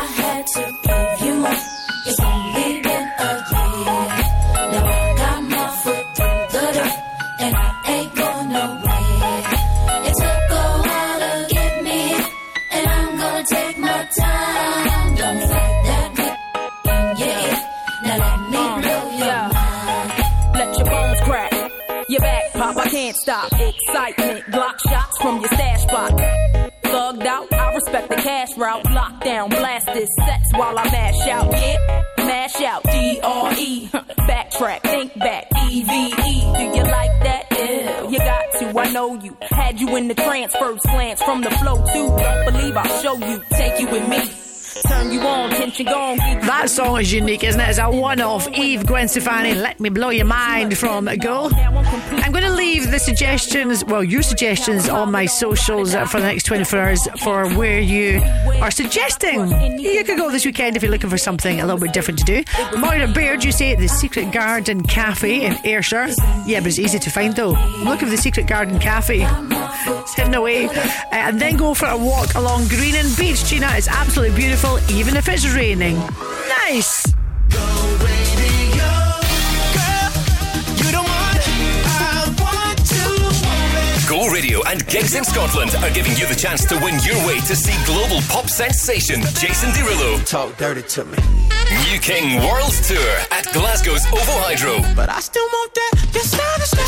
I 0.41 0.43
to 0.43 0.59
give 0.59 1.27
you 1.27 1.35
more. 1.35 1.51
It's 2.07 2.19
only 2.19 2.81
been 2.81 3.07
a 3.19 3.31
year. 3.51 4.01
Now 4.71 4.85
I 4.85 5.13
got 5.21 5.43
my 5.43 5.67
foot 5.83 6.05
through 6.15 6.41
the 6.53 6.65
door, 6.77 6.93
and 7.41 7.55
I 7.55 7.69
ain't 7.93 8.15
going 8.15 8.49
nowhere. 8.49 9.37
It 10.07 10.13
took 10.21 10.49
a 10.49 10.65
while 10.87 11.19
to 11.21 11.53
get 11.53 11.83
me, 11.83 12.01
and 12.71 12.87
I'm 12.89 13.17
gonna 13.19 13.43
take 13.45 13.77
my 13.77 14.09
time. 14.17 15.15
Don't 15.15 15.41
fight 15.51 15.77
that 15.85 16.09
good 16.17 16.37
in 16.91 17.03
your 17.21 17.37
ear. 17.37 17.57
Now 18.03 18.17
let 18.25 18.39
me 18.49 18.57
uh, 18.57 18.81
blow 18.81 19.03
your 19.21 19.43
mind. 19.53 20.09
Let 20.55 20.69
your 20.77 20.87
bones 20.87 21.21
crack. 21.21 21.53
Your 22.09 22.21
back 22.21 22.53
pop, 22.53 22.77
I 22.77 22.89
can't 22.89 23.15
stop. 23.15 23.50
Blast 29.49 29.85
this 29.87 30.09
sets 30.15 30.53
while 30.53 30.77
I 30.77 30.83
mash 30.91 31.27
out. 31.27 31.51
Yeah, 31.51 32.03
mash 32.17 32.61
out. 32.61 32.83
D 32.83 33.19
R 33.23 33.53
E. 33.57 33.87
Backtrack, 34.27 34.81
think 34.81 35.17
back. 35.17 35.47
E 35.69 35.83
V 35.83 35.91
E. 35.91 36.41
Do 36.57 36.63
you 36.77 36.83
like 36.83 37.23
that? 37.23 37.45
Yeah, 37.51 38.07
you 38.07 38.19
got 38.19 38.59
to. 38.59 38.79
I 38.79 38.91
know 38.91 39.15
you. 39.15 39.37
Had 39.41 39.79
you 39.79 39.95
in 39.95 40.07
the 40.07 40.15
trance, 40.15 40.55
first 40.55 40.83
glance 40.83 41.21
from 41.21 41.41
the 41.41 41.51
flow 41.51 41.77
too. 41.93 42.07
Don't 42.17 42.45
believe 42.53 42.77
I'll 42.77 43.01
show 43.01 43.17
you. 43.17 43.41
Take 43.51 43.79
you 43.79 43.87
with 43.87 44.07
me. 44.07 44.50
Turn 44.91 45.09
you 45.09 45.21
on, 45.21 45.49
tension 45.51 45.85
gone. 45.85 46.17
That 46.17 46.69
song 46.69 46.99
is 46.99 47.13
unique, 47.13 47.45
isn't 47.45 47.61
it? 47.61 47.69
It's 47.69 47.79
a 47.79 47.89
one 47.89 48.19
off. 48.19 48.45
Eve 48.51 48.85
Gwen 48.85 49.07
Stefani, 49.07 49.53
Let 49.53 49.79
Me 49.79 49.87
Blow 49.87 50.09
Your 50.09 50.25
Mind 50.25 50.77
from 50.77 51.05
Go. 51.21 51.49
I'm 51.53 52.31
going 52.33 52.43
to 52.43 52.51
leave 52.53 52.91
the 52.91 52.99
suggestions, 52.99 53.85
well, 53.85 54.03
your 54.03 54.21
suggestions 54.21 54.89
on 54.89 55.09
my 55.11 55.25
socials 55.27 55.93
for 55.93 56.19
the 56.19 56.27
next 56.27 56.43
24 56.43 56.79
hours 56.79 57.07
for 57.23 57.49
where 57.55 57.79
you 57.79 58.21
are 58.61 58.69
suggesting 58.71 59.79
you 59.79 60.03
could 60.03 60.17
go 60.17 60.29
this 60.29 60.45
weekend 60.45 60.75
if 60.75 60.83
you're 60.83 60.91
looking 60.91 61.09
for 61.09 61.17
something 61.17 61.61
a 61.61 61.65
little 61.65 61.79
bit 61.79 61.93
different 61.93 62.19
to 62.19 62.25
do. 62.25 62.43
Moira 62.77 63.07
Baird, 63.07 63.43
you 63.45 63.53
say 63.53 63.73
the 63.75 63.87
Secret 63.87 64.31
Garden 64.33 64.83
Cafe 64.83 65.45
in 65.45 65.57
Ayrshire. 65.65 66.09
Yeah, 66.45 66.59
but 66.59 66.67
it's 66.67 66.79
easy 66.79 66.99
to 66.99 67.09
find 67.09 67.33
though. 67.33 67.51
Look 67.83 68.01
for 68.01 68.07
the 68.07 68.17
Secret 68.17 68.45
Garden 68.47 68.77
Cafe. 68.79 69.21
It's 69.23 70.13
hidden 70.15 70.33
away. 70.35 70.65
Uh, 70.65 70.89
and 71.11 71.39
then 71.39 71.55
go 71.57 71.73
for 71.73 71.87
a 71.87 71.97
walk 71.97 72.35
along 72.35 72.67
Greenan 72.67 73.07
Beach. 73.17 73.45
Gina, 73.45 73.71
it's 73.75 73.87
absolutely 73.87 74.35
beautiful, 74.35 74.77
even 74.89 75.15
if 75.15 75.27
it's 75.27 75.47
raining. 75.53 75.97
Nice. 76.67 77.03
And 84.71 84.87
Gigs 84.87 85.15
in 85.15 85.25
Scotland 85.25 85.75
are 85.83 85.91
giving 85.91 86.15
you 86.15 86.25
the 86.27 86.33
chance 86.33 86.63
to 86.67 86.79
win 86.79 86.97
your 87.03 87.17
way 87.27 87.41
to 87.41 87.55
see 87.57 87.75
global 87.83 88.21
pop 88.29 88.47
sensation 88.47 89.19
Jason 89.35 89.69
Derulo. 89.71 90.25
Talk 90.25 90.55
dirty 90.55 90.81
to 90.95 91.03
me. 91.03 91.17
Nu 91.91 91.99
King 91.99 92.39
World 92.39 92.71
Tour 92.87 93.11
at 93.31 93.51
Glasgow's 93.51 94.05
OVO 94.07 94.39
Hydro. 94.39 94.79
But 94.95 95.09
I 95.09 95.19
still 95.19 95.43
want 95.43 95.73
that. 95.73 95.91
Yes, 96.13 96.31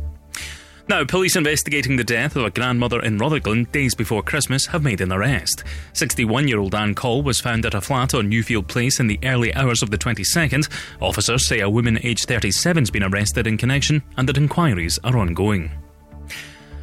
Now, 0.89 1.05
police 1.05 1.37
investigating 1.37 1.97
the 1.97 2.05
death 2.05 2.35
of 2.35 2.47
a 2.47 2.51
grandmother 2.51 3.03
in 3.03 3.19
Rutherglen 3.19 3.65
days 3.65 3.95
before 3.95 4.23
Christmas 4.23 4.65
have 4.69 4.83
made 4.83 5.03
an 5.03 5.13
arrest. 5.13 5.63
61 5.93 6.49
year 6.49 6.59
old 6.59 6.75
Anne 6.75 6.95
Call 6.95 7.23
was 7.23 7.43
found 7.43 7.67
at 7.67 7.75
a 7.75 7.81
flat 7.83 8.15
on 8.15 8.31
Newfield 8.31 8.69
Place 8.69 8.99
in 8.99 9.07
the 9.07 9.19
early 9.23 9.55
hours 9.55 9.83
of 9.83 9.91
the 9.91 9.99
22nd. 9.99 10.67
Officers 11.03 11.47
say 11.47 11.61
a 11.61 11.69
woman 11.69 11.99
aged 12.03 12.27
37 12.27 12.85
has 12.85 12.91
been 12.91 13.03
arrested 13.03 13.47
in 13.47 13.59
connection 13.59 14.03
and 14.17 14.27
that 14.27 14.39
inquiries 14.39 14.99
are 15.05 15.19
ongoing. 15.19 15.71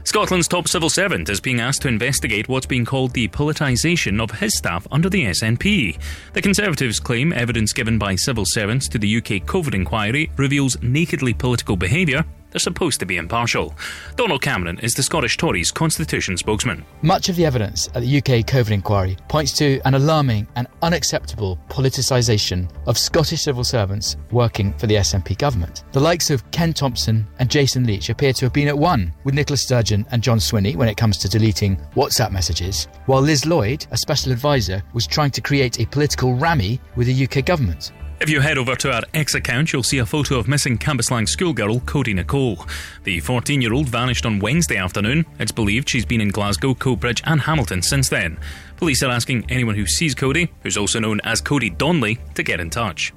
Scotland's 0.04 0.48
top 0.48 0.68
civil 0.68 0.92
servant 0.92 1.28
is 1.30 1.42
being 1.42 1.60
asked 1.60 1.82
to 1.82 1.88
investigate 1.88 2.48
what's 2.48 2.68
being 2.68 2.86
called 2.86 3.12
the 3.14 3.28
politicisation 3.30 4.22
of 4.22 4.30
his 4.30 4.56
staff 4.56 4.86
under 4.92 5.10
the 5.10 5.26
SNP. 5.26 5.98
The 6.34 6.44
Conservatives 6.44 7.00
claim 7.00 7.34
evidence 7.34 7.74
given 7.74 7.98
by 7.98 8.14
civil 8.16 8.44
servants 8.46 8.88
to 8.90 9.00
the 9.00 9.18
UK 9.18 9.48
COVID 9.48 9.74
inquiry 9.74 10.30
reveals 10.38 10.80
nakedly 10.84 11.34
political 11.34 11.76
behaviour. 11.76 12.24
They're 12.56 12.60
supposed 12.62 13.02
to 13.02 13.06
be 13.06 13.18
impartial. 13.18 13.76
Donald 14.16 14.42
Cameron 14.42 14.80
is 14.80 14.94
the 14.94 15.04
Scottish 15.04 15.36
Tories 15.36 15.72
constitution 15.72 16.38
spokesman. 16.38 16.86
Much 17.02 17.28
of 17.28 17.36
the 17.36 17.46
evidence 17.46 17.90
at 17.94 18.02
the 18.02 18.18
UK 18.18 18.46
COVID 18.48 18.72
inquiry 18.72 19.18
points 19.28 19.52
to 19.58 19.82
an 19.84 19.96
alarming 19.96 20.48
and 20.56 20.66
unacceptable 20.82 21.60
politicisation 21.68 22.72
of 22.88 22.98
Scottish 22.98 23.42
civil 23.42 23.66
servants 23.66 24.16
working 24.32 24.72
for 24.78 24.88
the 24.88 24.96
SNP 24.96 25.38
government. 25.38 25.84
The 25.92 26.00
likes 26.00 26.30
of 26.30 26.50
Ken 26.52 26.72
Thomson 26.72 27.28
and 27.40 27.52
Jason 27.52 27.84
Leitch 27.84 28.10
appear 28.10 28.32
to 28.32 28.46
have 28.46 28.54
been 28.54 28.70
at 28.70 28.78
one 28.78 29.12
with 29.26 29.36
Nicola 29.36 29.58
Sturgeon 29.58 30.06
and 30.12 30.24
John 30.24 30.38
Swinney 30.38 30.78
when 30.78 30.88
it 30.88 30.96
comes 30.96 31.18
to 31.18 31.28
deleting 31.28 31.76
WhatsApp 31.94 32.32
messages, 32.32 32.88
while 33.06 33.22
Liz 33.22 33.46
Lloyd, 33.46 33.86
a 33.92 33.98
special 33.98 34.32
advisor, 34.32 34.82
was 34.94 35.06
trying 35.06 35.32
to 35.32 35.42
create 35.42 35.82
a 35.82 35.86
political 35.88 36.36
rammy 36.36 36.80
with 36.96 37.08
the 37.08 37.26
UK 37.26 37.46
government. 37.46 37.92
If 38.22 38.30
you 38.30 38.40
head 38.40 38.58
over 38.58 38.76
to 38.78 38.94
our 38.94 39.02
X 39.14 39.36
account, 39.36 39.74
you'll 39.74 39.84
see 39.84 39.98
a 39.98 40.06
photo 40.06 40.40
of 40.40 40.48
missing 40.48 40.78
Cambuslang 40.78 41.28
schoolgirl 41.28 41.82
Cody 41.82 42.14
Nicole. 42.14 42.66
The 43.04 43.20
14 43.20 43.62
year 43.62 43.74
old 43.74 43.90
vanished 43.90 44.26
on 44.26 44.40
Wednesday 44.40 44.78
afternoon. 44.78 45.26
It's 45.38 45.52
believed 45.52 45.90
she's 45.90 46.06
been 46.06 46.22
in 46.22 46.30
Glasgow, 46.30 46.74
Coatbridge, 46.74 47.22
and 47.26 47.42
Hamilton 47.42 47.82
since 47.82 48.08
then. 48.08 48.38
Police 48.78 49.04
are 49.04 49.12
asking 49.12 49.46
anyone 49.50 49.76
who 49.76 49.86
sees 49.86 50.16
Cody, 50.16 50.50
who's 50.64 50.78
also 50.78 51.00
known 51.00 51.20
as 51.26 51.42
Cody 51.42 51.70
Donnelly, 51.70 52.18
to 52.36 52.44
get 52.44 52.62
in 52.62 52.70
touch. 52.70 53.12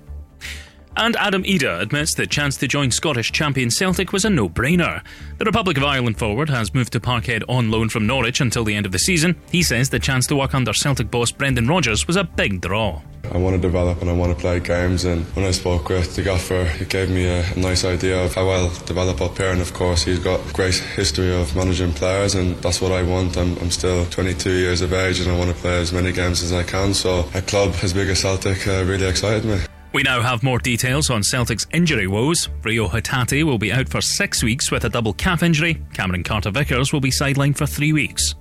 And 1.01 1.15
Adam 1.15 1.45
Idah 1.45 1.81
admits 1.81 2.15
the 2.15 2.27
chance 2.27 2.57
to 2.57 2.67
join 2.67 2.91
Scottish 2.91 3.31
champion 3.31 3.71
Celtic 3.71 4.13
was 4.13 4.25
a 4.25 4.31
no 4.31 4.49
brainer. 4.49 5.01
The 5.39 5.45
Republic 5.45 5.77
of 5.77 5.85
Ireland 5.85 6.19
forward 6.19 6.51
has 6.51 6.75
moved 6.75 6.93
to 6.93 6.99
Parkhead 6.99 7.45
on 7.49 7.71
loan 7.71 7.89
from 7.89 8.05
Norwich 8.05 8.41
until 8.41 8.65
the 8.65 8.75
end 8.75 8.85
of 8.85 8.91
the 8.91 8.99
season. 8.99 9.41
He 9.53 9.63
says 9.63 9.91
the 9.91 10.01
chance 10.01 10.27
to 10.27 10.35
work 10.35 10.57
under 10.57 10.73
Celtic 10.73 11.09
boss 11.09 11.31
Brendan 11.31 11.69
Rodgers 11.69 12.09
was 12.09 12.17
a 12.17 12.25
big 12.25 12.61
draw. 12.61 13.01
I 13.31 13.39
want 13.39 13.55
to 13.55 13.63
develop 13.63 14.01
and 14.01 14.11
I 14.11 14.13
want 14.13 14.35
to 14.35 14.41
play 14.41 14.59
games. 14.59 15.05
And 15.05 15.25
when 15.37 15.45
I 15.45 15.53
spoke 15.53 15.89
with 15.89 16.17
the 16.17 16.23
gaffer, 16.23 16.65
he 16.65 16.85
gave 16.85 17.11
me 17.11 17.27
a, 17.27 17.45
a 17.45 17.59
nice 17.61 17.85
idea 17.85 18.25
of 18.25 18.35
how 18.35 18.49
I'll 18.49 18.75
develop 18.85 19.21
up 19.21 19.39
here. 19.39 19.53
And 19.53 19.61
of 19.61 19.73
course, 19.75 20.03
he's 20.03 20.19
got 20.19 20.41
great 20.53 20.75
history 20.75 21.33
of 21.33 21.55
managing 21.55 21.93
players, 21.93 22.35
and 22.35 22.57
that's 22.57 22.81
what 22.81 22.91
I 22.91 23.05
want. 23.05 23.37
I'm, 23.37 23.57
I'm 23.59 23.71
still 23.71 24.05
22 24.07 24.51
years 24.51 24.81
of 24.81 24.93
age, 24.93 25.21
and 25.21 25.31
I 25.31 25.39
want 25.39 25.55
to 25.55 25.57
play 25.57 25.81
as 25.81 25.93
many 25.93 26.11
games 26.11 26.43
as 26.43 26.53
I 26.53 26.65
can. 26.65 26.93
So 26.93 27.29
a 27.35 27.43
club 27.43 27.77
as 27.85 27.93
big 27.93 28.09
as 28.09 28.19
Celtic 28.19 28.67
uh, 28.67 28.83
really 28.85 29.07
excited 29.07 29.45
me. 29.45 29.61
We 29.93 30.03
now 30.03 30.21
have 30.21 30.43
more 30.43 30.59
details 30.59 31.09
on 31.09 31.23
Celtic's 31.23 31.67
injury 31.73 32.07
woes. 32.07 32.49
Rio 32.63 32.89
Hatate 32.89 33.45
will 33.45 33.59
be 33.59 33.73
out 33.73 33.89
for 33.89 34.01
six 34.01 34.43
weeks 34.43 34.71
with 34.71 34.85
a 34.85 34.89
double 34.89 35.15
calf 35.15 35.43
injury. 35.43 35.83
Cameron 35.95 36.23
Carter 36.23 36.51
Vickers 36.51 36.93
will 36.93 37.01
be 37.01 37.11
sidelined 37.11 37.57
for 37.57 37.67
three 37.67 37.93
weeks. 37.93 38.35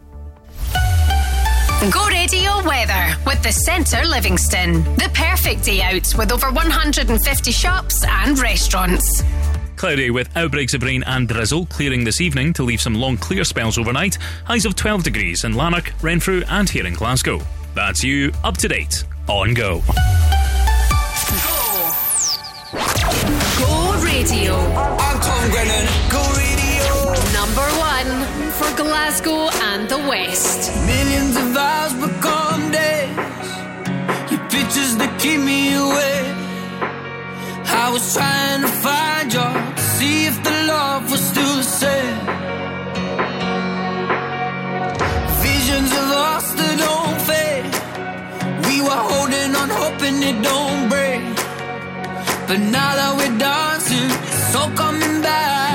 Go 1.91 2.07
Radio 2.07 2.51
Weather 2.65 3.15
with 3.25 3.41
the 3.43 3.51
Centre 3.51 4.03
Livingston. 4.05 4.83
The 4.95 5.09
perfect 5.13 5.63
day 5.63 5.81
out 5.81 6.13
with 6.17 6.31
over 6.31 6.51
150 6.51 7.51
shops 7.51 8.03
and 8.03 8.37
restaurants. 8.39 9.23
Cloudy 9.77 10.09
with 10.09 10.35
outbreaks 10.35 10.73
of 10.73 10.81
rain 10.81 11.03
and 11.03 11.27
drizzle 11.27 11.67
clearing 11.67 12.03
this 12.03 12.19
evening 12.19 12.51
to 12.53 12.63
leave 12.63 12.81
some 12.81 12.95
long 12.95 13.15
clear 13.15 13.43
spells 13.43 13.77
overnight. 13.77 14.17
Highs 14.43 14.65
of 14.65 14.75
12 14.75 15.03
degrees 15.03 15.43
in 15.43 15.53
Lanark, 15.53 15.93
Renfrew, 16.01 16.43
and 16.49 16.67
here 16.67 16.87
in 16.87 16.95
Glasgow. 16.95 17.39
That's 17.75 18.03
you 18.03 18.33
up 18.43 18.57
to 18.57 18.67
date 18.67 19.05
on 19.27 19.53
Go. 19.53 19.83
Go 23.59 23.99
Radio. 24.01 24.55
I'm 24.55 25.19
Tom 25.19 25.49
Grennan. 25.51 25.85
Go 26.09 26.23
Radio. 26.39 26.93
Number 27.33 27.67
one 27.91 28.11
for 28.51 28.69
Glasgow 28.81 29.49
and 29.69 29.89
the 29.89 29.97
West. 29.97 30.71
Millions 30.85 31.35
of 31.35 31.57
hours 31.57 31.93
become 31.95 32.71
days. 32.71 33.17
Your 34.31 34.39
pictures 34.47 34.95
that 34.99 35.19
keep 35.19 35.41
me 35.41 35.75
awake. 35.75 36.35
I 37.83 37.89
was 37.91 38.13
trying 38.13 38.61
to 38.61 38.67
find 38.67 39.33
you 39.33 39.75
to 39.75 39.81
see 39.81 40.27
if 40.27 40.41
the 40.43 40.51
love 40.67 41.11
was 41.11 41.19
still 41.19 41.57
the 41.57 41.63
same. 41.63 42.36
Were 48.87 49.03
holding 49.11 49.51
on, 49.61 49.69
hoping 49.81 50.17
it 50.29 50.37
don't 50.41 50.89
break. 50.89 51.21
But 52.47 52.59
now 52.75 52.91
that 52.99 53.11
we're 53.17 53.37
dancing, 53.37 54.09
it's 54.29 54.55
all 54.55 54.71
coming 54.71 55.21
back 55.21 55.66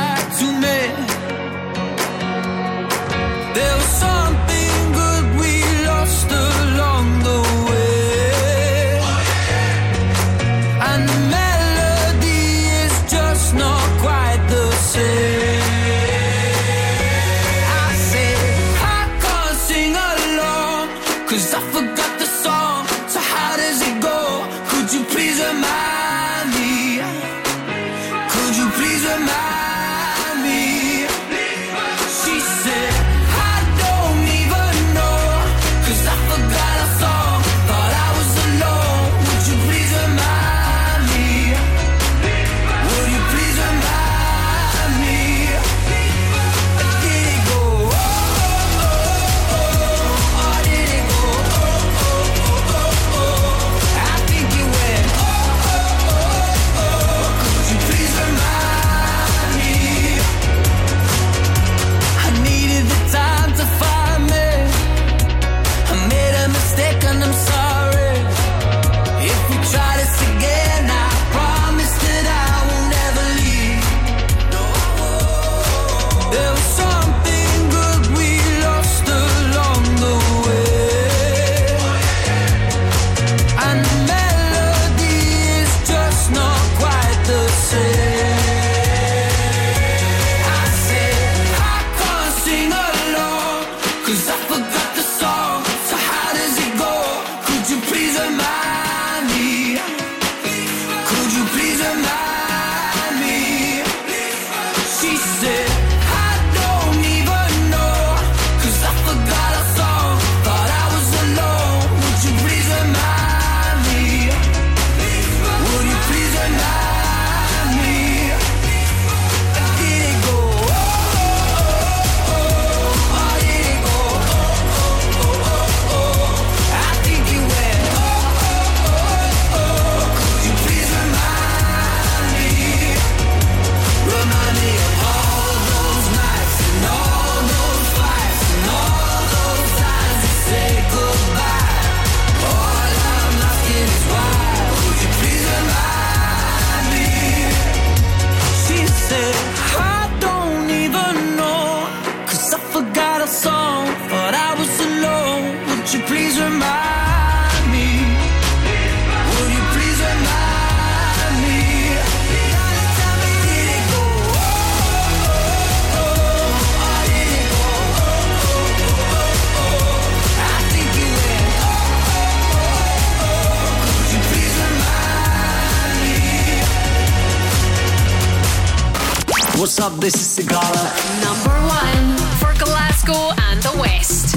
up? 179.83 179.99
This 180.01 180.15
is 180.15 180.29
Sigala. 180.47 180.85
Number 181.27 181.57
one 181.83 182.07
for 182.41 182.53
Glasgow 182.65 183.33
and 183.49 183.61
the 183.63 183.75
West. 183.81 184.37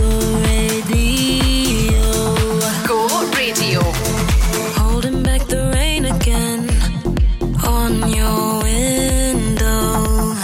Go 2.88 3.00
Radio. 3.38 3.82
Holding 4.82 5.22
back 5.22 5.42
the 5.48 5.70
rain 5.76 6.06
again 6.06 6.62
on 7.64 7.92
your 8.20 8.64
window. 8.64 10.36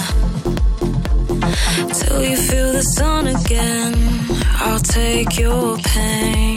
Till 1.99 2.23
you 2.23 2.37
feel 2.37 2.71
the 2.71 2.83
sun 2.97 3.27
again, 3.27 3.95
I'll 4.59 4.79
take 4.79 5.39
your 5.39 5.77
pain. 5.77 6.50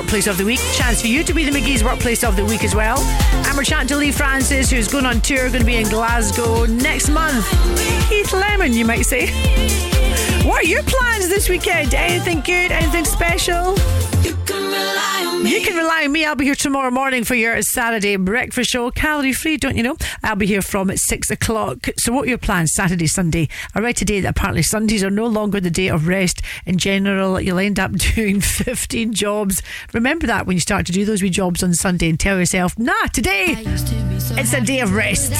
Workplace 0.00 0.26
of 0.28 0.38
the 0.38 0.46
Week. 0.46 0.60
Chance 0.72 1.02
for 1.02 1.08
you 1.08 1.22
to 1.22 1.34
be 1.34 1.44
the 1.44 1.50
McKie's 1.50 1.84
Workplace 1.84 2.24
of 2.24 2.34
the 2.34 2.44
Week 2.46 2.64
as 2.64 2.74
well. 2.74 2.98
And 3.46 3.54
we're 3.54 3.64
chatting 3.64 3.86
to 3.88 3.96
Leigh 3.96 4.12
Francis, 4.12 4.70
who's 4.70 4.88
going 4.88 5.04
on 5.04 5.20
tour, 5.20 5.50
going 5.50 5.60
to 5.60 5.66
be 5.66 5.76
in 5.76 5.90
Glasgow 5.90 6.64
next 6.64 7.10
month. 7.10 7.46
Keith 8.08 8.32
Lemon, 8.32 8.72
you 8.72 8.86
might 8.86 9.02
say. 9.02 9.26
What 10.42 10.64
are 10.64 10.66
your 10.66 10.82
plans 10.84 11.28
this 11.28 11.50
weekend? 11.50 11.92
Anything 11.92 12.40
good? 12.40 12.72
Anything 12.72 13.04
special? 13.04 13.76
You 14.22 14.34
can 14.46 14.64
rely 14.64 15.24
on 15.26 15.46
You 15.46 15.60
can 15.60 15.76
rely 15.76 16.04
on 16.04 16.12
me. 16.12 16.24
I'll 16.24 16.34
be 16.34 16.46
here 16.46 16.54
tomorrow 16.54 16.90
morning 16.90 17.24
for 17.24 17.34
your 17.34 17.60
Saturday 17.60 18.16
breakfast 18.16 18.70
show. 18.70 18.90
Calorie 18.90 19.34
free, 19.34 19.58
don't 19.58 19.76
you 19.76 19.82
know? 19.82 19.96
I'll 20.30 20.36
be 20.36 20.46
here 20.46 20.62
from 20.62 20.96
6 20.96 21.30
o'clock. 21.32 21.88
So, 21.96 22.12
what 22.12 22.26
are 22.26 22.28
your 22.28 22.38
plans 22.38 22.72
Saturday, 22.72 23.08
Sunday? 23.08 23.48
I 23.74 23.80
read 23.80 23.96
today 23.96 24.20
that 24.20 24.28
apparently 24.28 24.62
Sundays 24.62 25.02
are 25.02 25.10
no 25.10 25.26
longer 25.26 25.58
the 25.58 25.72
day 25.72 25.88
of 25.88 26.06
rest. 26.06 26.40
In 26.64 26.78
general, 26.78 27.40
you'll 27.40 27.58
end 27.58 27.80
up 27.80 27.90
doing 28.14 28.40
15 28.40 29.12
jobs. 29.12 29.60
Remember 29.92 30.28
that 30.28 30.46
when 30.46 30.54
you 30.54 30.60
start 30.60 30.86
to 30.86 30.92
do 30.92 31.04
those 31.04 31.20
wee 31.20 31.30
jobs 31.30 31.64
on 31.64 31.74
Sunday 31.74 32.08
and 32.08 32.20
tell 32.20 32.38
yourself, 32.38 32.78
nah, 32.78 33.06
today 33.12 33.56
it's 33.66 34.52
a 34.52 34.60
day 34.60 34.78
of 34.78 34.94
rest. 34.94 35.32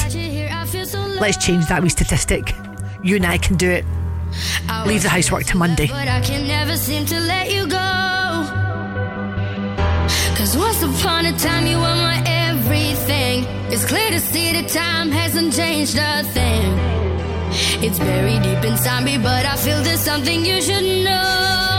Let's 1.21 1.37
change 1.37 1.67
that 1.67 1.79
wee 1.81 1.87
statistic. 1.87 2.53
You 3.01 3.15
and 3.15 3.25
I 3.25 3.37
can 3.37 3.55
do 3.55 3.69
it. 3.69 3.85
Leave 4.85 5.03
the 5.03 5.09
housework 5.09 5.45
to 5.45 5.57
Monday. 5.57 5.87
But 5.87 6.09
I 6.09 6.19
can 6.19 6.45
never 6.45 6.75
seem 6.75 7.05
to 7.05 7.17
let 7.17 7.49
you 7.49 7.65
go. 7.65 7.77
Cause 10.35 10.57
once 10.57 10.83
upon 10.83 11.27
a 11.27 11.37
time 11.39 11.65
you 11.65 11.77
were 11.77 11.83
my 11.83 12.21
everything. 13.01 13.45
It's 13.71 13.85
clear 13.85 14.09
to 14.11 14.19
see 14.19 14.51
that 14.53 14.69
time 14.69 15.11
hasn't 15.11 15.53
changed 15.53 15.97
a 15.97 16.23
thing. 16.23 16.77
It's 17.83 17.99
buried 17.99 18.43
deep 18.43 18.63
inside 18.63 19.03
me, 19.03 19.17
but 19.17 19.45
I 19.45 19.55
feel 19.55 19.81
there's 19.83 19.99
something 19.99 20.45
you 20.45 20.61
should 20.61 21.03
know. 21.05 21.70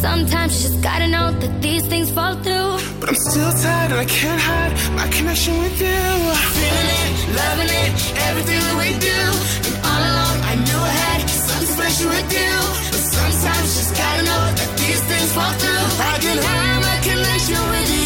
Sometimes 0.00 0.52
you 0.56 0.68
just 0.68 0.82
gotta 0.82 1.08
know 1.08 1.32
that 1.40 1.62
these 1.62 1.84
things 1.86 2.10
fall 2.10 2.34
through. 2.44 2.76
But 3.00 3.08
I'm 3.10 3.20
still 3.30 3.52
tired 3.62 3.90
and 3.92 4.00
I 4.00 4.04
can't 4.04 4.40
hide 4.40 4.72
my 4.94 5.08
connection 5.08 5.56
with 5.58 5.80
you. 5.80 6.02
Feeling 6.56 6.90
it, 7.00 7.12
loving 7.40 7.70
it, 7.82 7.90
everything 8.28 8.60
that 8.66 8.76
we 8.82 8.90
do. 9.10 9.20
And 9.66 9.74
all 9.88 10.02
along 10.10 10.36
I 10.52 10.54
knew 10.64 10.80
I 10.90 10.94
had 11.04 11.20
something 11.30 11.70
special 11.76 12.08
with 12.12 12.28
you. 12.38 12.54
But 12.92 13.04
sometimes 13.16 13.66
you 13.72 13.80
just 13.80 13.94
gotta 13.96 14.22
know 14.28 14.42
that 14.58 14.70
these 14.80 15.02
things 15.08 15.30
fall 15.32 15.52
through. 15.60 15.84
I 16.12 16.14
can 16.24 16.38
hide 16.44 16.80
my 16.88 16.96
connection 17.08 17.60
with 17.72 17.88
you. 17.96 18.05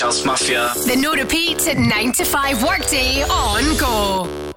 Mafia. 0.00 0.72
The 0.86 0.96
No 0.96 1.12
Repeat 1.12 1.68
at 1.68 1.76
9 1.76 2.12
to 2.12 2.24
5 2.24 2.62
workday 2.62 3.22
on 3.22 3.76
Go. 3.76 4.49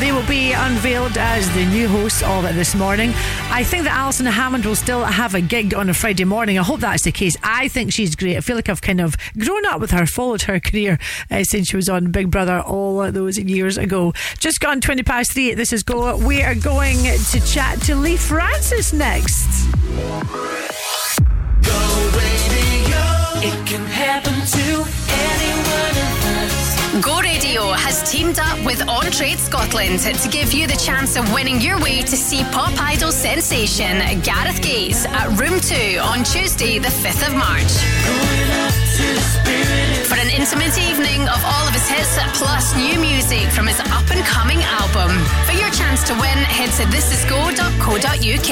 They 0.00 0.10
will 0.12 0.26
be 0.26 0.52
unveiled 0.52 1.16
as 1.16 1.48
the 1.54 1.64
new 1.66 1.88
hosts 1.88 2.22
of 2.22 2.44
it 2.44 2.54
this 2.54 2.74
morning. 2.74 3.12
I 3.50 3.62
think 3.62 3.84
that 3.84 3.96
Alison 3.96 4.26
Hammond 4.26 4.64
will 4.64 4.74
still 4.74 5.04
have 5.04 5.34
a 5.34 5.40
gig 5.40 5.72
on 5.72 5.88
a 5.88 5.94
Friday 5.94 6.24
morning. 6.24 6.58
I 6.58 6.62
hope 6.62 6.80
that's 6.80 7.04
the 7.04 7.12
case. 7.12 7.36
I 7.42 7.68
think 7.68 7.92
she's 7.92 8.16
great. 8.16 8.36
I 8.36 8.40
feel 8.40 8.56
like 8.56 8.68
I've 8.68 8.82
kind 8.82 9.00
of 9.00 9.16
grown 9.38 9.64
up 9.66 9.80
with 9.80 9.92
her, 9.92 10.04
followed 10.06 10.42
her 10.42 10.58
career 10.58 10.98
uh, 11.30 11.44
since 11.44 11.68
she 11.68 11.76
was 11.76 11.88
on 11.88 12.10
Big 12.10 12.30
Brother 12.30 12.60
all 12.60 13.10
those 13.12 13.38
years 13.38 13.78
ago. 13.78 14.12
Just 14.38 14.60
gone 14.60 14.80
20 14.80 15.02
past 15.04 15.32
three. 15.32 15.54
This 15.54 15.72
is 15.72 15.82
Go. 15.82 16.16
We 16.16 16.42
are 16.42 16.54
going 16.56 16.98
to 17.04 17.40
chat 17.46 17.80
to 17.82 17.94
Leigh 17.94 18.16
Francis 18.16 18.92
next. 18.92 19.68
It 23.46 23.66
can 23.66 23.84
happen 23.84 24.32
to 24.32 24.66
any 25.12 25.52
one 25.68 25.96
of 26.00 26.24
us. 26.40 27.04
Go 27.04 27.20
Radio 27.54 27.70
has 27.74 28.02
teamed 28.10 28.40
up 28.40 28.58
with 28.66 28.82
On 28.88 29.04
Trade 29.12 29.38
Scotland 29.38 30.00
to 30.00 30.28
give 30.28 30.52
you 30.52 30.66
the 30.66 30.74
chance 30.74 31.14
of 31.14 31.32
winning 31.32 31.60
your 31.60 31.80
way 31.80 32.00
to 32.00 32.16
see 32.16 32.42
Pop 32.50 32.72
Idol 32.80 33.12
sensation 33.12 34.02
Gareth 34.22 34.60
Gates 34.60 35.06
at 35.06 35.28
Room 35.38 35.60
2 35.60 36.00
on 36.02 36.24
Tuesday, 36.24 36.80
the 36.80 36.88
5th 36.88 37.28
of 37.28 37.34
March. 37.38 37.70
For 40.10 40.18
an 40.18 40.30
intimate 40.34 40.76
evening 40.82 41.22
of 41.30 41.38
all 41.46 41.68
of 41.68 41.74
his 41.74 41.86
hits 41.86 42.18
plus 42.42 42.74
new 42.74 42.98
music 42.98 43.46
from 43.54 43.68
his 43.68 43.78
up 43.78 44.10
and 44.10 44.24
coming 44.26 44.58
album. 44.82 45.14
For 45.46 45.54
your 45.54 45.70
chance 45.70 46.02
to 46.10 46.14
win, 46.14 46.38
head 46.50 46.74
to 46.82 46.82
thisisgo.co.uk. 46.90 48.50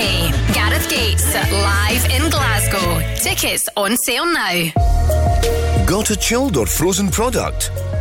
Gareth 0.55 0.89
Gates 0.89 1.27
live 1.51 2.05
in 2.07 2.31
Glasgow. 2.31 3.03
Tickets 3.16 3.69
on 3.77 3.97
sale 3.97 4.27
now. 4.27 4.70
Got 5.87 6.11
a 6.11 6.16
chilled 6.16 6.57
or 6.57 6.66
frozen 6.66 7.11
product? 7.11 7.73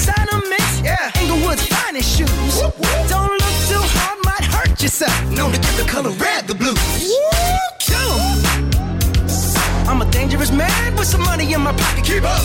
designer 0.00 0.40
mix, 0.48 0.64
Inglewood's 1.20 1.66
finest 1.66 2.16
shoes. 2.16 2.54
Don't 3.12 3.32
look 3.42 3.56
too 3.68 3.84
hard, 3.96 4.18
might 4.24 4.44
hurt 4.44 4.80
yourself. 4.82 5.12
Known 5.30 5.52
to 5.52 5.58
give 5.58 5.76
the 5.76 5.84
color 5.84 6.10
red 6.10 6.46
the 6.46 6.54
blues. 6.54 6.80
Kill 7.78 8.12
'em. 8.16 8.40
I'm 9.88 10.00
a 10.00 10.06
dangerous 10.10 10.52
man 10.52 10.96
with 10.96 11.06
some 11.06 11.22
money 11.22 11.52
in 11.52 11.60
my 11.60 11.72
pocket. 11.72 12.04
Keep 12.04 12.24
up. 12.24 12.42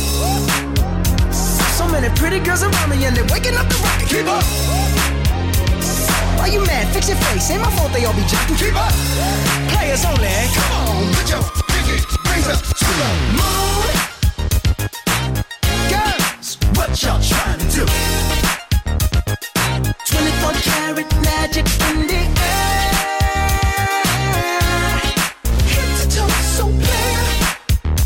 So 1.78 1.88
many 1.88 2.10
pretty 2.20 2.40
girls 2.40 2.64
around 2.64 2.90
me 2.90 3.06
and 3.06 3.16
they're 3.16 3.32
waking 3.34 3.56
up 3.56 3.68
the 3.70 3.78
rocket. 3.86 4.08
Keep 4.10 4.28
up. 4.28 4.44
Why 6.38 6.48
you 6.48 6.62
mad? 6.66 6.86
Fix 6.94 7.08
your 7.08 7.20
face. 7.26 7.50
Ain't 7.52 7.62
my 7.62 7.72
fault 7.78 7.92
they 7.94 8.04
all 8.06 8.14
be 8.14 8.26
jacking. 8.32 8.58
Keep 8.58 8.76
up. 8.76 8.94
Players 9.72 10.04
only. 10.04 10.28
Come 10.58 10.72
on, 10.80 11.14
put 11.16 11.28
your 11.32 11.44
pinky 11.72 11.98
rings 12.28 12.48
up 12.54 12.60
to 12.82 12.92
the 13.00 13.10
moon. 13.40 13.95
What 16.88 17.02
y'all 17.02 17.20
trying 17.20 17.58
to 17.58 17.66
do? 17.66 17.86
24 20.06 20.54
karat 20.62 21.10
magic 21.26 21.66
in 21.90 22.06
the 22.06 22.22
air. 22.38 22.94
Head 25.66 25.90
to 25.98 26.06
toe, 26.16 26.30
so 26.54 26.66
clear. 26.70 27.22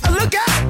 Uh, 0.06 0.12
Look 0.16 0.34
out! 0.34 0.64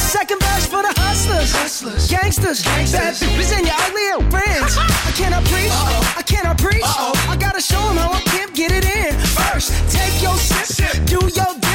Second 0.00 0.40
verse 0.40 0.66
for 0.66 0.80
the 0.80 0.94
hustlers, 0.96 1.52
hustlers, 1.52 2.08
gangsters, 2.10 2.64
bad 2.64 3.14
bitches, 3.14 3.52
and 3.54 3.66
your 3.66 3.76
ugly 3.84 4.08
old 4.14 4.30
friends. 4.30 4.78
I 4.78 5.12
cannot 5.14 5.44
preach, 5.44 5.70
I 6.16 6.22
cannot 6.26 6.56
preach. 6.56 6.82
I 7.28 7.36
gotta 7.38 7.60
show 7.60 7.78
'em 7.90 7.96
how 7.98 8.10
I 8.10 8.20
pimp 8.24 8.54
get 8.54 8.72
it 8.72 8.86
in. 8.86 9.14
First, 9.36 9.70
take 9.92 10.22
your 10.22 10.36
sip, 10.38 11.04
do 11.04 11.20
your 11.28 11.67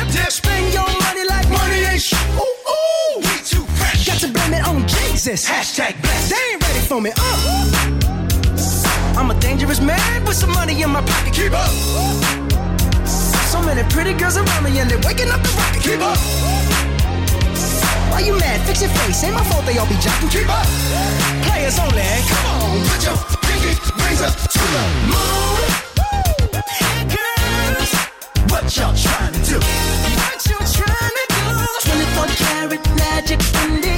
it 5.27 5.31
on 5.31 5.35
Jesus. 5.35 5.49
Hashtag 5.49 6.01
blessed. 6.01 6.29
They 6.29 6.53
ain't 6.53 6.61
ready 6.61 6.79
for 6.79 7.01
me. 7.01 7.11
Uh. 7.15 7.73
I'm 9.17 9.31
a 9.31 9.39
dangerous 9.39 9.79
man 9.79 10.25
with 10.25 10.35
some 10.35 10.51
money 10.51 10.81
in 10.81 10.89
my 10.89 11.01
pocket. 11.01 11.33
Keep 11.33 11.53
up. 11.53 11.69
So 13.51 13.61
many 13.61 13.83
pretty 13.89 14.13
girls 14.13 14.37
around 14.37 14.63
me 14.63 14.79
and 14.79 14.89
they're 14.89 14.99
waking 15.05 15.29
up 15.29 15.41
the 15.41 15.49
rocket. 15.57 15.83
Keep 15.83 16.01
up. 16.01 16.17
Why 18.11 18.19
you 18.21 18.37
mad? 18.37 18.61
Fix 18.65 18.81
your 18.81 18.89
face. 18.91 19.23
Ain't 19.23 19.35
my 19.35 19.43
fault 19.45 19.65
they 19.65 19.77
all 19.77 19.87
be 19.87 19.95
jocking. 19.95 20.31
Keep 20.31 20.49
up. 20.49 20.67
Players 21.45 21.79
only. 21.79 22.03
Come 22.29 22.45
on, 22.51 22.83
put 22.89 23.03
your 23.03 23.17
pinky 23.45 23.73
rings 24.01 24.21
up 24.21 24.33
to 24.33 24.63
the 24.73 24.83
moon. 25.11 25.63
Girls, 27.13 27.91
what 28.49 28.65
y'all 28.75 28.95
trying 28.95 29.33
to 29.33 29.41
do? 29.45 29.57
What 29.59 30.39
you 30.49 30.57
trying 30.73 31.15
to 31.19 31.25
do? 31.29 31.43
24 31.85 32.27
karat 32.41 32.83
magic 32.97 33.39
in 33.63 33.93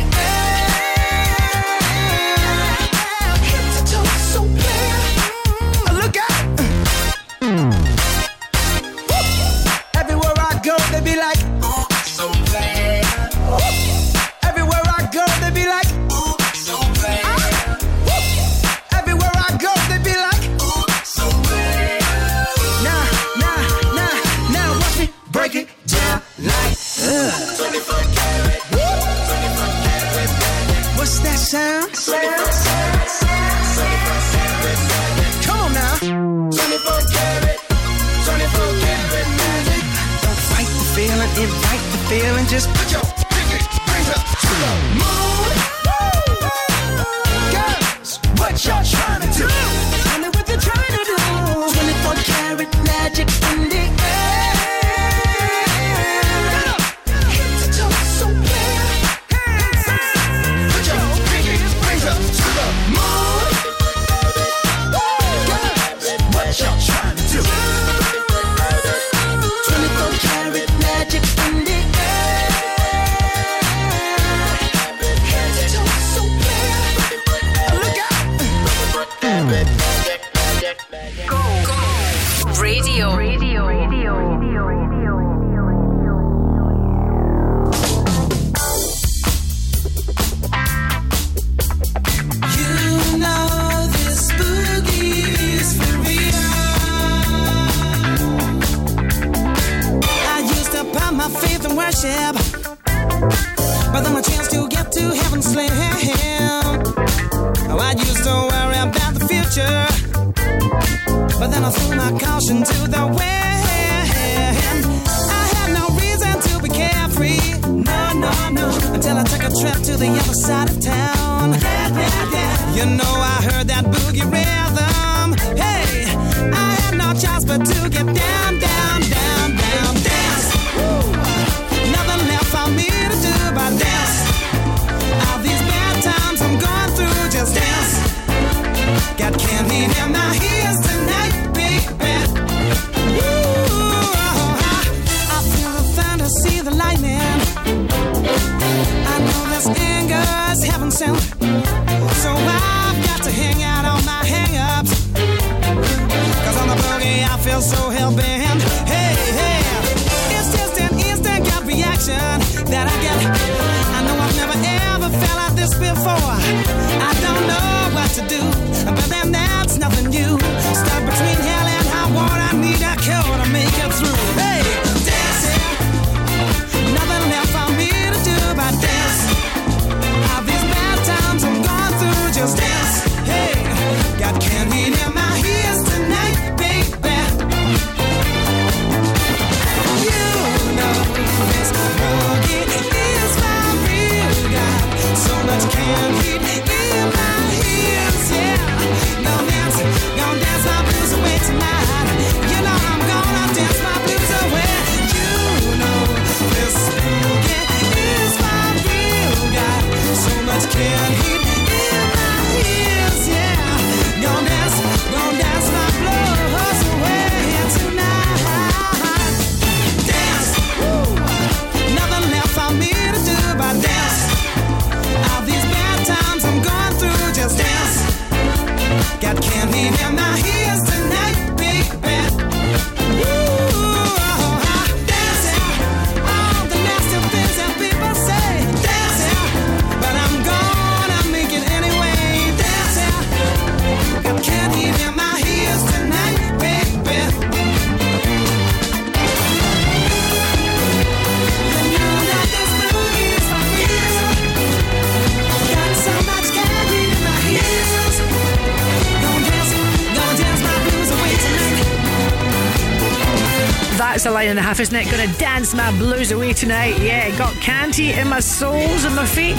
a 264.80 264.84
line 264.84 264.95
and 264.95 265.07
a 265.07 265.11
half, 265.11 265.19
isn't 265.19 265.23
it? 265.23 265.27
Gonna 265.27 265.38
dance 265.38 265.73
my 265.73 265.91
blues 265.97 266.31
away 266.31 266.53
tonight. 266.53 266.99
Yeah, 266.99 267.35
got 267.38 267.53
candy 267.56 268.14
in 268.14 268.27
my 268.27 268.39
soles 268.39 269.06
and 269.06 269.15
my 269.15 269.26
feet. 269.26 269.56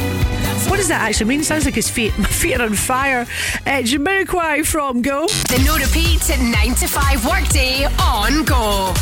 What 0.69 0.77
does 0.77 0.89
that 0.89 1.03
actually 1.03 1.27
mean? 1.27 1.45
Sounds 1.45 1.65
like 1.65 1.75
his 1.75 1.91
feet. 1.91 2.17
My 2.19 2.29
feet 2.29 2.59
are 2.61 2.67
on 2.67 2.75
fire. 2.75 3.21
Uh, 3.67 3.83
Jamiroquai 3.83 4.67
from 4.67 5.03
Go. 5.03 5.27
The 5.27 5.63
no 5.65 5.77
repeat 5.77 6.29
9 6.29 6.75
to 6.75 6.89
5 6.89 7.27
workday 7.27 7.85
on 7.85 8.45
Go. 8.45 8.93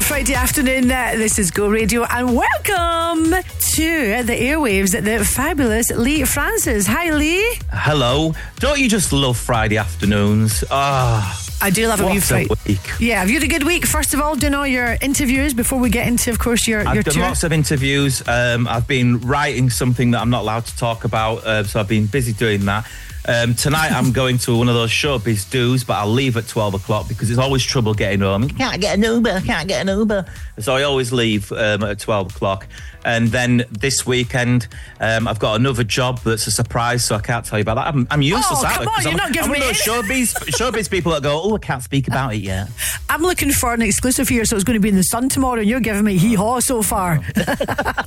Friday 0.00 0.34
afternoon, 0.34 0.90
uh, 0.90 1.12
this 1.16 1.38
is 1.38 1.50
Go 1.50 1.68
Radio, 1.68 2.04
and 2.04 2.34
welcome 2.36 3.42
to 3.74 4.22
the 4.22 4.32
airwaves, 4.32 4.92
the 4.92 5.24
fabulous 5.24 5.90
Leigh 5.90 6.24
Francis. 6.24 6.86
Hi, 6.86 7.10
Lee. 7.10 7.58
Hello. 7.70 8.34
Don't 8.58 8.78
you 8.78 8.88
just 8.88 9.12
love 9.12 9.36
Friday 9.36 9.76
afternoons? 9.76 10.64
Ah. 10.70 11.37
I 11.60 11.70
do 11.70 11.88
love 11.88 12.00
a 12.00 12.04
what 12.04 12.12
wee 12.14 12.20
Friday. 12.20 12.48
week. 12.66 12.80
Yeah, 13.00 13.18
have 13.20 13.28
you 13.30 13.34
had 13.40 13.42
a 13.42 13.48
good 13.48 13.64
week? 13.64 13.84
First 13.84 14.14
of 14.14 14.20
all, 14.20 14.36
doing 14.36 14.54
all 14.54 14.66
your 14.66 14.96
interviews 15.00 15.54
before 15.54 15.78
we 15.80 15.90
get 15.90 16.06
into, 16.06 16.30
of 16.30 16.38
course, 16.38 16.68
your, 16.68 16.80
your 16.82 16.88
I've 16.88 17.04
done 17.04 17.14
tour. 17.14 17.22
lots 17.24 17.42
of 17.42 17.52
interviews. 17.52 18.22
Um, 18.28 18.68
I've 18.68 18.86
been 18.86 19.18
writing 19.20 19.68
something 19.68 20.12
that 20.12 20.20
I'm 20.20 20.30
not 20.30 20.42
allowed 20.42 20.66
to 20.66 20.76
talk 20.76 21.04
about, 21.04 21.44
uh, 21.44 21.64
so 21.64 21.80
I've 21.80 21.88
been 21.88 22.06
busy 22.06 22.32
doing 22.32 22.64
that. 22.66 22.86
Um, 23.26 23.54
tonight 23.54 23.90
I'm 23.90 24.12
going 24.20 24.38
to 24.38 24.56
one 24.56 24.68
of 24.68 24.74
those 24.74 24.90
showbiz 24.90 25.50
do's, 25.50 25.82
but 25.82 25.94
I'll 25.94 26.08
leave 26.08 26.36
at 26.36 26.46
12 26.46 26.74
o'clock 26.74 27.08
because 27.08 27.28
it's 27.28 27.40
always 27.40 27.64
trouble 27.64 27.92
getting 27.92 28.20
home. 28.20 28.44
You 28.44 28.54
can't 28.54 28.80
get 28.80 28.96
an 28.96 29.02
Uber, 29.02 29.40
can't 29.40 29.66
get 29.68 29.86
an 29.86 29.98
Uber. 29.98 30.26
So 30.60 30.76
I 30.76 30.84
always 30.84 31.12
leave 31.12 31.50
um, 31.50 31.82
at 31.82 31.98
12 31.98 32.36
o'clock. 32.36 32.67
And 33.08 33.28
then 33.28 33.64
this 33.70 34.04
weekend, 34.04 34.68
um, 35.00 35.26
I've 35.26 35.38
got 35.38 35.58
another 35.58 35.82
job 35.82 36.18
that's 36.18 36.46
a 36.46 36.50
surprise, 36.50 37.06
so 37.06 37.16
I 37.16 37.20
can't 37.20 37.42
tell 37.42 37.58
you 37.58 37.62
about 37.62 37.76
that. 37.76 37.86
I'm, 37.86 38.06
I'm 38.10 38.20
useless 38.20 38.60
Oh, 38.62 38.62
come 38.62 38.86
on, 38.86 39.02
you're 39.02 39.12
I'm, 39.12 39.16
not 39.16 39.32
giving 39.32 39.44
I'm 39.44 39.50
one 39.50 39.60
me 39.60 39.70
of 39.70 39.76
those 39.76 39.82
showbiz, 39.82 40.34
showbiz 40.58 40.90
people 40.90 41.12
that 41.12 41.22
go, 41.22 41.40
oh, 41.42 41.56
I 41.56 41.58
can't 41.58 41.82
speak 41.82 42.06
about 42.06 42.34
it 42.34 42.42
yet. 42.42 42.68
I'm 43.08 43.22
looking 43.22 43.50
for 43.50 43.72
an 43.72 43.80
exclusive 43.80 44.28
here, 44.28 44.44
so 44.44 44.56
it's 44.56 44.64
going 44.64 44.76
to 44.76 44.80
be 44.80 44.90
in 44.90 44.96
the 44.96 45.04
sun 45.04 45.30
tomorrow, 45.30 45.60
and 45.60 45.70
you're 45.70 45.80
giving 45.80 46.04
me 46.04 46.18
hee 46.18 46.34
haw 46.34 46.60
so 46.60 46.82
far. 46.82 47.22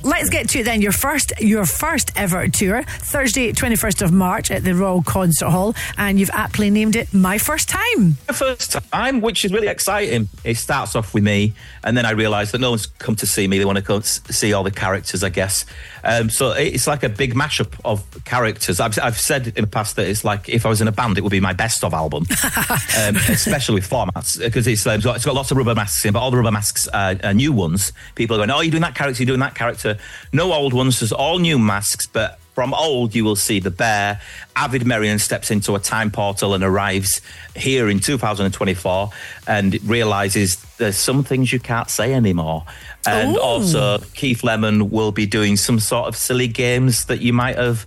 Let's 0.04 0.30
get 0.30 0.48
to 0.50 0.60
it 0.60 0.64
then. 0.64 0.82
Your 0.82 0.92
first, 0.92 1.32
your 1.40 1.64
first 1.64 2.10
ever 2.16 2.48
tour, 2.48 2.82
Thursday, 2.82 3.52
21st 3.52 4.02
of 4.02 4.12
March 4.12 4.50
at 4.50 4.64
the 4.64 4.74
Royal 4.74 5.02
Concert 5.02 5.50
Hall, 5.50 5.74
and 5.96 6.18
you've 6.18 6.30
aptly 6.30 6.70
named 6.70 6.96
it 6.96 7.14
My 7.14 7.38
First 7.38 7.68
Time. 7.68 8.16
My 8.28 8.34
first 8.34 8.76
time, 8.92 9.20
which 9.20 9.44
is 9.44 9.52
really 9.52 9.68
exciting. 9.68 10.28
It 10.44 10.56
starts 10.56 10.96
off 10.96 11.14
with 11.14 11.22
me, 11.22 11.54
and 11.84 11.96
then 11.96 12.04
I 12.04 12.10
realise 12.12 12.50
that 12.50 12.60
no 12.60 12.70
one's 12.70 12.86
come 12.86 13.14
to 13.16 13.26
see 13.26 13.46
me. 13.46 13.58
They 13.58 13.64
want 13.64 13.78
to 13.78 13.84
come 13.84 14.02
see 14.02 14.52
all 14.52 14.64
the 14.64 14.70
characters, 14.72 15.22
I 15.22 15.28
guess. 15.28 15.64
Um, 16.02 16.30
so 16.30 16.50
it's 16.50 16.86
like 16.88 17.04
a 17.04 17.08
big 17.08 17.34
mashup 17.34 17.72
of 17.84 18.02
characters. 18.24 18.80
I've, 18.80 18.98
I've 18.98 19.18
said 19.20 19.48
in 19.56 19.62
the 19.62 19.66
past 19.70 19.94
that 19.96 20.08
it's 20.08 20.24
like 20.24 20.48
if 20.48 20.66
I 20.66 20.68
was 20.68 20.80
in 20.80 20.88
a 20.88 20.92
band, 20.92 21.16
it 21.16 21.20
would 21.20 21.30
be 21.30 21.38
my 21.40 21.52
best 21.52 21.84
of 21.84 21.94
album, 21.94 22.26
um, 22.98 23.16
especially 23.28 23.76
with 23.76 23.88
formats 23.88 24.38
because 24.38 24.66
it's, 24.66 24.84
um, 24.86 24.94
it's 24.96 25.04
got- 25.04 25.16
it's 25.16 25.24
got 25.24 25.34
lots 25.36 25.50
of 25.52 25.56
rubber 25.58 25.74
masks 25.76 26.04
in, 26.04 26.12
but 26.12 26.18
all 26.20 26.30
the 26.32 26.36
rubber 26.38 26.50
masks 26.50 26.88
are, 26.88 27.14
are 27.22 27.34
new 27.34 27.52
ones. 27.52 27.92
People 28.16 28.34
are 28.34 28.38
going, 28.40 28.50
"Oh, 28.50 28.60
you're 28.62 28.70
doing 28.72 28.82
that 28.82 28.94
character, 28.96 29.22
you're 29.22 29.28
doing 29.28 29.40
that 29.40 29.54
character." 29.54 29.91
No 30.32 30.52
old 30.52 30.72
ones, 30.72 31.00
there's 31.00 31.12
all 31.12 31.38
new 31.38 31.58
masks, 31.58 32.06
but 32.06 32.38
from 32.54 32.74
old, 32.74 33.14
you 33.14 33.24
will 33.24 33.36
see 33.36 33.60
the 33.60 33.70
bear. 33.70 34.20
Avid 34.56 34.86
Merrion 34.86 35.18
steps 35.18 35.50
into 35.50 35.74
a 35.74 35.78
time 35.78 36.10
portal 36.10 36.52
and 36.52 36.62
arrives 36.62 37.22
here 37.56 37.88
in 37.88 37.98
2024 37.98 39.10
and 39.46 39.82
realizes 39.84 40.56
there's 40.76 40.98
some 40.98 41.24
things 41.24 41.52
you 41.52 41.58
can't 41.58 41.88
say 41.88 42.12
anymore. 42.12 42.64
And 43.06 43.36
Ooh. 43.36 43.40
also, 43.40 43.98
Keith 44.14 44.44
Lemon 44.44 44.90
will 44.90 45.12
be 45.12 45.24
doing 45.24 45.56
some 45.56 45.80
sort 45.80 46.08
of 46.08 46.16
silly 46.16 46.48
games 46.48 47.06
that 47.06 47.20
you 47.20 47.32
might 47.32 47.56
have 47.56 47.86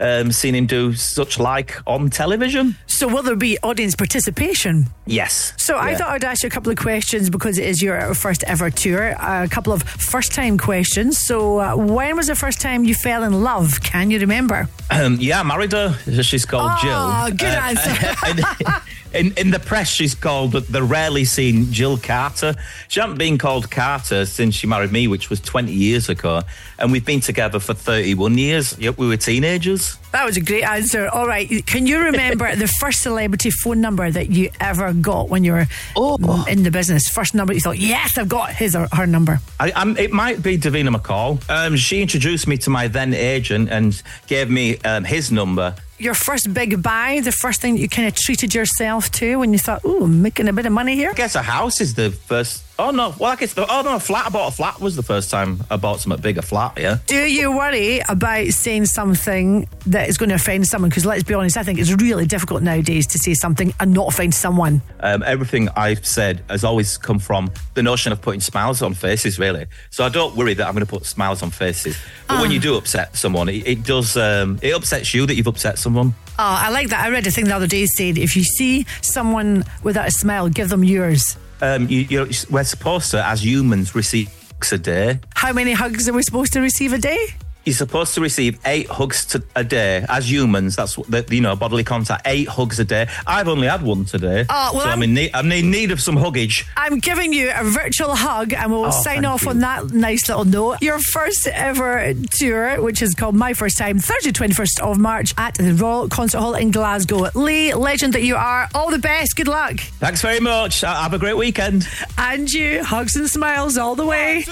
um, 0.00 0.32
seen 0.32 0.54
him 0.54 0.66
do, 0.66 0.92
such 0.94 1.38
like 1.38 1.76
on 1.86 2.10
television. 2.10 2.76
So, 2.86 3.08
will 3.08 3.22
there 3.22 3.36
be 3.36 3.58
audience 3.62 3.94
participation? 3.94 4.86
Yes. 5.06 5.52
So, 5.56 5.76
I 5.78 5.94
thought 5.94 6.08
I'd 6.08 6.24
ask 6.24 6.42
you 6.42 6.46
a 6.48 6.50
couple 6.50 6.70
of 6.72 6.78
questions 6.78 7.30
because 7.30 7.58
it 7.58 7.66
is 7.66 7.82
your 7.82 8.14
first 8.14 8.42
ever 8.44 8.70
tour. 8.70 9.14
A 9.18 9.48
couple 9.48 9.72
of 9.72 9.82
first 9.82 10.32
time 10.32 10.58
questions. 10.58 11.18
So, 11.26 11.58
uh, 11.60 11.76
when 11.76 12.16
was 12.16 12.26
the 12.26 12.34
first 12.34 12.60
time 12.60 12.84
you 12.84 12.94
fell 12.94 13.22
in 13.22 13.42
love? 13.42 13.82
Can 13.82 14.10
you 14.10 14.18
remember? 14.18 14.68
Um, 14.90 15.16
yeah, 15.20 15.40
I 15.40 15.42
married 15.42 15.72
her. 15.72 15.94
She's 16.22 16.44
called 16.46 16.70
Oh, 16.74 17.28
Jill. 17.28 17.36
good 17.36 17.54
answer. 17.58 18.72
in, 19.16 19.32
in 19.36 19.50
the 19.50 19.58
press, 19.58 19.88
she's 19.88 20.14
called 20.14 20.52
the 20.52 20.82
rarely 20.82 21.24
seen 21.24 21.72
Jill 21.72 21.96
Carter. 21.96 22.54
She 22.88 23.00
hasn't 23.00 23.18
been 23.18 23.38
called 23.38 23.70
Carter 23.70 24.26
since 24.26 24.54
she 24.54 24.66
married 24.66 24.92
me, 24.92 25.08
which 25.08 25.30
was 25.30 25.40
20 25.40 25.72
years 25.72 26.08
ago. 26.08 26.42
And 26.78 26.92
we've 26.92 27.04
been 27.04 27.20
together 27.20 27.58
for 27.58 27.74
31 27.74 28.36
years. 28.38 28.78
Yep, 28.78 28.98
we 28.98 29.08
were 29.08 29.16
teenagers. 29.16 29.96
That 30.12 30.24
was 30.24 30.36
a 30.36 30.40
great 30.40 30.62
answer. 30.62 31.08
All 31.08 31.26
right. 31.26 31.48
Can 31.66 31.86
you 31.86 31.98
remember 31.98 32.54
the 32.56 32.68
first 32.80 33.02
celebrity 33.02 33.50
phone 33.50 33.80
number 33.80 34.10
that 34.10 34.30
you 34.30 34.50
ever 34.60 34.92
got 34.92 35.28
when 35.28 35.44
you 35.44 35.52
were 35.52 35.66
mm, 35.96 36.48
in 36.48 36.62
the 36.62 36.70
business? 36.70 37.08
First 37.08 37.34
number 37.34 37.54
you 37.54 37.60
thought, 37.60 37.78
yes, 37.78 38.18
I've 38.18 38.28
got 38.28 38.52
his 38.52 38.76
or 38.76 38.88
her 38.92 39.06
number. 39.06 39.40
I, 39.58 39.72
it 39.98 40.12
might 40.12 40.42
be 40.42 40.58
Davina 40.58 40.94
McCall. 40.94 41.40
Um, 41.50 41.76
she 41.76 42.02
introduced 42.02 42.46
me 42.46 42.56
to 42.58 42.70
my 42.70 42.88
then 42.88 43.14
agent 43.14 43.70
and 43.70 44.00
gave 44.26 44.50
me 44.50 44.78
um, 44.78 45.04
his 45.04 45.32
number. 45.32 45.74
Your 45.98 46.14
first 46.14 46.52
big 46.52 46.82
buy, 46.82 47.20
the 47.20 47.32
first 47.32 47.62
thing 47.62 47.78
you 47.78 47.88
kind 47.88 48.06
of 48.06 48.14
treated 48.14 48.54
yourself 48.54 49.10
to 49.12 49.38
when 49.38 49.52
you 49.52 49.58
thought, 49.58 49.82
ooh, 49.84 50.04
I'm 50.04 50.20
making 50.20 50.46
a 50.46 50.52
bit 50.52 50.66
of 50.66 50.72
money 50.72 50.94
here? 50.94 51.10
I 51.10 51.14
guess 51.14 51.34
a 51.34 51.42
house 51.42 51.80
is 51.80 51.94
the 51.94 52.10
first. 52.10 52.65
Oh 52.78 52.90
no! 52.90 53.14
Well, 53.18 53.30
I 53.32 53.36
guess 53.36 53.54
the, 53.54 53.66
oh 53.66 53.80
no, 53.82 53.96
a 53.96 54.00
flat. 54.00 54.26
I 54.26 54.28
bought 54.28 54.52
a 54.52 54.54
flat 54.54 54.80
was 54.80 54.96
the 54.96 55.02
first 55.02 55.30
time 55.30 55.64
I 55.70 55.76
bought 55.76 56.00
something 56.00 56.20
big, 56.20 56.36
a 56.36 56.42
flat. 56.42 56.74
Yeah. 56.76 56.98
Do 57.06 57.16
you 57.16 57.50
worry 57.56 58.00
about 58.06 58.48
saying 58.48 58.84
something 58.86 59.66
that 59.86 60.10
is 60.10 60.18
going 60.18 60.28
to 60.28 60.34
offend 60.34 60.66
someone? 60.68 60.90
Because 60.90 61.06
let's 61.06 61.22
be 61.22 61.32
honest, 61.32 61.56
I 61.56 61.62
think 61.62 61.78
it's 61.78 61.90
really 61.92 62.26
difficult 62.26 62.62
nowadays 62.62 63.06
to 63.08 63.18
say 63.18 63.32
something 63.32 63.72
and 63.80 63.94
not 63.94 64.08
offend 64.12 64.34
someone. 64.34 64.82
Um, 65.00 65.22
everything 65.22 65.70
I've 65.74 66.06
said 66.06 66.44
has 66.50 66.64
always 66.64 66.98
come 66.98 67.18
from 67.18 67.50
the 67.72 67.82
notion 67.82 68.12
of 68.12 68.20
putting 68.20 68.40
smiles 68.42 68.82
on 68.82 68.92
faces, 68.92 69.38
really. 69.38 69.64
So 69.88 70.04
I 70.04 70.10
don't 70.10 70.36
worry 70.36 70.52
that 70.52 70.66
I'm 70.66 70.74
going 70.74 70.84
to 70.84 70.90
put 70.90 71.06
smiles 71.06 71.42
on 71.42 71.50
faces. 71.50 71.96
But 72.28 72.42
when 72.42 72.50
Ah. 72.50 72.54
you 72.54 72.60
do 72.60 72.76
upset 72.76 73.16
someone, 73.16 73.48
it, 73.48 73.66
it 73.66 73.84
does. 73.84 74.18
Um, 74.18 74.58
it 74.60 74.74
upsets 74.74 75.14
you 75.14 75.24
that 75.24 75.34
you've 75.34 75.46
upset 75.46 75.78
someone. 75.78 76.14
Oh, 76.38 76.42
I 76.44 76.68
like 76.68 76.90
that. 76.90 77.02
I 77.02 77.08
read 77.08 77.26
a 77.26 77.30
thing 77.30 77.46
the 77.46 77.56
other 77.56 77.66
day 77.66 77.86
saying 77.86 78.18
if 78.18 78.36
you 78.36 78.44
see 78.44 78.84
someone 79.00 79.64
without 79.82 80.08
a 80.08 80.10
smile, 80.10 80.50
give 80.50 80.68
them 80.68 80.84
yours. 80.84 81.38
Um, 81.60 81.88
you, 81.88 82.28
we're 82.50 82.64
supposed 82.64 83.10
to, 83.12 83.24
as 83.24 83.44
humans, 83.44 83.94
receive 83.94 84.30
a 84.72 84.78
day. 84.78 85.20
How 85.34 85.52
many 85.52 85.72
hugs 85.72 86.08
are 86.08 86.12
we 86.12 86.22
supposed 86.22 86.52
to 86.54 86.60
receive 86.60 86.92
a 86.92 86.98
day? 86.98 87.34
You're 87.66 87.74
supposed 87.74 88.14
to 88.14 88.20
receive 88.20 88.60
eight 88.64 88.86
hugs 88.86 89.26
to, 89.26 89.42
a 89.56 89.64
day 89.64 90.04
as 90.08 90.30
humans. 90.30 90.76
That's 90.76 90.96
what 90.96 91.10
the, 91.10 91.26
you 91.34 91.40
know 91.40 91.56
bodily 91.56 91.82
contact. 91.82 92.22
Eight 92.24 92.46
hugs 92.46 92.78
a 92.78 92.84
day. 92.84 93.08
I've 93.26 93.48
only 93.48 93.66
had 93.66 93.82
one 93.82 94.04
today, 94.04 94.46
Oh, 94.48 94.70
well, 94.72 94.82
so 94.82 94.86
I'm, 94.86 94.88
I'm- 94.90 95.02
in 95.02 95.14
need. 95.14 95.30
I'm 95.34 95.50
in 95.50 95.70
need 95.72 95.90
of 95.90 96.00
some 96.00 96.16
huggage. 96.16 96.64
I'm 96.76 97.00
giving 97.00 97.32
you 97.32 97.50
a 97.52 97.64
virtual 97.64 98.14
hug 98.14 98.52
and 98.52 98.70
we'll 98.70 98.86
Oh, 98.86 98.90
sign 99.02 99.24
off 99.24 99.42
you. 99.42 99.50
on 99.50 99.58
that 99.58 99.90
nice 99.90 100.28
little 100.28 100.44
note. 100.44 100.80
Your 100.80 101.00
first 101.12 101.48
ever 101.48 102.14
tour, 102.30 102.80
which 102.80 103.02
is 103.02 103.14
called 103.14 103.34
My 103.34 103.52
First 103.52 103.78
Time, 103.78 103.98
Thursday, 103.98 104.30
21st 104.30 104.80
of 104.82 104.98
March 104.98 105.34
at 105.36 105.54
the 105.54 105.74
Royal 105.74 106.08
Concert 106.08 106.38
Hall 106.38 106.54
in 106.54 106.70
Glasgow. 106.70 107.30
Leigh, 107.34 107.74
legend 107.74 108.12
that 108.14 108.22
you 108.22 108.36
are, 108.36 108.68
all 108.76 108.92
the 108.92 108.98
best. 109.00 109.34
Good 109.34 109.48
luck. 109.48 109.74
Thanks 109.98 110.22
very 110.22 110.38
much. 110.38 110.84
Uh, 110.84 110.94
Have 111.02 111.14
a 111.14 111.18
great 111.18 111.36
weekend. 111.36 111.88
And 112.16 112.48
you, 112.48 112.84
hugs 112.84 113.16
and 113.16 113.28
smiles 113.28 113.76
all 113.76 113.96
the 113.96 114.06
way. 114.06 114.44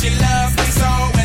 She 0.00 0.08
loves 0.08 0.56
me 0.56 0.64
so, 0.64 1.19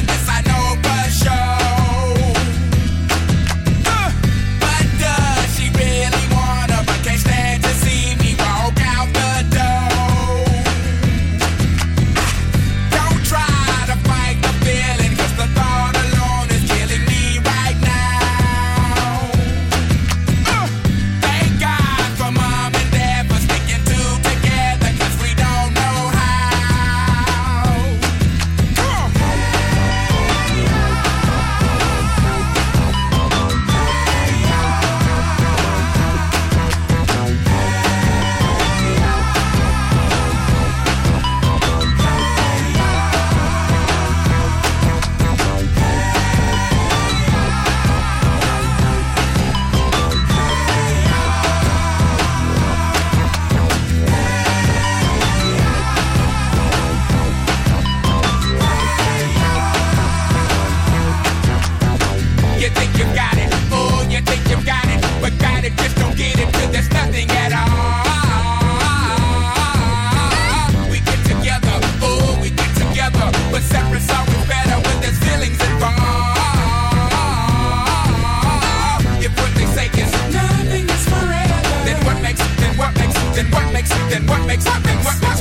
then 84.16 84.28
what 84.28 84.48
makes 84.48 84.64
something 84.64 84.98
what, 85.04 85.22
what 85.22 85.35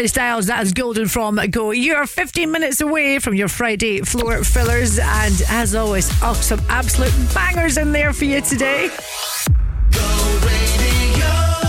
Harry 0.00 0.08
Styles, 0.08 0.46
that 0.46 0.62
is 0.62 0.72
Golden 0.72 1.08
from 1.08 1.36
Go. 1.50 1.72
You 1.72 1.94
are 1.96 2.06
15 2.06 2.50
minutes 2.50 2.80
away 2.80 3.18
from 3.18 3.34
your 3.34 3.48
Friday 3.48 4.00
floor 4.00 4.42
fillers, 4.42 4.98
and 4.98 5.42
as 5.50 5.74
always, 5.74 6.10
oh, 6.22 6.32
some 6.32 6.58
absolute 6.70 7.12
bangers 7.34 7.76
in 7.76 7.92
there 7.92 8.14
for 8.14 8.24
you 8.24 8.40
today. 8.40 8.88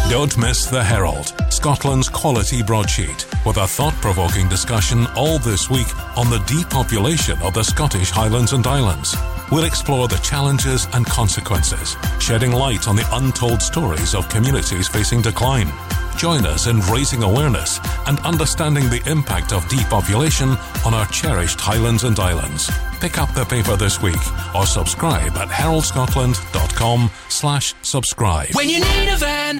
Don't 0.10 0.38
miss 0.38 0.68
The 0.68 0.82
Herald, 0.82 1.34
Scotland's 1.50 2.08
quality 2.08 2.64
broadsheet, 2.64 3.28
with 3.46 3.58
a 3.58 3.68
thought 3.68 3.96
provoking 3.96 4.48
discussion 4.48 5.08
all 5.18 5.38
this 5.38 5.70
week 5.70 5.94
on 6.18 6.30
the 6.30 6.40
depopulation 6.48 7.38
of 7.42 7.54
the 7.54 7.64
Scottish 7.64 8.12
Highlands 8.12 8.54
and 8.54 8.66
Islands. 8.66 9.14
We'll 9.52 9.66
explore 9.66 10.08
the 10.08 10.20
challenges 10.20 10.88
and 10.94 11.06
consequences, 11.06 11.98
shedding 12.22 12.54
light 12.54 12.88
on 12.88 12.96
the 12.96 13.08
untold 13.12 13.62
stories 13.62 14.16
of 14.16 14.30
communities 14.30 14.88
facing 14.88 15.22
decline. 15.22 15.70
Join 16.18 16.46
us 16.46 16.68
in 16.68 16.80
raising 16.82 17.24
awareness 17.24 17.80
and 18.08 18.20
understanding 18.20 18.90
the 18.90 19.02
impact 19.10 19.54
of 19.54 19.68
depopulation 19.70 20.50
on 20.86 20.94
our 20.94 21.06
cherished 21.08 21.60
Highlands 21.60 22.04
and 22.04 22.20
Islands. 22.20 22.70
Pick 23.00 23.18
up 23.18 23.34
the 23.34 23.46
paper 23.46 23.76
this 23.76 24.02
week 24.02 24.22
or 24.56 24.66
subscribe 24.66 25.36
at 25.38 25.48
heraldscotland.com 25.48 27.10
slash 27.30 27.74
subscribe. 27.82 28.50
When 28.54 28.70
you 28.70 28.80
need 28.80 29.10
a 29.10 29.18
van, 29.18 29.60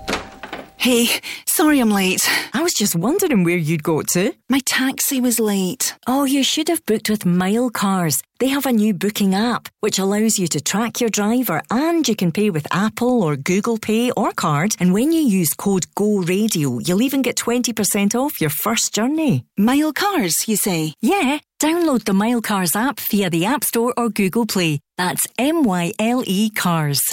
Hey, 0.81 1.21
sorry 1.45 1.79
I'm 1.79 1.91
late. 1.91 2.27
I 2.55 2.63
was 2.63 2.73
just 2.73 2.95
wondering 2.95 3.43
where 3.43 3.55
you'd 3.55 3.83
go 3.83 4.01
to. 4.13 4.33
My 4.49 4.61
taxi 4.65 5.21
was 5.21 5.39
late. 5.39 5.93
Oh, 6.07 6.23
you 6.23 6.41
should 6.41 6.69
have 6.69 6.83
booked 6.87 7.07
with 7.07 7.23
Myle 7.23 7.69
Cars. 7.69 8.23
They 8.39 8.47
have 8.47 8.65
a 8.65 8.71
new 8.71 8.95
booking 8.95 9.35
app 9.35 9.69
which 9.81 9.99
allows 9.99 10.39
you 10.39 10.47
to 10.47 10.59
track 10.59 10.99
your 10.99 11.11
driver 11.11 11.61
and 11.69 12.07
you 12.07 12.15
can 12.15 12.31
pay 12.31 12.49
with 12.49 12.65
Apple 12.71 13.21
or 13.21 13.35
Google 13.35 13.77
Pay 13.77 14.09
or 14.13 14.31
card. 14.31 14.75
And 14.79 14.91
when 14.91 15.11
you 15.11 15.21
use 15.21 15.53
code 15.53 15.85
GO 15.93 16.23
Radio, 16.23 16.79
you'll 16.79 17.03
even 17.03 17.21
get 17.21 17.35
20% 17.35 18.15
off 18.15 18.41
your 18.41 18.49
first 18.49 18.91
journey. 18.91 19.45
Myle 19.59 19.93
Cars, 19.93 20.33
you 20.47 20.55
say? 20.55 20.95
Yeah. 20.99 21.37
Download 21.59 22.03
the 22.05 22.13
Myle 22.13 22.41
Cars 22.41 22.75
app 22.75 22.99
via 22.99 23.29
the 23.29 23.45
App 23.45 23.63
Store 23.63 23.93
or 23.95 24.09
Google 24.09 24.47
Play. 24.47 24.79
That's 24.97 25.21
M 25.37 25.61
Y 25.61 25.93
L 25.99 26.23
E 26.25 26.49
Cars. 26.49 27.03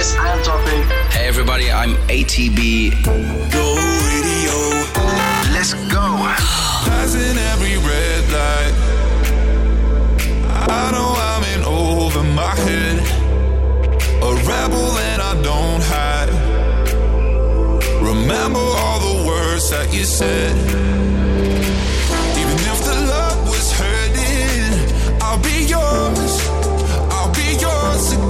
guys, 0.00 0.16
I'm 0.16 0.42
Topic. 0.42 0.84
Hey 1.12 1.28
everybody, 1.28 1.70
I'm 1.70 1.94
ATB. 2.08 3.02
Go 3.52 3.64
radio. 4.08 4.56
Let's 5.52 5.74
go. 5.92 6.04
Passing 6.88 7.36
every 7.52 7.76
red 7.76 8.22
light. 8.38 8.74
I 10.68 10.90
know 10.94 11.10
I'm 11.30 11.44
in 11.54 11.62
over 11.64 12.22
my 12.22 12.54
head. 12.66 12.98
A 14.22 14.30
rebel 14.48 14.86
that 15.00 15.20
I 15.20 15.34
don't 15.42 15.82
hide. 15.92 16.30
Remember 18.02 18.64
all 18.82 19.00
the 19.00 19.28
words 19.28 19.70
that 19.70 19.92
you 19.92 20.04
said. 20.04 20.56
Even 22.40 22.58
if 22.72 22.78
the 22.84 22.96
love 23.14 23.48
was 23.48 23.72
hurting, 23.80 25.20
I'll 25.20 25.42
be 25.42 25.64
yours. 25.74 26.32
I'll 27.12 27.32
be 27.34 27.48
yours 27.60 28.12
again. 28.12 28.29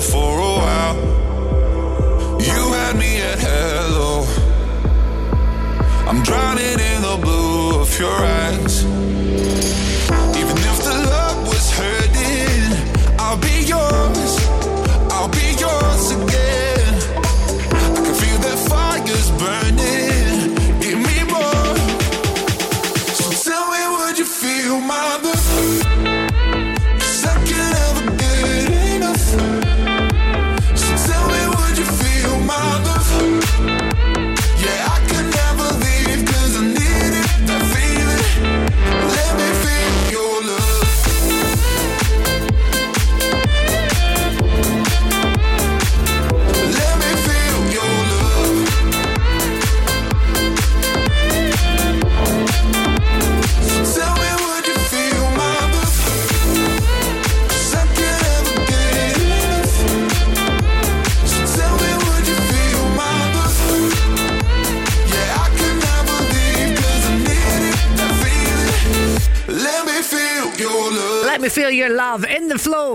For 0.00 0.38
a 0.38 0.52
while. 0.62 0.96
You 2.40 2.72
had 2.72 2.96
me 2.96 3.20
at 3.20 3.38
hello. 3.38 4.24
I'm 6.08 6.22
drowning 6.22 6.78
in 6.90 7.02
the 7.02 7.18
blue 7.20 7.80
of 7.80 7.90
your 7.98 8.18
eyes. 8.40 8.84
Even 10.40 10.56
if 10.70 10.78
the 10.88 10.96
love 11.14 11.38
was 11.48 11.66
hurting, 11.80 13.18
I'll 13.18 13.36
be 13.36 13.56
yours. 13.74 14.32
I'll 15.12 15.28
be 15.28 15.48
yours 15.64 16.04
again. 16.16 16.94
I 17.74 18.00
can 18.04 18.14
feel 18.22 18.38
that 18.46 18.58
fire's 18.70 19.30
burning. 19.42 20.54
Give 20.80 20.98
me 21.08 21.18
more. 21.28 21.76
So 23.20 23.26
tell 23.46 23.66
me, 23.70 23.82
would 23.96 24.16
you 24.18 24.24
feel 24.24 24.80
my 24.80 25.18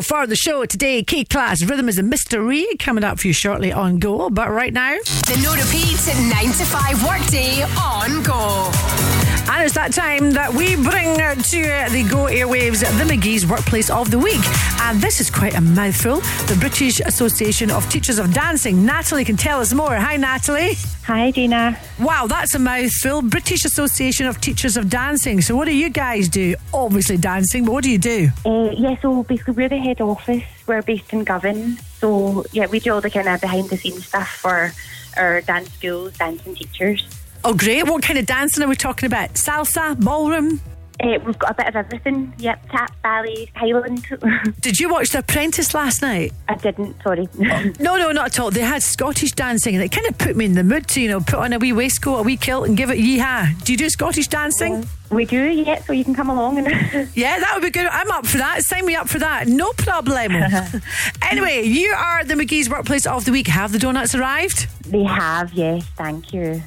for 0.01 0.27
the 0.27 0.35
show 0.35 0.65
today. 0.65 1.03
K-Klass 1.03 1.67
Rhythm 1.69 1.89
is 1.89 1.97
a 1.97 2.03
mystery 2.03 2.65
coming 2.79 3.03
up 3.03 3.19
for 3.19 3.27
you 3.27 3.33
shortly 3.33 3.71
on 3.71 3.99
Go. 3.99 4.29
But 4.29 4.49
right 4.49 4.73
now, 4.73 4.97
The 4.97 5.39
no 5.43 5.53
repeat 5.53 5.97
9 6.29 6.45
to 6.53 6.65
5 6.65 7.03
workday 7.05 7.63
on 7.63 8.23
Go. 8.23 9.14
And 9.55 9.63
it's 9.63 9.75
that 9.75 9.93
time 9.93 10.31
that 10.31 10.53
we 10.53 10.75
bring 10.75 11.15
to 11.15 11.61
the 11.89 12.05
Go 12.11 12.25
Airwaves 12.25 12.81
the 12.99 13.05
McKie's 13.05 13.47
Workplace 13.47 13.89
of 13.89 14.11
the 14.11 14.19
Week. 14.19 14.41
And 14.81 14.99
this 14.99 15.21
is 15.21 15.29
quite 15.29 15.55
a 15.55 15.61
mouthful. 15.61 16.17
The 16.47 16.57
British 16.59 16.99
Association 16.99 17.71
of 17.71 17.89
Teachers 17.89 18.19
of 18.19 18.33
Dancing. 18.33 18.85
Natalie 18.85 19.23
can 19.23 19.37
tell 19.37 19.61
us 19.61 19.73
more. 19.73 19.95
Hi, 19.95 20.17
Natalie. 20.17 20.73
Hi, 21.05 21.31
Gina. 21.31 21.79
Wow, 22.01 22.27
that's 22.27 22.53
a 22.53 22.59
mouthful. 22.59 23.21
British 23.21 23.63
Association 23.63 24.25
of 24.25 24.41
Teachers 24.41 24.75
of 24.75 24.89
Dancing. 24.89 25.39
So, 25.39 25.55
what 25.55 25.65
do 25.65 25.73
you 25.73 25.89
guys 25.89 26.27
do? 26.27 26.55
Obviously, 26.73 27.15
dancing, 27.15 27.63
but 27.63 27.71
what 27.71 27.85
do 27.85 27.91
you 27.91 27.97
do? 27.97 28.27
Uh, 28.45 28.71
yeah, 28.71 28.99
so 28.99 29.23
basically 29.23 29.53
we're 29.53 29.69
the 29.69 29.77
head 29.77 30.01
office. 30.01 30.43
We're 30.67 30.81
based 30.81 31.13
in 31.13 31.23
Govan. 31.23 31.77
So 32.01 32.43
yeah, 32.51 32.67
we 32.67 32.81
do 32.81 32.93
all 32.93 32.99
the 32.99 33.09
kind 33.09 33.29
of 33.29 33.39
behind 33.39 33.69
the 33.69 33.77
scenes 33.77 34.05
stuff 34.05 34.27
for 34.27 34.73
our 35.15 35.39
dance 35.39 35.71
schools, 35.71 36.17
dancing 36.17 36.55
teachers. 36.55 37.07
Oh, 37.47 37.53
great. 37.53 37.83
What 37.87 38.01
kind 38.01 38.17
of 38.17 38.25
dancing 38.25 38.63
are 38.63 38.67
we 38.67 38.75
talking 38.75 39.05
about? 39.05 39.35
Salsa, 39.35 40.03
ballroom? 40.03 40.59
Uh, 40.99 41.19
we've 41.23 41.37
got 41.37 41.51
a 41.51 41.53
bit 41.53 41.67
of 41.67 41.75
everything. 41.75 42.33
Yep, 42.39 42.69
tap, 42.71 42.91
ballet, 43.03 43.51
Highland. 43.53 44.03
Did 44.61 44.79
you 44.79 44.89
watch 44.89 45.09
The 45.09 45.19
Apprentice 45.19 45.75
last 45.75 46.01
night? 46.01 46.33
I 46.49 46.55
didn't, 46.55 46.95
sorry. 47.03 47.29
No, 47.79 47.97
no, 47.97 48.11
not 48.11 48.27
at 48.27 48.39
all. 48.39 48.49
They 48.49 48.61
had 48.61 48.81
Scottish 48.81 49.33
dancing 49.33 49.75
and 49.75 49.83
it 49.83 49.91
kind 49.91 50.07
of 50.07 50.17
put 50.17 50.35
me 50.35 50.45
in 50.45 50.53
the 50.53 50.63
mood 50.63 50.87
to, 50.87 51.01
you 51.01 51.07
know, 51.07 51.19
put 51.19 51.35
on 51.35 51.53
a 51.53 51.59
wee 51.59 51.71
waistcoat, 51.71 52.21
a 52.21 52.23
wee 52.23 52.35
kilt 52.35 52.67
and 52.67 52.75
give 52.75 52.89
it 52.89 52.97
yeehaw. 52.97 53.63
Do 53.63 53.73
you 53.73 53.77
do 53.77 53.89
Scottish 53.91 54.27
dancing? 54.27 54.87
we 55.11 55.25
do, 55.25 55.43
yeah, 55.47 55.79
so 55.83 55.93
you 55.93 56.03
can 56.03 56.15
come 56.15 56.31
along 56.31 56.57
and 56.57 56.67
Yeah, 57.15 57.39
that 57.39 57.51
would 57.53 57.61
be 57.63 57.69
good. 57.69 57.85
I'm 57.85 58.09
up 58.09 58.25
for 58.25 58.39
that. 58.39 58.63
Sign 58.63 58.87
me 58.87 58.95
up 58.95 59.07
for 59.07 59.19
that. 59.19 59.47
No 59.47 59.71
problem. 59.73 60.31
anyway, 61.29 61.63
you 61.67 61.91
are 61.91 62.23
the 62.23 62.33
McKie's 62.33 62.71
Workplace 62.71 63.05
of 63.05 63.25
the 63.25 63.31
Week. 63.31 63.45
Have 63.47 63.71
the 63.71 63.79
donuts 63.79 64.15
arrived? 64.15 64.67
They 64.89 65.03
have, 65.03 65.53
yes, 65.53 65.85
thank 65.95 66.33
you. 66.33 66.63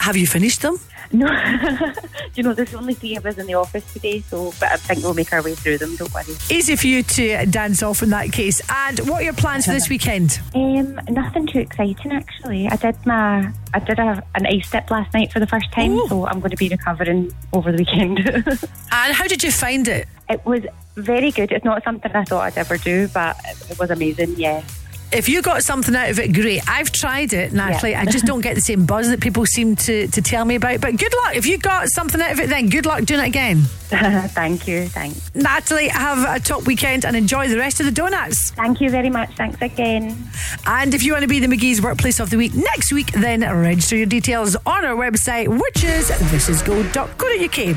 Have 0.00 0.16
you 0.16 0.26
finished 0.26 0.62
them? 0.62 0.78
No, 1.10 1.26
you 2.34 2.42
know, 2.42 2.52
there's 2.52 2.74
only 2.74 2.94
three 2.94 3.16
of 3.16 3.24
us 3.24 3.38
in 3.38 3.46
the 3.46 3.54
office 3.54 3.92
today, 3.92 4.20
so 4.20 4.52
but 4.60 4.70
I 4.70 4.76
think 4.76 5.02
we'll 5.02 5.14
make 5.14 5.32
our 5.32 5.42
way 5.42 5.54
through 5.54 5.78
them. 5.78 5.96
Don't 5.96 6.12
worry. 6.12 6.36
Easy 6.50 6.76
for 6.76 6.86
you 6.86 7.02
to 7.02 7.46
dance 7.46 7.82
off 7.82 8.02
in 8.02 8.10
that 8.10 8.30
case. 8.30 8.60
And 8.70 8.98
what 9.00 9.22
are 9.22 9.24
your 9.24 9.32
plans 9.32 9.64
for 9.64 9.72
this 9.72 9.88
weekend? 9.88 10.38
Um, 10.54 11.00
nothing 11.08 11.46
too 11.46 11.60
exciting 11.60 12.12
actually. 12.12 12.68
I 12.68 12.76
did 12.76 12.94
my 13.06 13.50
I 13.72 13.78
did 13.78 13.98
a, 13.98 14.22
an 14.34 14.46
ice 14.46 14.70
dip 14.70 14.90
last 14.90 15.14
night 15.14 15.32
for 15.32 15.40
the 15.40 15.46
first 15.46 15.72
time, 15.72 15.98
so 16.08 16.26
I'm 16.26 16.40
going 16.40 16.50
to 16.50 16.56
be 16.56 16.68
recovering 16.68 17.34
over 17.54 17.72
the 17.72 17.78
weekend. 17.78 18.18
and 18.92 19.14
how 19.14 19.26
did 19.26 19.42
you 19.42 19.50
find 19.50 19.88
it? 19.88 20.06
It 20.28 20.44
was 20.44 20.62
very 20.96 21.30
good. 21.30 21.52
It's 21.52 21.64
not 21.64 21.82
something 21.84 22.12
I 22.12 22.24
thought 22.24 22.42
I'd 22.42 22.58
ever 22.58 22.76
do, 22.76 23.08
but 23.08 23.36
it 23.70 23.78
was 23.78 23.90
amazing. 23.90 24.34
Yeah. 24.36 24.62
If 25.10 25.28
you 25.28 25.40
got 25.40 25.62
something 25.64 25.96
out 25.96 26.10
of 26.10 26.18
it, 26.18 26.34
great. 26.34 26.60
I've 26.68 26.92
tried 26.92 27.32
it, 27.32 27.52
Natalie. 27.54 27.92
Yeah. 27.92 28.02
I 28.02 28.04
just 28.04 28.26
don't 28.26 28.42
get 28.42 28.54
the 28.54 28.60
same 28.60 28.84
buzz 28.84 29.08
that 29.08 29.20
people 29.20 29.46
seem 29.46 29.74
to, 29.76 30.06
to 30.08 30.20
tell 30.20 30.44
me 30.44 30.56
about. 30.56 30.82
But 30.82 30.98
good 30.98 31.14
luck. 31.24 31.34
If 31.34 31.46
you 31.46 31.56
got 31.56 31.88
something 31.88 32.20
out 32.20 32.32
of 32.32 32.40
it, 32.40 32.50
then 32.50 32.68
good 32.68 32.84
luck 32.84 33.04
doing 33.04 33.20
it 33.20 33.26
again. 33.28 33.62
Thank 33.88 34.68
you. 34.68 34.86
Thanks. 34.88 35.34
Natalie, 35.34 35.88
have 35.88 36.36
a 36.36 36.38
top 36.44 36.66
weekend 36.66 37.06
and 37.06 37.16
enjoy 37.16 37.48
the 37.48 37.56
rest 37.56 37.80
of 37.80 37.86
the 37.86 37.92
donuts. 37.92 38.50
Thank 38.50 38.82
you 38.82 38.90
very 38.90 39.08
much. 39.08 39.34
Thanks 39.34 39.62
again. 39.62 40.14
And 40.66 40.92
if 40.92 41.02
you 41.02 41.12
want 41.12 41.22
to 41.22 41.28
be 41.28 41.40
the 41.40 41.46
McKie's 41.46 41.80
Workplace 41.80 42.20
of 42.20 42.28
the 42.28 42.36
Week 42.36 42.54
next 42.54 42.92
week, 42.92 43.10
then 43.12 43.40
register 43.40 43.96
your 43.96 44.06
details 44.06 44.56
on 44.66 44.84
our 44.84 44.94
website, 44.94 45.48
which 45.48 45.84
is 45.84 46.10
thisisgo.co.uk. 46.10 47.76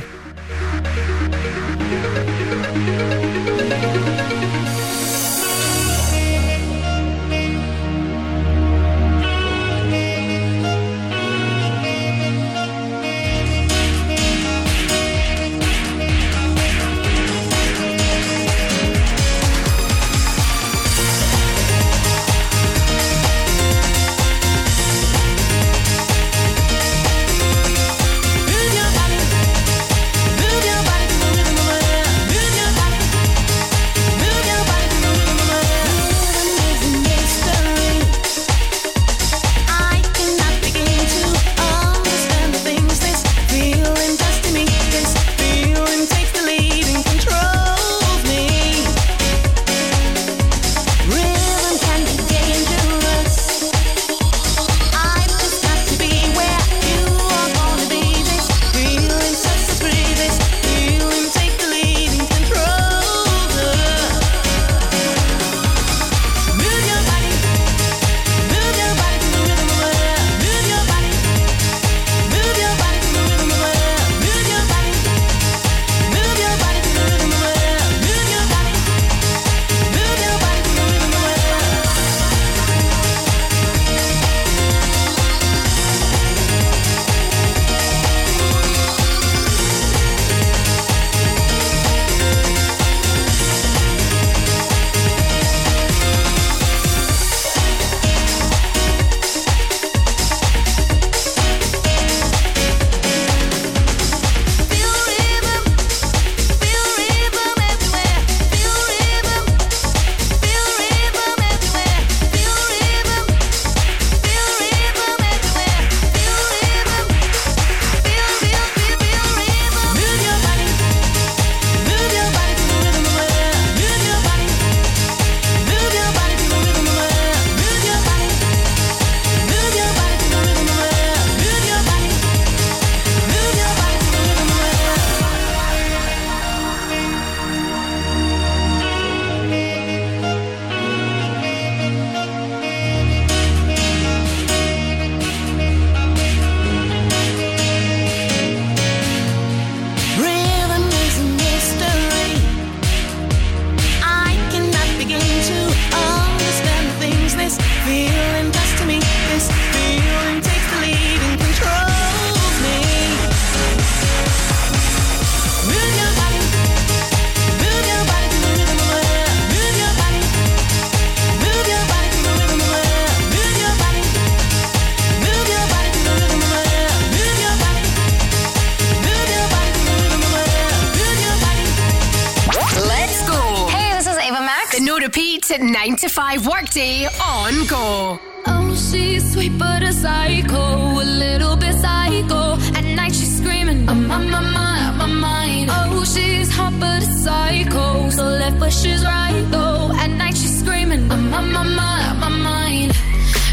ultimate 185.52 185.72
9 185.72 185.96
to 185.98 186.10
5 186.10 186.48
workday 186.48 187.06
on 187.06 187.68
go. 187.68 188.20
Oh, 188.46 188.76
she's 188.76 189.34
sweet 189.34 189.58
but 189.58 189.84
a 189.84 189.92
psycho, 189.92 191.02
a 191.02 191.04
little 191.04 191.56
bit 191.56 191.76
psycho. 191.76 192.58
At 192.78 192.86
night 192.96 193.14
she's 193.14 193.38
screaming, 193.38 193.90
I'm 193.90 194.10
on 194.12 194.30
my 194.30 194.40
mind, 194.40 194.98
my 194.98 195.06
mind. 195.08 195.70
Oh, 195.72 196.04
she's 196.06 196.50
hot 196.54 196.74
but 196.80 197.04
a 197.04 197.12
psycho, 197.24 198.10
so 198.10 198.24
left 198.24 198.60
but 198.60 198.72
she's 198.72 199.04
right 199.04 199.46
though. 199.50 199.92
At 199.94 200.12
night 200.12 200.38
she's 200.38 200.60
screaming, 200.60 201.12
I'm 201.12 201.34
on 201.34 201.52
my 201.52 201.64
mind, 201.64 202.20
my 202.20 202.30
mind. 202.30 202.94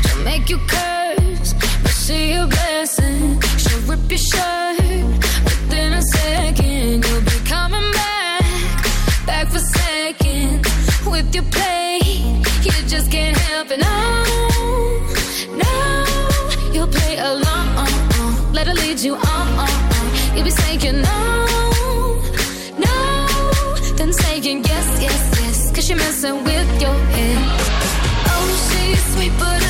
She'll 0.07 0.25
make 0.25 0.49
you 0.49 0.59
curse, 0.69 1.53
but 1.83 1.93
she 1.93 2.33
a 2.33 2.47
blessing. 2.47 3.41
She'll 3.59 3.81
rip 3.91 4.11
your 4.11 4.19
shirt 4.19 5.05
within 5.45 5.95
a 5.95 6.03
second. 6.03 7.05
You'll 7.07 7.23
be 7.23 7.39
coming 7.45 7.91
back, 7.93 8.87
back 9.27 9.49
for 9.49 9.59
seconds 9.59 10.66
with 11.07 11.35
your 11.35 11.45
play. 11.45 11.88
Saying 20.51 21.03
no, 21.03 22.16
no, 22.79 22.97
then 23.97 24.12
saying 24.15 24.65
yes, 24.65 25.03
yes, 25.03 25.41
yes. 25.41 25.70
Cause 25.75 25.89
you're 25.91 25.99
messing 25.99 26.43
with 26.43 26.81
your 26.81 26.95
head. 27.15 27.39
Oh, 28.33 28.49
she's 28.70 29.15
sweet 29.15 29.33
but 29.39 29.68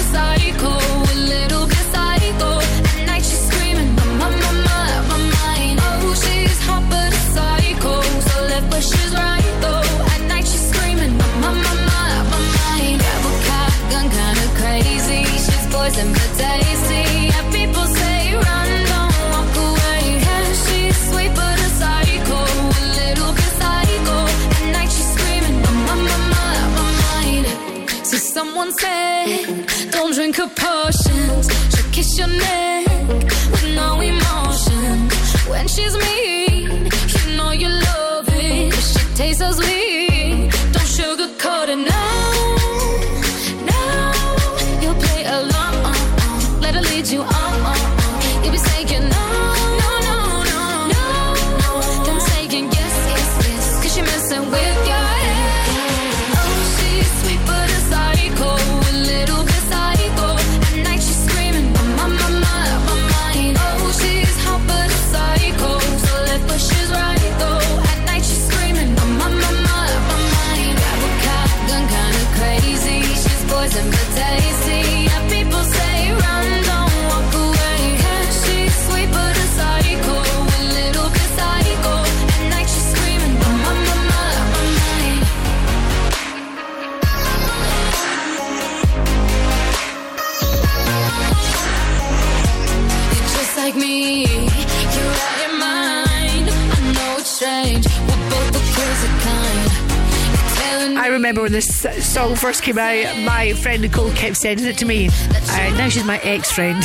when 101.49 101.55
this 101.55 101.87
song 102.07 102.37
first 102.37 102.63
came 102.63 102.77
out, 102.77 103.19
my 103.21 103.55
friend 103.55 103.81
Nicole 103.81 104.13
kept 104.13 104.37
sending 104.37 104.67
it 104.67 104.77
to 104.77 104.85
me. 104.85 105.09
Uh, 105.09 105.75
now 105.79 105.89
she's 105.89 106.05
my 106.05 106.19
ex 106.19 106.53
friend. 106.53 106.85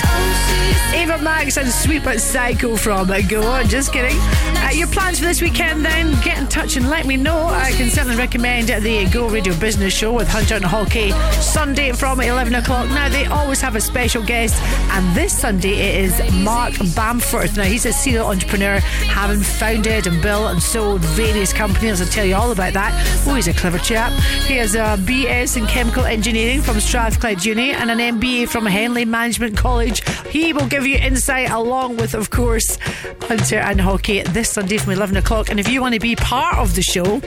Ava 0.94 1.18
Max 1.22 1.58
and 1.58 1.70
Sweet 1.70 2.02
But 2.02 2.22
Psycho 2.22 2.78
from 2.78 3.12
Go 3.28 3.42
On. 3.44 3.68
Just 3.68 3.92
kidding. 3.92 4.16
Uh, 4.20 4.70
your 4.72 4.88
plans 4.88 5.20
for 5.20 5.26
this 5.26 5.42
weekend 5.42 5.84
then? 5.84 6.12
Get 6.22 6.38
in 6.38 6.48
touch 6.48 6.78
and 6.78 6.90
let 6.90 7.06
me 7.06 7.18
know. 7.18 7.48
I 7.48 7.72
can 7.72 7.90
certainly 7.90 8.16
recommend 8.16 8.70
the 8.70 9.10
Go 9.12 9.28
Radio 9.28 9.54
Business 9.56 9.94
Show 9.94 10.14
with 10.14 10.30
Hunter 10.30 10.56
and 10.56 10.64
Hawkey 10.64 11.12
Sunday 11.42 11.92
from 11.92 12.22
11 12.22 12.56
o'clock. 12.56 12.88
Now, 12.90 13.10
they 13.10 13.26
always 13.26 13.60
have 13.60 13.76
a 13.76 13.82
special 13.82 14.24
guest, 14.24 14.62
and 14.92 15.16
this 15.16 15.38
Sunday 15.38 15.74
it 15.74 16.06
is 16.06 16.34
Mark 16.44 16.74
Bamforth. 16.96 17.58
Now, 17.58 17.64
he's 17.64 17.86
a 17.86 17.92
serial 17.92 18.28
entrepreneur, 18.28 18.80
having 18.80 19.42
founded 19.42 20.08
and 20.08 20.22
built 20.22 20.52
and 20.52 20.62
sold 20.62 21.02
various 21.02 21.52
companies. 21.52 22.00
I'll 22.00 22.08
tell 22.08 22.26
you 22.26 22.36
all 22.36 22.52
about 22.52 22.74
that. 22.74 22.94
Oh, 23.28 23.34
he's 23.34 23.48
a 23.48 23.54
clever 23.54 23.80
chap. 23.80 24.14
He 24.48 24.53
has 24.58 24.76
a 24.76 24.98
BS 25.02 25.58
in 25.58 25.66
chemical 25.68 26.04
engineering 26.06 26.62
from 26.62 26.80
Strathclyde 26.80 27.44
Uni 27.46 27.72
and 27.72 27.90
an 27.90 27.98
MBA 27.98 28.50
from 28.50 28.66
Henley 28.66 29.06
Management 29.06 29.58
College. 29.58 30.08
He 30.28 30.54
will 30.54 30.68
give 30.68 30.86
you 30.86 30.98
insight 30.98 31.50
along 31.50 31.98
with, 31.98 32.14
of 32.14 32.30
course, 32.30 32.78
Hunter 33.22 33.58
and 33.58 33.80
Hockey 33.80 34.22
this 34.22 34.52
Sunday 34.52 34.78
from 34.78 34.94
11 34.94 35.18
o'clock. 35.18 35.50
And 35.50 35.60
if 35.60 35.68
you 35.70 35.82
want 35.82 35.94
to 35.94 36.00
be 36.00 36.16
part 36.16 36.58
of 36.58 36.76
the 36.76 36.82
show, 36.82 37.20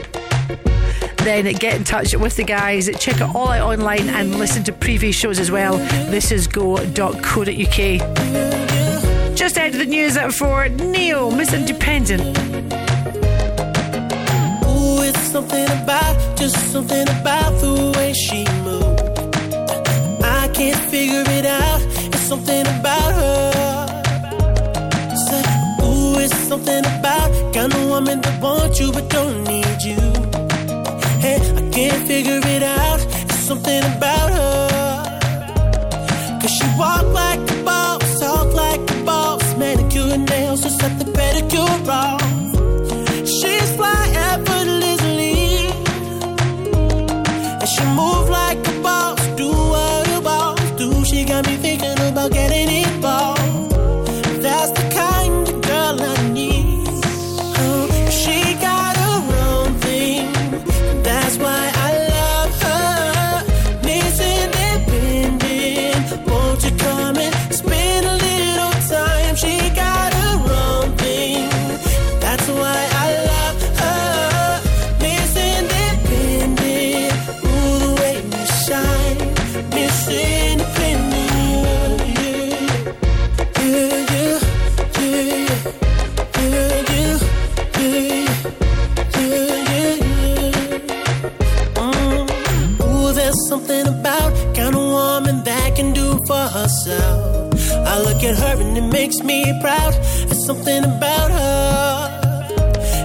then 1.17 1.51
get 1.55 1.75
in 1.75 1.83
touch 1.83 2.15
with 2.15 2.35
the 2.37 2.43
guys. 2.43 2.89
Check 2.99 3.15
it 3.15 3.35
all 3.35 3.49
out 3.49 3.73
online 3.73 4.09
and 4.09 4.35
listen 4.37 4.63
to 4.65 4.71
previous 4.71 5.15
shows 5.15 5.39
as 5.39 5.49
well. 5.49 5.77
This 6.09 6.31
is 6.31 6.47
go.co.uk. 6.47 7.47
Just 9.35 9.57
ahead 9.57 9.73
of 9.73 9.79
the 9.79 9.85
news 9.85 10.17
for 10.37 10.69
Ne-Yo, 10.69 11.31
Miss 11.31 11.53
Independent. 11.53 12.76
Something 15.37 15.69
about, 15.83 16.35
just 16.35 16.57
something 16.71 17.07
about 17.09 17.61
the 17.61 17.93
way 17.95 18.11
she 18.11 18.43
moved. 18.65 18.99
I 20.23 20.47
can't 20.47 20.83
figure 20.89 21.23
it 21.27 21.45
out. 21.45 21.79
It's 22.11 22.21
something 22.21 22.61
about 22.61 23.11
her. 23.13 23.87
Said, 25.27 25.45
ooh, 25.83 26.17
it's 26.17 26.35
something 26.49 26.83
about 26.97 27.53
kind 27.53 27.71
of 27.71 27.87
woman 27.87 28.19
that 28.21 28.41
wants 28.41 28.79
you 28.79 28.91
but 28.91 29.07
don't 29.09 29.43
need 29.43 29.79
you. 29.83 30.01
Hey, 31.21 31.37
I 31.55 31.69
can't 31.69 32.07
figure 32.07 32.41
it 32.43 32.63
out. 32.63 32.99
It's 33.29 33.37
something 33.41 33.83
about 33.95 34.29
her. 34.31 35.19
Cause 36.41 36.51
she 36.51 36.65
walk 36.79 37.05
like 37.13 37.39
a 37.51 37.63
boss, 37.63 38.19
talk 38.19 38.55
like 38.55 38.81
a 38.89 39.03
boss, 39.05 39.55
manicure 39.55 40.17
nails, 40.17 40.63
just 40.63 40.79
set 40.79 40.97
the 40.97 41.05
pedicure 41.05 41.87
off. 41.87 42.56
She 47.77 47.85
move 47.85 48.27
like 48.27 48.66
herself. 96.87 97.71
I 97.87 97.99
look 98.01 98.23
at 98.23 98.37
her 98.37 98.61
and 98.61 98.77
it 98.77 98.81
makes 98.81 99.21
me 99.23 99.43
proud. 99.61 99.93
There's 100.27 100.45
something 100.45 100.83
about 100.83 101.31
her. 101.31 102.47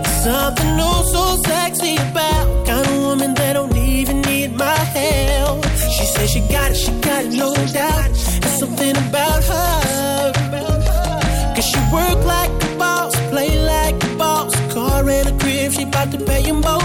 There's 0.03 0.25
something 0.25 0.77
oh 0.81 1.03
so 1.13 1.51
sexy 1.51 1.97
about 1.97 2.67
kind 2.67 2.87
of 2.87 2.97
woman 3.03 3.35
that 3.35 3.55
don't 3.55 3.77
even 3.77 4.21
need 4.23 4.57
my 4.57 4.77
help. 4.77 5.65
She 5.97 6.05
says 6.05 6.31
she 6.31 6.41
got 6.41 6.71
it, 6.71 6.77
she 6.77 6.93
got 7.01 7.25
it, 7.25 7.33
no 7.33 7.55
doubt. 7.55 8.11
There's 8.41 8.59
something 8.59 8.97
about 8.97 9.43
her. 9.45 10.33
Cause 11.55 11.67
she 11.67 11.81
work 11.93 12.25
like 12.25 12.51
a 12.51 12.79
boss, 12.79 13.15
play 13.31 13.59
like 13.65 14.03
a 14.05 14.17
boss. 14.17 14.55
Car 14.73 15.09
and 15.09 15.29
a 15.29 15.39
crib, 15.39 15.73
she 15.73 15.83
about 15.83 16.11
to 16.13 16.19
pay 16.19 16.43
them 16.43 16.61
both 16.61 16.82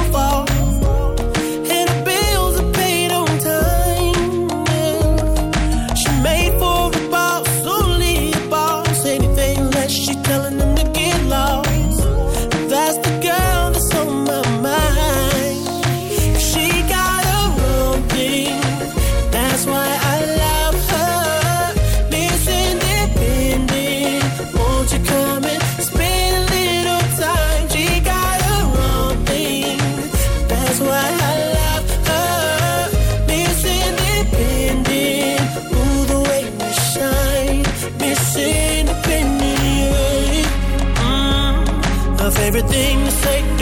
Favorite 42.57 43.05
to 43.05 43.11
say, 43.11 43.56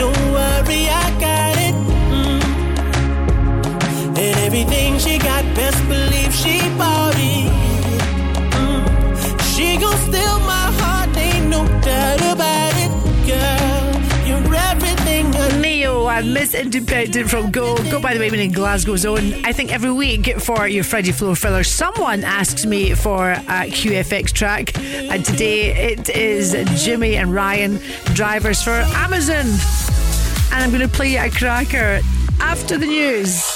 Independent 16.56 17.28
from 17.28 17.50
Go. 17.50 17.76
Go, 17.90 18.00
by 18.00 18.14
the 18.14 18.20
way, 18.20 18.30
been 18.30 18.40
in 18.40 18.50
Glasgow 18.50 18.96
Zone. 18.96 19.34
I 19.44 19.52
think 19.52 19.72
every 19.72 19.92
week 19.92 20.40
for 20.40 20.66
your 20.66 20.84
Friday 20.84 21.12
Floor 21.12 21.36
filler, 21.36 21.62
someone 21.62 22.24
asks 22.24 22.64
me 22.64 22.94
for 22.94 23.32
a 23.32 23.68
QFX 23.68 24.32
track. 24.32 24.76
And 24.78 25.24
today 25.24 25.92
it 25.92 26.08
is 26.08 26.56
Jimmy 26.82 27.16
and 27.16 27.32
Ryan, 27.32 27.78
drivers 28.14 28.62
for 28.62 28.70
Amazon. 28.70 29.46
And 30.52 30.64
I'm 30.64 30.70
going 30.70 30.88
to 30.88 30.88
play 30.88 31.12
you 31.12 31.20
a 31.20 31.30
cracker 31.30 32.00
after 32.40 32.78
the 32.78 32.86
news. 32.86 33.55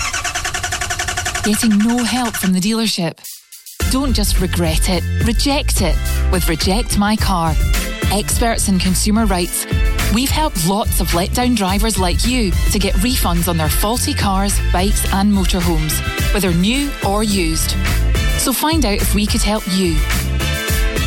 Getting 1.43 1.79
no 1.79 2.03
help 2.03 2.35
from 2.35 2.53
the 2.53 2.59
dealership. 2.59 3.19
Don't 3.91 4.13
just 4.13 4.39
regret 4.39 4.89
it, 4.89 5.03
reject 5.25 5.81
it 5.81 5.95
with 6.31 6.47
Reject 6.47 6.99
My 6.99 7.15
Car. 7.15 7.55
Experts 8.11 8.67
in 8.69 8.77
consumer 8.77 9.25
rights, 9.25 9.65
we've 10.13 10.29
helped 10.29 10.67
lots 10.67 11.01
of 11.01 11.07
letdown 11.09 11.55
drivers 11.55 11.97
like 11.97 12.27
you 12.27 12.51
to 12.69 12.77
get 12.77 12.93
refunds 12.95 13.47
on 13.47 13.57
their 13.57 13.69
faulty 13.69 14.13
cars, 14.13 14.59
bikes, 14.71 15.11
and 15.13 15.33
motorhomes, 15.33 15.99
whether 16.31 16.53
new 16.53 16.91
or 17.07 17.23
used. 17.23 17.71
So 18.37 18.53
find 18.53 18.85
out 18.85 19.01
if 19.01 19.15
we 19.15 19.25
could 19.25 19.41
help 19.41 19.63
you. 19.71 19.95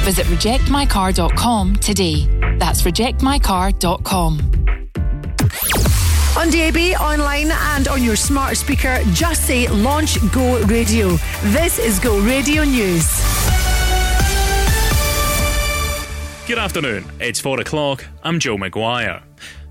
Visit 0.02 0.26
rejectmycar.com 0.26 1.76
today. 1.76 2.26
That's 2.58 2.82
rejectmycar.com. 2.82 4.63
On 6.36 6.50
DAB, 6.50 6.76
online, 7.00 7.52
and 7.52 7.86
on 7.86 8.02
your 8.02 8.16
smart 8.16 8.56
speaker, 8.56 8.98
just 9.12 9.46
say 9.46 9.68
Launch 9.68 10.18
Go 10.32 10.60
Radio. 10.64 11.10
This 11.44 11.78
is 11.78 12.00
Go 12.00 12.18
Radio 12.18 12.64
News. 12.64 13.06
Good 16.48 16.58
afternoon. 16.58 17.04
It's 17.20 17.40
four 17.40 17.60
o'clock. 17.60 18.04
I'm 18.24 18.40
Joe 18.40 18.56
McGuire. 18.56 19.22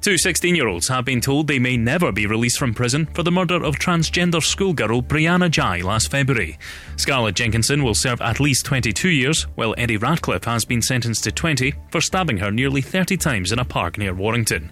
Two 0.03 0.17
16 0.17 0.53
year 0.53 0.67
olds 0.67 0.89
have 0.89 1.05
been 1.05 1.21
told 1.21 1.47
they 1.47 1.59
may 1.59 1.77
never 1.77 2.11
be 2.11 2.27
released 2.27 2.57
from 2.57 2.73
prison 2.73 3.05
for 3.13 3.23
the 3.23 3.31
murder 3.31 3.63
of 3.63 3.75
transgender 3.75 4.43
schoolgirl 4.43 5.01
Brianna 5.01 5.49
Ghey 5.49 5.81
last 5.81 6.11
February. 6.11 6.59
Scarlett 6.97 7.35
Jenkinson 7.35 7.83
will 7.83 7.93
serve 7.93 8.19
at 8.21 8.41
least 8.41 8.65
22 8.65 9.07
years, 9.07 9.43
while 9.55 9.73
Eddie 9.77 9.95
Ratcliffe 9.95 10.43
has 10.43 10.65
been 10.65 10.81
sentenced 10.81 11.23
to 11.23 11.31
20 11.31 11.73
for 11.89 12.01
stabbing 12.01 12.35
her 12.37 12.51
nearly 12.51 12.81
30 12.81 13.15
times 13.15 13.53
in 13.53 13.59
a 13.59 13.65
park 13.65 13.97
near 13.97 14.13
Warrington. 14.13 14.71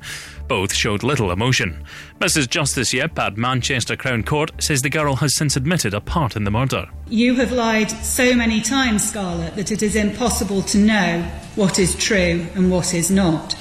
Both 0.51 0.73
showed 0.73 1.01
little 1.01 1.31
emotion. 1.31 1.81
Mrs. 2.19 2.49
Justice 2.49 2.91
Yip 2.93 3.17
at 3.17 3.37
Manchester 3.37 3.95
Crown 3.95 4.21
Court 4.21 4.51
says 4.61 4.81
the 4.81 4.89
girl 4.89 5.15
has 5.15 5.33
since 5.33 5.55
admitted 5.55 5.93
a 5.93 6.01
part 6.01 6.35
in 6.35 6.43
the 6.43 6.51
murder. 6.51 6.89
You 7.07 7.35
have 7.35 7.53
lied 7.53 7.89
so 7.89 8.35
many 8.35 8.59
times, 8.59 9.07
Scarlett, 9.07 9.55
that 9.55 9.71
it 9.71 9.81
is 9.81 9.95
impossible 9.95 10.61
to 10.63 10.77
know 10.77 11.21
what 11.55 11.79
is 11.79 11.95
true 11.95 12.47
and 12.53 12.69
what 12.69 12.93
is 12.93 13.09
not. 13.09 13.55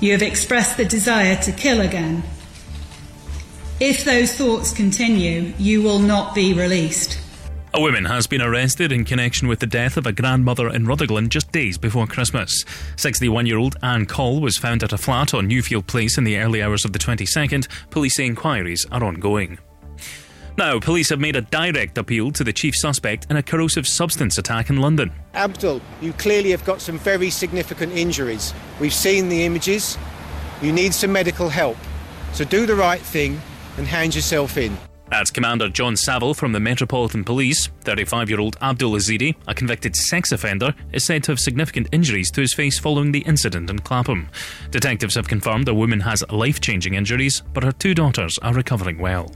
You 0.00 0.10
have 0.10 0.22
expressed 0.22 0.76
the 0.76 0.84
desire 0.84 1.40
to 1.42 1.52
kill 1.52 1.80
again. 1.80 2.24
If 3.78 4.02
those 4.04 4.34
thoughts 4.34 4.72
continue, 4.72 5.52
you 5.58 5.80
will 5.80 6.00
not 6.00 6.34
be 6.34 6.52
released. 6.54 7.20
A 7.76 7.80
woman 7.80 8.06
has 8.06 8.26
been 8.26 8.40
arrested 8.40 8.90
in 8.90 9.04
connection 9.04 9.48
with 9.48 9.58
the 9.58 9.66
death 9.66 9.98
of 9.98 10.06
a 10.06 10.12
grandmother 10.12 10.70
in 10.70 10.86
Rutherglen 10.86 11.28
just 11.28 11.52
days 11.52 11.76
before 11.76 12.06
Christmas. 12.06 12.64
61 12.96 13.44
year 13.44 13.58
old 13.58 13.76
Anne 13.82 14.06
Call 14.06 14.40
was 14.40 14.56
found 14.56 14.82
at 14.82 14.94
a 14.94 14.96
flat 14.96 15.34
on 15.34 15.46
Newfield 15.46 15.86
Place 15.86 16.16
in 16.16 16.24
the 16.24 16.38
early 16.38 16.62
hours 16.62 16.86
of 16.86 16.94
the 16.94 16.98
22nd. 16.98 17.68
Police 17.90 18.18
inquiries 18.18 18.86
are 18.90 19.04
ongoing. 19.04 19.58
Now, 20.56 20.80
police 20.80 21.10
have 21.10 21.20
made 21.20 21.36
a 21.36 21.42
direct 21.42 21.98
appeal 21.98 22.32
to 22.32 22.42
the 22.42 22.52
chief 22.54 22.74
suspect 22.74 23.26
in 23.28 23.36
a 23.36 23.42
corrosive 23.42 23.86
substance 23.86 24.38
attack 24.38 24.70
in 24.70 24.78
London. 24.78 25.12
Abdul, 25.34 25.82
you 26.00 26.14
clearly 26.14 26.52
have 26.52 26.64
got 26.64 26.80
some 26.80 26.98
very 26.98 27.28
significant 27.28 27.92
injuries. 27.92 28.54
We've 28.80 28.94
seen 28.94 29.28
the 29.28 29.44
images. 29.44 29.98
You 30.62 30.72
need 30.72 30.94
some 30.94 31.12
medical 31.12 31.50
help. 31.50 31.76
So 32.32 32.46
do 32.46 32.64
the 32.64 32.74
right 32.74 33.02
thing 33.02 33.38
and 33.76 33.86
hand 33.86 34.14
yourself 34.14 34.56
in. 34.56 34.78
That's 35.08 35.30
Commander 35.30 35.68
John 35.68 35.96
Savell 35.96 36.34
from 36.34 36.52
the 36.52 36.60
Metropolitan 36.60 37.22
Police. 37.22 37.68
35 37.84 38.28
year 38.28 38.40
old 38.40 38.56
Abdul 38.60 38.92
Ezedi, 38.92 39.36
a 39.46 39.54
convicted 39.54 39.94
sex 39.94 40.32
offender, 40.32 40.74
is 40.92 41.04
said 41.04 41.22
to 41.24 41.32
have 41.32 41.38
significant 41.38 41.88
injuries 41.92 42.30
to 42.32 42.40
his 42.40 42.54
face 42.54 42.78
following 42.78 43.12
the 43.12 43.20
incident 43.20 43.70
in 43.70 43.78
Clapham. 43.78 44.28
Detectives 44.70 45.14
have 45.14 45.28
confirmed 45.28 45.66
the 45.66 45.74
woman 45.74 46.00
has 46.00 46.24
life 46.30 46.60
changing 46.60 46.94
injuries, 46.94 47.42
but 47.54 47.62
her 47.62 47.72
two 47.72 47.94
daughters 47.94 48.36
are 48.42 48.52
recovering 48.52 48.98
well. 48.98 49.30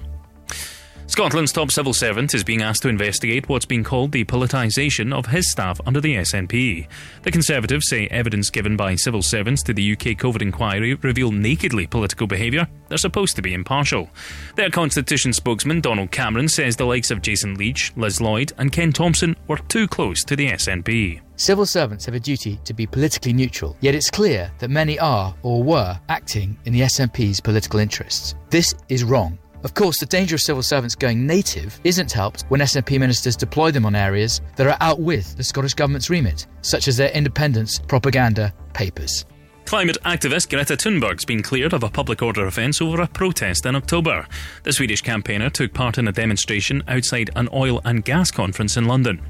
Scotland's 1.11 1.51
top 1.51 1.73
civil 1.73 1.93
servant 1.93 2.35
is 2.35 2.45
being 2.45 2.63
asked 2.63 2.83
to 2.83 2.89
investigate 2.89 3.49
what's 3.49 3.67
being 3.67 3.83
called 3.83 4.13
the 4.13 4.25
politicisation 4.25 5.13
of 5.13 5.27
his 5.27 5.51
staff 5.51 5.81
under 5.85 6.01
the 6.01 6.15
SNP. 6.15 6.87
The 7.25 7.33
Conservatives 7.33 7.89
say 7.89 8.07
evidence 8.13 8.49
given 8.49 8.77
by 8.77 8.95
civil 8.95 9.21
servants 9.21 9.65
to 9.65 9.75
the 9.75 9.93
UK 9.93 10.17
COVID 10.17 10.41
inquiry 10.41 10.95
reveal 10.95 11.33
nakedly 11.33 11.89
political 11.89 12.29
behaviour. 12.29 12.69
They're 12.89 12.97
supposed 12.97 13.35
to 13.35 13.43
be 13.43 13.55
impartial. 13.55 14.09
Their 14.55 14.71
Constitution 14.71 15.33
spokesman 15.33 15.81
Donald 15.81 16.13
Cameron 16.13 16.47
says 16.47 16.77
the 16.77 16.85
likes 16.85 17.11
of 17.11 17.23
Jason 17.23 17.55
Leitch, 17.55 17.93
Liz 17.97 18.21
Lloyd, 18.21 18.53
and 18.57 18.71
Ken 18.71 18.93
Thomson 18.93 19.37
were 19.49 19.59
too 19.59 19.89
close 19.89 20.23
to 20.23 20.37
the 20.37 20.51
SNP. 20.51 21.23
Civil 21.35 21.67
servants 21.67 22.05
have 22.07 22.15
a 22.15 22.21
duty 22.21 22.61
to 22.65 22.73
be 22.73 22.87
politically 22.87 23.33
neutral, 23.33 23.77
yet 23.81 23.97
it's 23.97 24.11
clear 24.11 24.53
that 24.61 24.71
many 24.71 24.97
are 25.01 25.35
or 25.43 25.61
were 25.61 25.99
acting 26.09 26.57
in 26.67 26.73
the 26.73 26.83
SNP's 26.83 27.41
political 27.41 27.81
interests. 27.81 28.37
This 28.51 28.77
is 28.89 29.03
wrong. 29.03 29.41
Of 29.63 29.75
course, 29.75 29.99
the 29.99 30.07
danger 30.07 30.37
of 30.37 30.41
civil 30.41 30.63
servants 30.63 30.95
going 30.95 31.27
native 31.27 31.79
isn't 31.85 32.13
helped 32.13 32.43
when 32.49 32.61
SNP 32.61 32.99
ministers 32.99 33.37
deploy 33.37 33.71
them 33.71 33.85
on 33.85 33.95
areas 33.95 34.41
that 34.57 34.67
are 34.67 34.77
out 34.81 35.01
with 35.01 35.37
the 35.37 35.45
Scottish 35.45 35.75
Government's 35.75 36.09
remit, 36.09 36.47
such 36.63 36.89
as 36.89 36.97
their 36.97 37.11
independence 37.11 37.79
propaganda 37.79 38.55
papers. 38.73 39.27
Climate 39.67 39.99
activist 40.05 40.51
Greta 40.51 40.77
Thunberg's 40.77 41.25
been 41.25 41.43
cleared 41.43 41.75
of 41.75 41.85
a 41.85 41.91
public 41.91 42.23
order 42.23 42.47
offence 42.47 42.81
over 42.81 43.03
a 43.03 43.07
protest 43.07 43.67
in 43.67 43.77
October. 43.77 44.27
The 44.65 44.73
Swedish 44.73 45.03
campaigner 45.03 45.51
took 45.51 45.73
part 45.73 45.99
in 45.99 46.09
a 46.09 46.13
demonstration 46.13 46.83
outside 46.89 47.31
an 47.37 47.49
oil 47.53 47.81
and 47.85 48.05
gas 48.05 48.31
conference 48.31 48.77
in 48.77 48.87
London. 48.87 49.21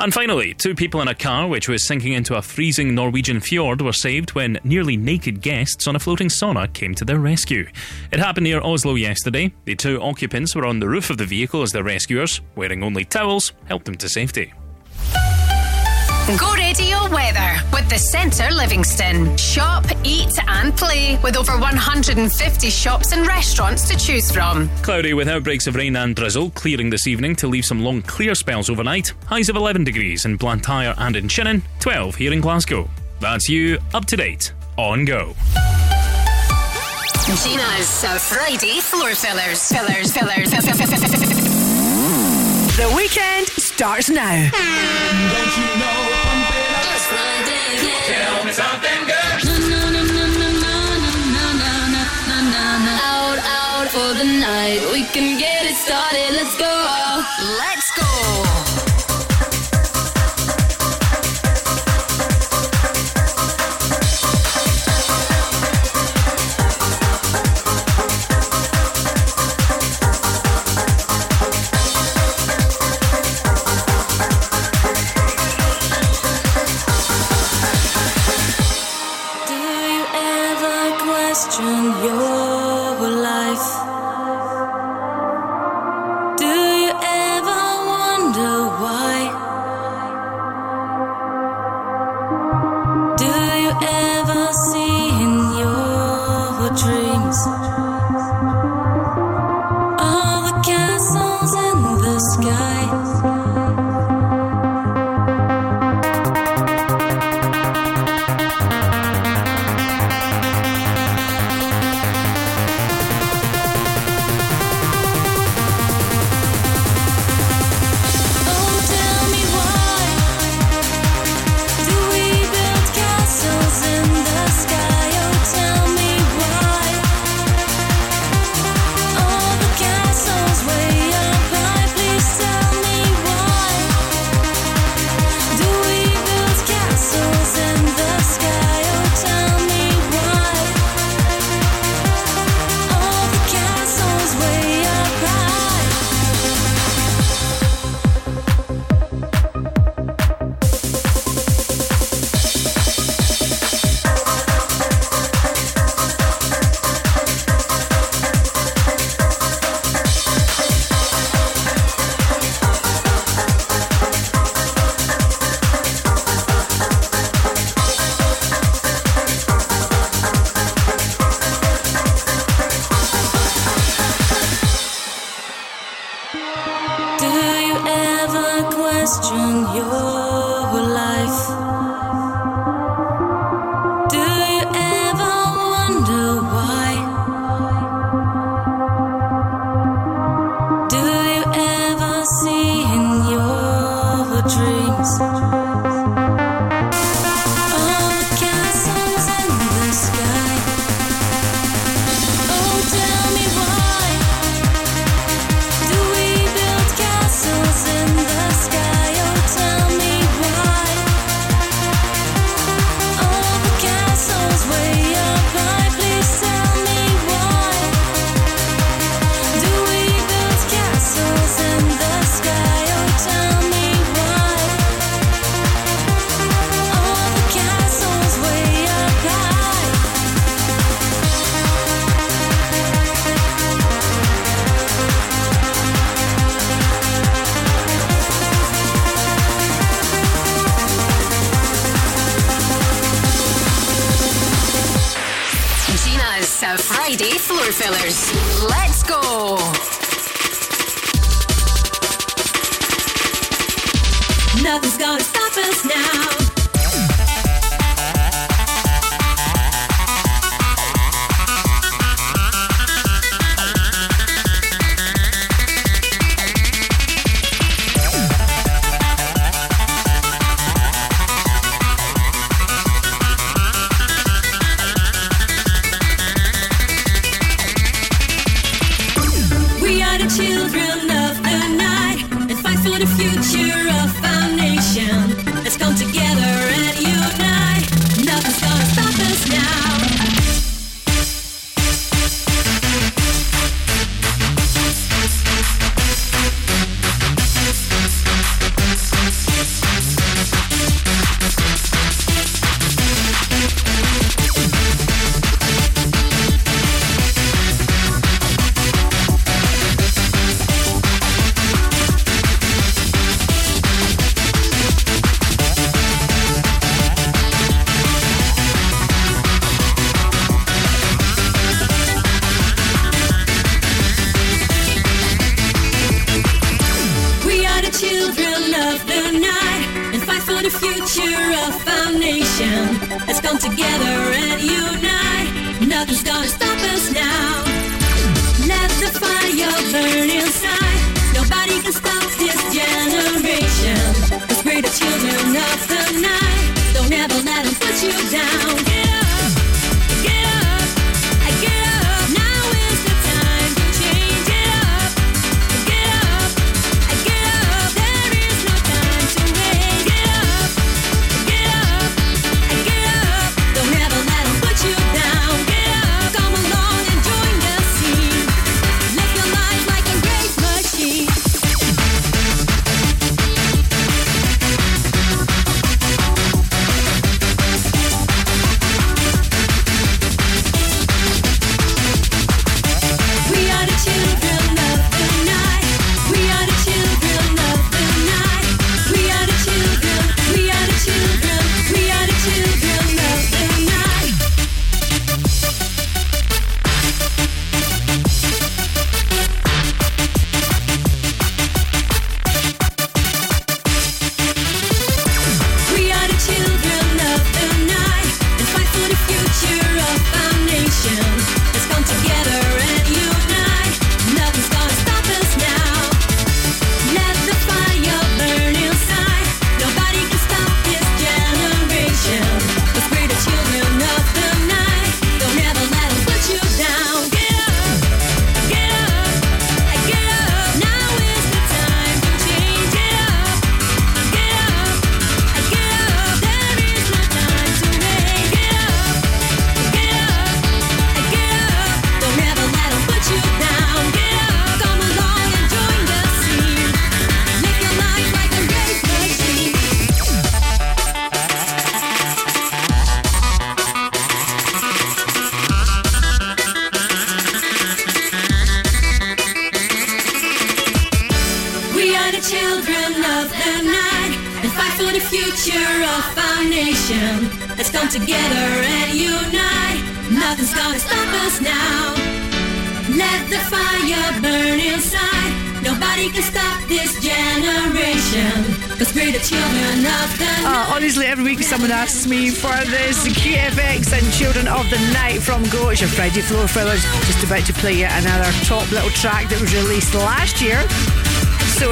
And 0.00 0.14
finally, 0.14 0.54
two 0.54 0.76
people 0.76 1.02
in 1.02 1.08
a 1.08 1.14
car 1.14 1.48
which 1.48 1.68
was 1.68 1.84
sinking 1.84 2.12
into 2.12 2.36
a 2.36 2.42
freezing 2.42 2.94
Norwegian 2.94 3.40
fjord 3.40 3.82
were 3.82 3.92
saved 3.92 4.30
when 4.30 4.60
nearly 4.62 4.96
naked 4.96 5.40
guests 5.40 5.88
on 5.88 5.96
a 5.96 5.98
floating 5.98 6.28
sauna 6.28 6.72
came 6.72 6.94
to 6.94 7.04
their 7.04 7.18
rescue. 7.18 7.68
It 8.12 8.20
happened 8.20 8.44
near 8.44 8.60
Oslo 8.60 8.94
yesterday. 8.94 9.52
The 9.64 9.74
two 9.74 10.00
occupants 10.00 10.54
were 10.54 10.66
on 10.66 10.78
the 10.78 10.88
roof 10.88 11.10
of 11.10 11.18
the 11.18 11.26
vehicle 11.26 11.62
as 11.62 11.72
the 11.72 11.82
rescuers, 11.82 12.40
wearing 12.54 12.84
only 12.84 13.04
towels, 13.04 13.52
helped 13.66 13.86
them 13.86 13.96
to 13.96 14.08
safety. 14.08 14.52
Go 16.36 16.52
Radio 16.52 17.08
Weather 17.08 17.56
with 17.72 17.88
the 17.88 17.98
Centre 17.98 18.52
Livingston. 18.52 19.34
Shop, 19.38 19.86
eat, 20.04 20.36
and 20.46 20.76
play 20.76 21.18
with 21.22 21.38
over 21.38 21.52
150 21.52 22.68
shops 22.68 23.12
and 23.12 23.26
restaurants 23.26 23.88
to 23.88 23.96
choose 23.96 24.30
from. 24.30 24.68
Cloudy 24.82 25.14
with 25.14 25.26
outbreaks 25.26 25.66
of 25.66 25.74
rain 25.74 25.96
and 25.96 26.14
drizzle, 26.14 26.50
clearing 26.50 26.90
this 26.90 27.06
evening 27.06 27.34
to 27.36 27.46
leave 27.46 27.64
some 27.64 27.80
long 27.80 28.02
clear 28.02 28.34
spells 28.34 28.68
overnight. 28.68 29.14
Highs 29.24 29.48
of 29.48 29.56
11 29.56 29.84
degrees 29.84 30.26
in 30.26 30.36
Blantyre 30.36 30.94
and 30.98 31.16
in 31.16 31.28
Shannon, 31.28 31.62
12 31.80 32.16
here 32.16 32.34
in 32.34 32.42
Glasgow. 32.42 32.90
That's 33.20 33.48
you 33.48 33.78
up 33.94 34.04
to 34.04 34.16
date 34.18 34.52
on 34.76 35.06
Go. 35.06 35.34
Gina's 37.36 38.04
uh, 38.04 38.18
Friday 38.18 38.80
floor 38.80 39.14
fillers. 39.14 39.70
Fillers, 39.70 40.12
fillers. 40.12 40.50
The 40.50 40.56
weekend 40.56 41.07
starts 43.78 44.10
now. 44.10 44.50
Tell 48.10 48.44
me 48.44 48.50
something 48.50 49.06
good. 49.06 49.38
Out, 53.06 53.38
out 53.38 53.86
for 53.86 54.14
the 54.18 54.24
night. 54.24 54.80
We 54.92 55.04
can 55.04 55.38
get 55.38 55.64
it 55.64 55.76
started. 55.76 56.34
Let's 56.34 56.56
go. 56.56 57.22
Let's 57.60 57.88
go. 57.96 58.47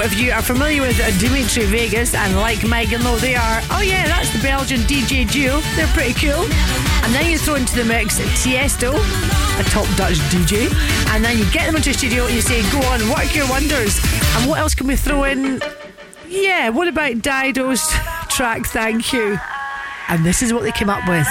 if 0.06 0.20
you 0.20 0.30
are 0.30 0.40
familiar 0.40 0.82
with 0.82 0.96
Dimitri 1.18 1.64
Vegas 1.64 2.14
and 2.14 2.36
like 2.36 2.62
Megan 2.64 3.02
Lowe, 3.02 3.16
they 3.16 3.34
are, 3.34 3.60
oh 3.72 3.80
yeah, 3.80 4.06
that's 4.06 4.32
the 4.32 4.40
Belgian 4.40 4.78
DJ 4.82 5.28
duo. 5.28 5.60
They're 5.74 5.88
pretty 5.88 6.14
cool. 6.14 6.44
And 7.02 7.12
then 7.12 7.28
you 7.28 7.38
throw 7.38 7.56
into 7.56 7.74
the 7.74 7.84
mix 7.84 8.20
Tiesto, 8.20 8.92
a 8.94 9.64
top 9.70 9.86
Dutch 9.96 10.18
DJ. 10.30 10.72
And 11.08 11.24
then 11.24 11.36
you 11.36 11.50
get 11.50 11.66
them 11.66 11.74
into 11.74 11.90
the 11.90 11.98
studio 11.98 12.26
and 12.26 12.34
you 12.34 12.40
say, 12.40 12.62
go 12.70 12.78
on, 12.86 13.00
work 13.10 13.34
your 13.34 13.48
wonders. 13.48 13.98
And 14.36 14.48
what 14.48 14.60
else 14.60 14.76
can 14.76 14.86
we 14.86 14.94
throw 14.94 15.24
in? 15.24 15.60
Yeah, 16.28 16.68
what 16.68 16.86
about 16.86 17.14
Dido's 17.16 17.88
track, 18.28 18.64
Thank 18.66 19.12
You? 19.12 19.40
And 20.08 20.24
this 20.24 20.40
is 20.40 20.52
what 20.52 20.62
they 20.62 20.72
came 20.72 20.88
up 20.88 21.08
with. 21.08 21.26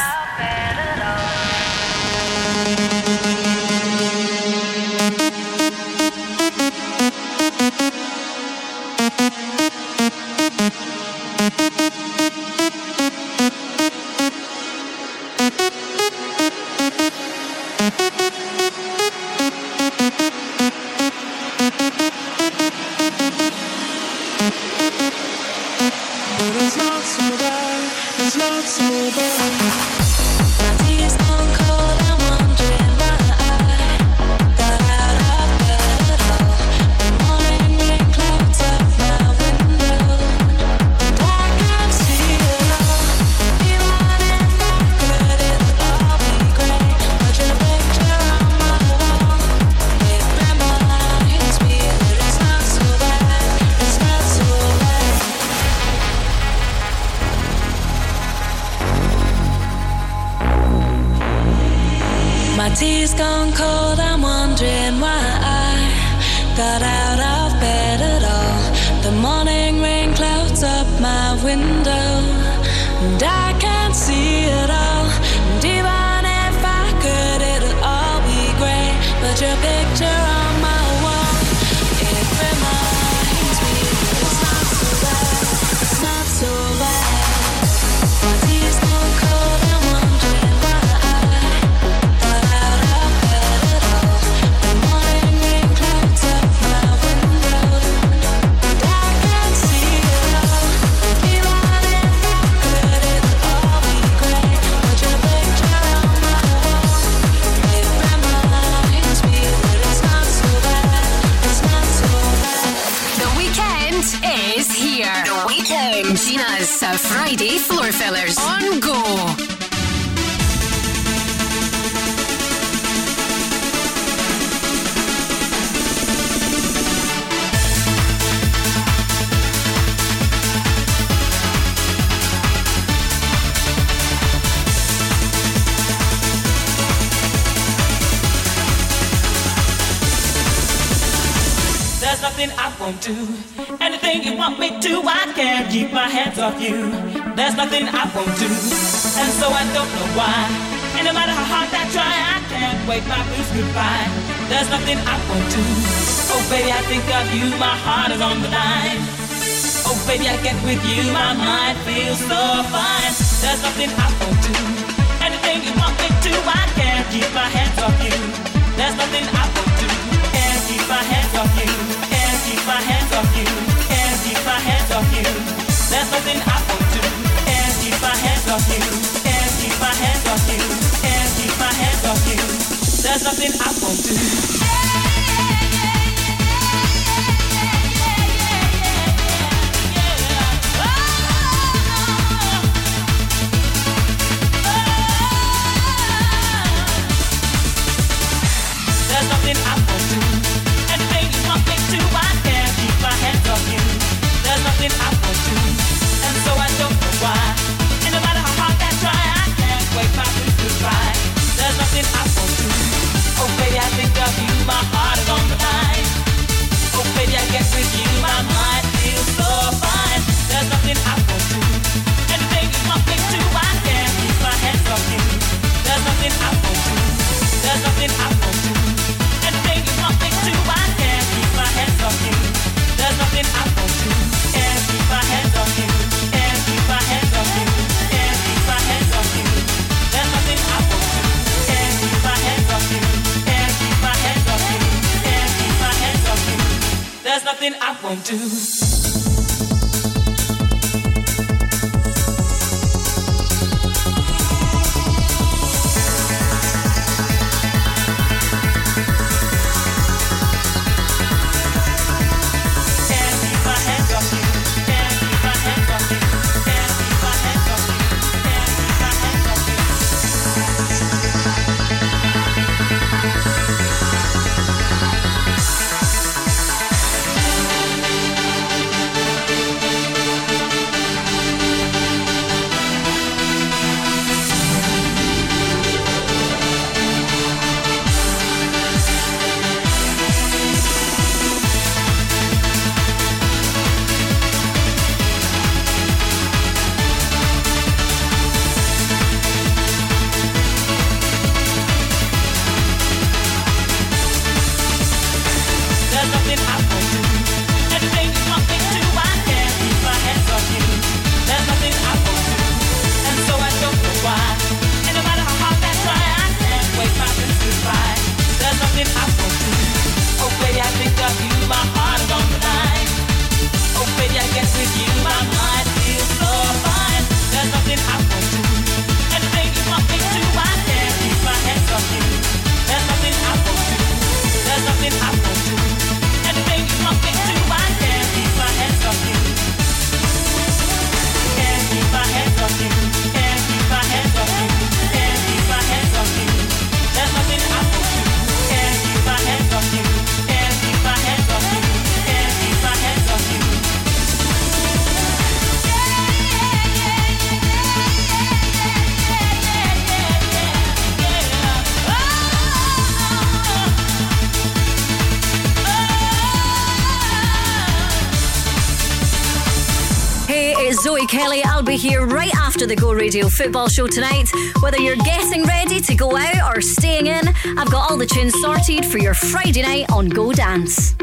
Radio 373.26 373.50
Football 373.50 373.88
Show 373.88 374.06
tonight. 374.06 374.52
Whether 374.82 375.00
you're 375.00 375.16
getting 375.16 375.64
ready 375.64 376.00
to 376.00 376.14
go 376.14 376.38
out 376.38 376.78
or 376.78 376.80
staying 376.80 377.26
in, 377.26 377.48
I've 377.76 377.90
got 377.90 378.12
all 378.12 378.18
the 378.18 378.26
tunes 378.28 378.54
sorted 378.62 379.04
for 379.04 379.18
your 379.18 379.34
Friday 379.34 379.82
night 379.82 380.12
on 380.12 380.30
Go 380.30 380.54
Dance. 380.54 381.15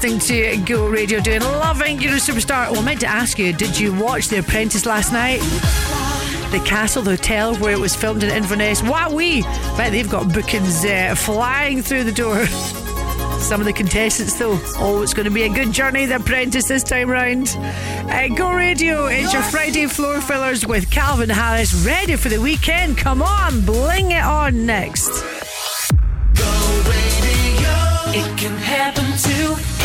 Listening 0.00 0.20
to 0.20 0.56
Go 0.64 0.86
Radio 0.86 1.18
doing 1.18 1.40
Loving 1.40 1.98
a 1.98 2.10
Superstar. 2.10 2.70
Well, 2.70 2.78
I 2.78 2.84
meant 2.84 3.00
to 3.00 3.08
ask 3.08 3.36
you, 3.36 3.52
did 3.52 3.76
you 3.76 3.92
watch 3.92 4.28
The 4.28 4.38
Apprentice 4.38 4.86
last 4.86 5.12
night? 5.12 5.40
The 6.52 6.62
Castle 6.64 7.02
the 7.02 7.12
Hotel 7.16 7.56
where 7.56 7.72
it 7.72 7.80
was 7.80 7.96
filmed 7.96 8.22
in 8.22 8.30
Inverness. 8.30 8.80
Wowee! 8.80 9.42
Bet 9.76 9.90
they've 9.90 10.08
got 10.08 10.32
bookings 10.32 10.84
uh, 10.84 11.16
flying 11.16 11.82
through 11.82 12.04
the 12.04 12.12
door. 12.12 12.46
Some 13.40 13.60
of 13.60 13.66
the 13.66 13.72
contestants, 13.72 14.38
though, 14.38 14.60
oh, 14.76 15.02
it's 15.02 15.14
going 15.14 15.24
to 15.24 15.32
be 15.32 15.42
a 15.42 15.48
good 15.48 15.72
journey, 15.72 16.06
The 16.06 16.16
Apprentice, 16.16 16.68
this 16.68 16.84
time 16.84 17.10
round. 17.10 17.48
Uh, 17.58 18.28
Go 18.28 18.52
Radio, 18.52 19.06
it's 19.06 19.32
your 19.32 19.42
Friday 19.42 19.86
floor 19.86 20.20
fillers 20.20 20.64
with 20.64 20.92
Calvin 20.92 21.28
Harris, 21.28 21.74
ready 21.84 22.14
for 22.14 22.28
the 22.28 22.40
weekend. 22.40 22.98
Come 22.98 23.20
on, 23.20 23.62
bling 23.62 24.12
it 24.12 24.22
on 24.22 24.64
next. 24.64 25.10
It 28.14 28.38
can 28.38 28.56
happen. 28.58 29.77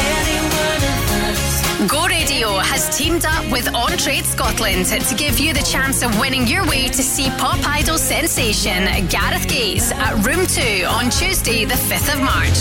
Go 1.88 2.06
Radio 2.08 2.48
has 2.60 2.96
teamed 2.96 3.26
up 3.26 3.44
with 3.52 3.68
On 3.76 3.92
Trade 3.98 4.24
Scotland 4.24 4.86
to 4.86 5.16
give 5.16 5.40
you 5.40 5.54
the 5.54 5.64
chance 5.64 6.02
of 6.02 6.18
winning 6.18 6.48
your 6.48 6.66
way 6.66 6.88
to 6.88 7.04
see 7.04 7.30
pop 7.32 7.60
idol 7.68 7.98
sensation 7.98 8.86
Gareth 9.10 9.50
Gates 9.50 9.92
at 9.92 10.14
Room 10.26 10.48
2 10.48 10.86
on 10.88 11.10
Tuesday, 11.10 11.66
the 11.66 11.74
5th 11.74 12.14
of 12.14 12.22
March. 12.24 12.56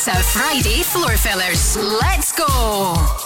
Gina's 0.05 0.17
uh, 0.17 0.21
Friday 0.21 0.83
floor 0.83 1.17
fillers. 1.17 1.75
Let's 1.77 2.31
go. 2.31 3.24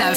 Uh, 0.00 0.12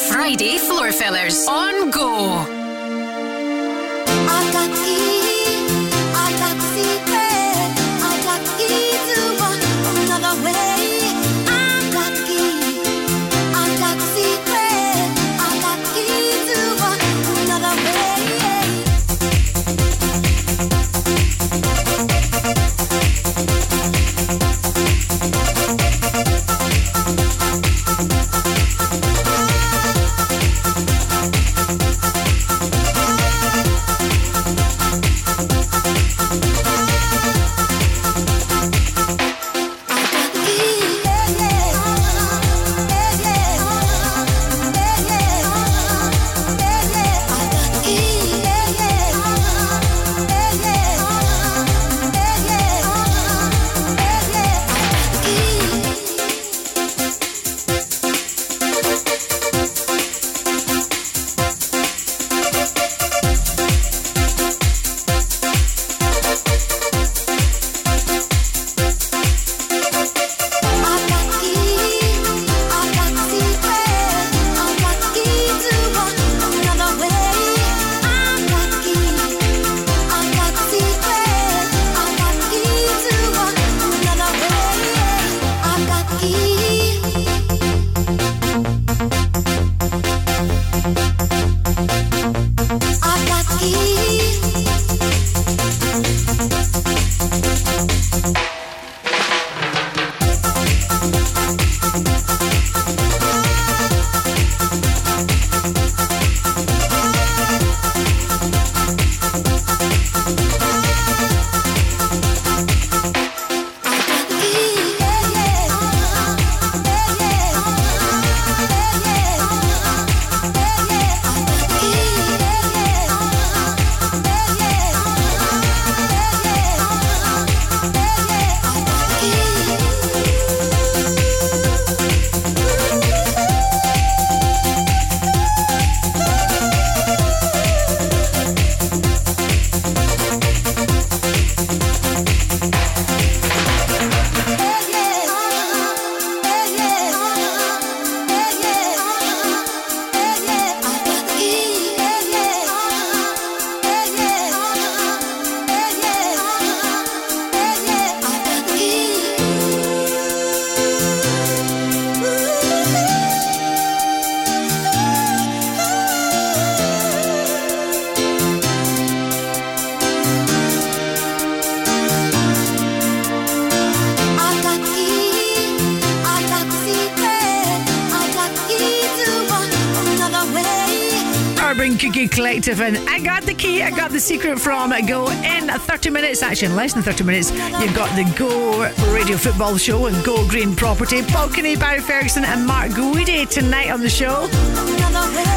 secret 184.27 184.59
from 184.59 184.89
Go 185.07 185.30
in 185.30 185.69
30 185.69 186.09
minutes, 186.09 186.43
actually 186.43 186.67
in 186.67 186.75
less 186.75 186.93
than 186.93 187.01
30 187.01 187.23
minutes. 187.23 187.49
You've 187.49 187.95
got 187.95 188.14
the 188.17 188.30
Go 188.38 188.81
Radio 189.14 189.38
Football 189.38 189.77
Show 189.77 190.07
and 190.07 190.25
Go 190.25 190.45
Green 190.49 190.75
Property. 190.75 191.22
Kinney, 191.53 191.77
Barry 191.77 192.01
Ferguson, 192.01 192.43
and 192.43 192.67
Mark 192.67 192.91
Guidi 192.91 193.47
tonight 193.49 193.89
on 193.89 194.01
the 194.01 194.09
show. 194.09 194.47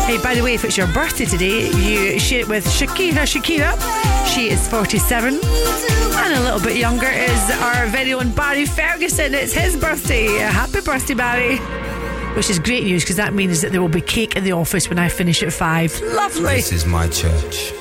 Hey, 0.07 0.23
by 0.23 0.37
the 0.37 0.43
way, 0.45 0.55
if 0.55 0.65
it's 0.65 0.77
your 0.77 0.87
birthday 0.95 1.25
today, 1.25 1.69
you 1.71 2.21
share 2.21 2.43
it 2.43 2.49
with 2.49 2.65
Shakira. 2.65 3.27
Shakira, 3.27 3.75
she 4.33 4.51
is 4.51 4.69
47. 4.69 5.35
And 5.35 6.35
a 6.35 6.41
little 6.41 6.61
bit 6.61 6.77
younger 6.77 7.09
is 7.09 7.51
our 7.63 7.89
very 7.89 8.13
own 8.13 8.31
Barry 8.31 8.67
Ferguson. 8.67 9.35
It's 9.35 9.53
his 9.53 9.77
birthday. 9.77 10.29
Happy 10.39 10.81
birthday, 10.81 11.15
Barry. 11.15 11.57
Which 12.37 12.49
is 12.49 12.61
great 12.61 12.85
news 12.85 13.03
because 13.03 13.17
that 13.17 13.35
means 13.35 13.63
that 13.63 13.73
there 13.73 13.83
will 13.83 13.89
be 13.89 14.01
cake 14.01 14.37
in 14.37 14.45
the 14.45 14.53
office 14.53 14.89
when 14.89 15.01
I 15.01 15.09
finish 15.09 15.43
at 15.43 15.53
five. 15.53 16.01
Lovely. 16.03 16.55
This 16.55 16.71
is 16.71 16.87
my 16.87 17.09
church. 17.09 17.80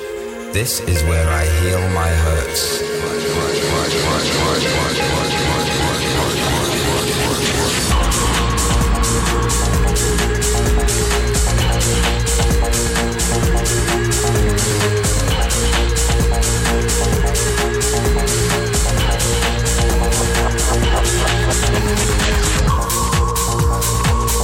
This 0.52 0.80
is 0.80 1.00
where 1.04 1.28
I 1.28 1.44
heal 1.60 1.78
my 1.90 2.08
hurts. 2.08 2.80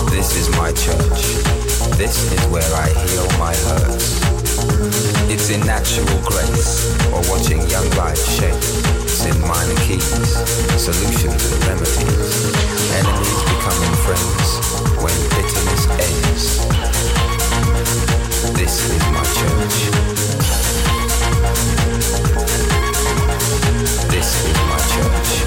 This 0.09 0.37
is 0.37 0.49
my 0.57 0.71
church. 0.71 1.99
This 1.99 2.33
is 2.33 2.47
where 2.47 2.63
I 2.75 2.91
heal 3.09 3.27
my 3.39 3.55
hurts. 3.57 5.06
It's 5.29 5.51
in 5.51 5.59
natural 5.67 6.07
grace 6.23 6.87
or 7.13 7.21
watching 7.29 7.61
young 7.69 7.91
life 7.97 8.17
shape. 8.17 8.55
It's 9.03 9.25
in 9.27 9.41
minor 9.41 9.75
keys, 9.83 10.05
solutions 10.79 11.53
and 11.53 11.65
remedies. 11.67 12.47
Enemies 12.95 13.43
becoming 13.51 13.95
friends 14.07 14.49
when 15.03 15.17
bitterness 15.35 15.87
ends. 15.99 16.43
This 18.55 18.89
is 18.89 19.03
my 19.11 19.25
church. 19.35 19.77
This 24.09 24.29
is 24.47 24.57
my 24.71 24.79
church. 24.95 25.47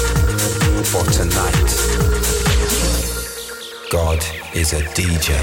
For 0.41 1.03
tonight, 1.11 1.69
God 3.91 4.25
is 4.55 4.73
a 4.73 4.81
DJ. 4.95 5.37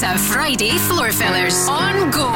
Gina's 0.00 0.02
uh, 0.02 0.32
Friday 0.32 0.78
Floor 0.78 1.12
Fillers 1.12 1.68
on 1.68 2.10
Go. 2.10 2.32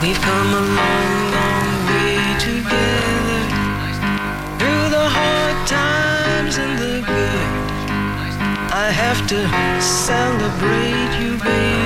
We've 0.00 0.20
come 0.20 0.54
a 0.54 0.64
long, 0.78 1.12
long 1.36 1.68
way 1.88 2.16
together. 2.38 3.40
Through 4.58 4.86
the 4.96 5.06
hard 5.16 5.68
times 5.68 6.58
and 6.58 6.78
the 6.78 7.00
good. 7.06 7.50
I 8.72 8.90
have 8.92 9.26
to 9.28 9.82
celebrate 9.82 11.22
you, 11.22 11.38
baby. 11.38 11.79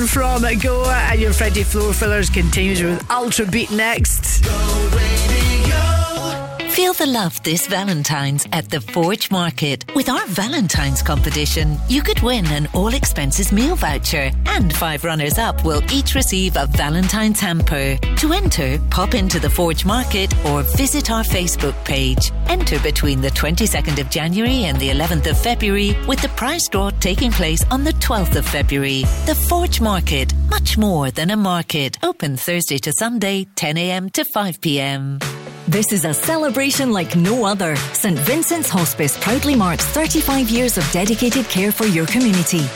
Loving 0.00 0.06
from 0.06 0.58
Go, 0.60 0.84
and 0.90 1.20
your 1.20 1.32
Friday 1.32 1.62
floor 1.62 1.92
fillers 1.92 2.30
continues 2.30 2.82
with 2.82 3.10
Ultra 3.10 3.46
Beat 3.46 3.70
next. 3.70 4.44
Feel 6.70 6.92
the 6.94 7.06
love 7.06 7.42
this 7.42 7.66
Valentine's 7.66 8.46
at 8.52 8.70
the 8.70 8.80
Forge 8.80 9.30
Market. 9.30 9.84
With 9.94 10.08
our 10.08 10.26
Valentine's 10.28 11.02
competition, 11.02 11.76
you 11.88 12.02
could 12.02 12.20
win 12.20 12.46
an 12.46 12.68
all 12.72 12.94
expenses 12.94 13.52
meal 13.52 13.76
voucher, 13.76 14.30
and 14.50 14.74
five 14.74 15.04
runners 15.04 15.38
up 15.38 15.64
will 15.64 15.82
each 15.92 16.14
receive 16.14 16.56
a 16.56 16.66
Valentine's 16.66 17.40
hamper. 17.40 17.96
To 17.96 18.32
enter, 18.32 18.78
pop 18.90 19.14
into 19.14 19.38
the 19.38 19.50
Forge 19.50 19.84
Market 19.84 20.32
or 20.46 20.62
visit 20.62 21.10
our 21.10 21.22
Facebook 21.22 21.74
page. 21.84 22.32
Enter 22.48 22.78
between 22.80 23.20
the 23.20 23.30
22nd 23.30 24.00
of 24.00 24.10
January 24.10 24.64
and 24.64 24.78
the 24.78 24.90
11th 24.90 25.30
of 25.30 25.38
February, 25.38 25.96
with 26.06 26.20
the 26.20 26.28
prize 26.30 26.68
draw 26.68 26.90
taking 26.90 27.30
place 27.30 27.64
on 27.70 27.84
the 27.84 27.92
12th 27.94 28.36
of 28.36 28.46
February. 28.46 29.02
The 29.26 29.34
Forge 29.48 29.80
Market, 29.80 30.34
much 30.48 30.76
more 30.76 31.10
than 31.10 31.30
a 31.30 31.36
market. 31.36 31.98
Open 32.02 32.36
Thursday 32.36 32.78
to 32.78 32.92
Sunday, 32.92 33.46
10am 33.56 34.12
to 34.12 34.24
5pm. 34.34 35.22
This 35.68 35.92
is 35.92 36.04
a 36.04 36.12
celebration 36.12 36.90
like 36.90 37.14
no 37.14 37.44
other. 37.44 37.76
St 37.92 38.18
Vincent's 38.18 38.68
Hospice 38.68 39.16
proudly 39.18 39.54
marks 39.54 39.84
35 39.86 40.50
years 40.50 40.76
of 40.76 40.90
dedicated 40.90 41.44
care 41.46 41.70
for 41.70 41.86
your 41.86 42.06
community. 42.06 42.66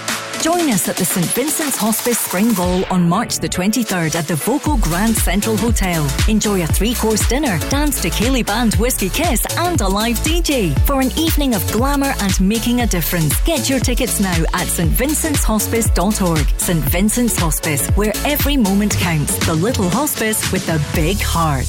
Join 0.44 0.68
us 0.68 0.90
at 0.90 0.98
the 0.98 1.06
St 1.06 1.24
Vincent's 1.28 1.78
Hospice 1.78 2.18
Spring 2.18 2.52
Ball 2.52 2.84
on 2.92 3.08
March 3.08 3.38
the 3.38 3.48
23rd 3.48 4.14
at 4.14 4.28
the 4.28 4.34
Voco 4.34 4.76
Grand 4.76 5.16
Central 5.16 5.56
Hotel. 5.56 6.06
Enjoy 6.28 6.62
a 6.62 6.66
three-course 6.66 7.26
dinner, 7.30 7.58
dance 7.70 8.02
to 8.02 8.10
ceilidh 8.10 8.44
Band 8.44 8.74
Whiskey 8.74 9.08
Kiss 9.08 9.42
and 9.56 9.80
a 9.80 9.88
live 9.88 10.18
DJ 10.18 10.78
for 10.80 11.00
an 11.00 11.10
evening 11.18 11.54
of 11.54 11.66
glamour 11.72 12.12
and 12.20 12.38
making 12.42 12.82
a 12.82 12.86
difference. 12.86 13.40
Get 13.44 13.70
your 13.70 13.80
tickets 13.80 14.20
now 14.20 14.36
at 14.52 14.66
stvincent'shospice.org. 14.66 16.60
St 16.60 16.84
Vincent's 16.90 17.38
Hospice, 17.38 17.88
where 17.92 18.12
every 18.26 18.58
moment 18.58 18.94
counts. 18.98 19.38
The 19.46 19.54
little 19.54 19.88
hospice 19.88 20.52
with 20.52 20.66
the 20.66 20.78
big 20.94 21.16
heart. 21.22 21.64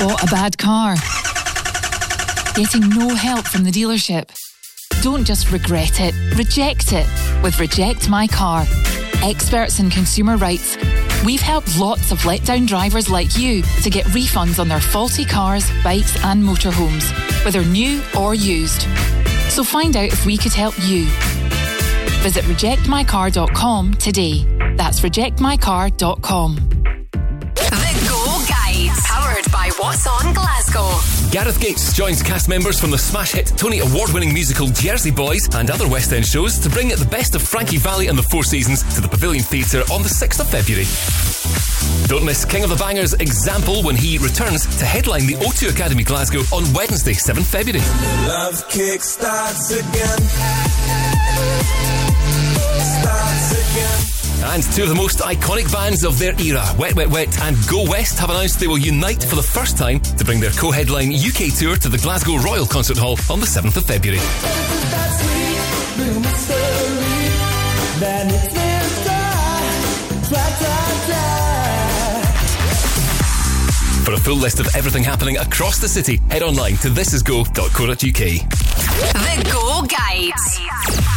Bought 0.00 0.20
a 0.20 0.26
bad 0.26 0.58
car. 0.58 0.96
Getting 2.56 2.88
no 2.88 3.14
help 3.14 3.46
from 3.46 3.62
the 3.62 3.70
dealership. 3.70 4.45
Don't 5.06 5.24
just 5.24 5.52
regret 5.52 6.00
it, 6.00 6.16
reject 6.34 6.92
it 6.92 7.06
with 7.40 7.60
Reject 7.60 8.08
My 8.08 8.26
Car. 8.26 8.66
Experts 9.22 9.78
in 9.78 9.88
consumer 9.88 10.36
rights, 10.36 10.76
we've 11.24 11.40
helped 11.40 11.78
lots 11.78 12.10
of 12.10 12.18
letdown 12.22 12.66
drivers 12.66 13.08
like 13.08 13.38
you 13.38 13.62
to 13.84 13.88
get 13.88 14.04
refunds 14.06 14.58
on 14.58 14.66
their 14.66 14.80
faulty 14.80 15.24
cars, 15.24 15.70
bikes, 15.84 16.16
and 16.24 16.42
motorhomes, 16.42 17.08
whether 17.44 17.64
new 17.64 18.02
or 18.18 18.34
used. 18.34 18.82
So 19.48 19.62
find 19.62 19.96
out 19.96 20.12
if 20.12 20.26
we 20.26 20.36
could 20.36 20.52
help 20.52 20.74
you. 20.80 21.06
Visit 22.24 22.42
rejectmycar.com 22.46 23.94
today. 23.94 24.44
That's 24.74 25.02
rejectmycar.com. 25.02 26.56
The 27.54 28.06
Go 28.08 28.44
Guide, 28.48 28.90
powered 29.04 29.52
by 29.52 29.70
What's 29.78 30.04
On 30.04 30.34
Glasgow. 30.34 31.15
Gareth 31.36 31.60
Gates 31.60 31.92
joins 31.92 32.22
cast 32.22 32.48
members 32.48 32.80
from 32.80 32.90
the 32.90 32.96
smash 32.96 33.32
hit 33.32 33.52
Tony 33.58 33.80
Award 33.80 34.10
winning 34.14 34.32
musical 34.32 34.68
Jersey 34.68 35.10
Boys 35.10 35.46
and 35.52 35.70
other 35.70 35.86
West 35.86 36.14
End 36.14 36.24
shows 36.24 36.58
to 36.60 36.70
bring 36.70 36.88
the 36.88 37.06
best 37.10 37.34
of 37.34 37.42
Frankie 37.42 37.76
Valli 37.76 38.06
and 38.06 38.16
the 38.16 38.22
Four 38.22 38.42
Seasons 38.42 38.82
to 38.94 39.02
the 39.02 39.08
Pavilion 39.08 39.44
Theatre 39.44 39.82
on 39.92 40.02
the 40.02 40.08
6th 40.08 40.40
of 40.40 40.48
February. 40.48 40.86
Don't 42.08 42.24
miss 42.24 42.46
King 42.46 42.64
of 42.64 42.70
the 42.70 42.76
Bangers 42.76 43.12
Example 43.12 43.82
when 43.82 43.96
he 43.96 44.16
returns 44.16 44.64
to 44.78 44.86
headline 44.86 45.26
the 45.26 45.34
O2 45.34 45.74
Academy 45.74 46.04
Glasgow 46.04 46.40
on 46.56 46.72
Wednesday, 46.72 47.12
7th 47.12 47.44
February. 47.44 47.84
Love 48.26 48.66
kick 48.70 49.02
starts 49.02 49.72
again. 49.72 50.18
Starts 52.80 53.52
again. 53.52 54.15
And 54.44 54.62
two 54.62 54.82
of 54.84 54.88
the 54.88 54.94
most 54.94 55.18
iconic 55.18 55.70
bands 55.72 56.04
of 56.04 56.18
their 56.18 56.38
era, 56.40 56.64
Wet 56.78 56.94
Wet 56.94 57.08
Wet 57.08 57.40
and 57.42 57.56
Go 57.68 57.84
West, 57.88 58.18
have 58.18 58.30
announced 58.30 58.60
they 58.60 58.66
will 58.68 58.78
unite 58.78 59.22
for 59.22 59.36
the 59.36 59.42
first 59.42 59.76
time 59.78 60.00
to 60.00 60.24
bring 60.24 60.40
their 60.40 60.50
co 60.50 60.70
headline 60.70 61.12
UK 61.12 61.54
tour 61.56 61.76
to 61.76 61.88
the 61.88 61.98
Glasgow 61.98 62.36
Royal 62.36 62.66
Concert 62.66 62.98
Hall 62.98 63.18
on 63.30 63.40
the 63.40 63.46
7th 63.46 63.76
of 63.76 63.84
February. 63.84 64.20
For 74.04 74.12
a 74.12 74.18
full 74.18 74.36
list 74.36 74.60
of 74.60 74.74
everything 74.76 75.02
happening 75.02 75.38
across 75.38 75.78
the 75.80 75.88
city, 75.88 76.20
head 76.30 76.42
online 76.42 76.76
to 76.76 76.88
thisisgo.co.uk. 76.88 77.96
The 79.12 79.50
Go 79.50 79.82
Guide. 79.82 81.15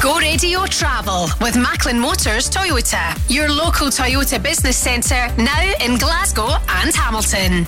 Go 0.00 0.16
Radio 0.18 0.64
Travel 0.66 1.28
with 1.40 1.56
Macklin 1.56 1.98
Motors 1.98 2.48
Toyota, 2.48 3.18
your 3.28 3.48
local 3.48 3.88
Toyota 3.88 4.40
business 4.40 4.76
centre 4.76 5.26
now 5.36 5.72
in 5.80 5.98
Glasgow 5.98 6.50
and 6.68 6.94
Hamilton. 6.94 7.66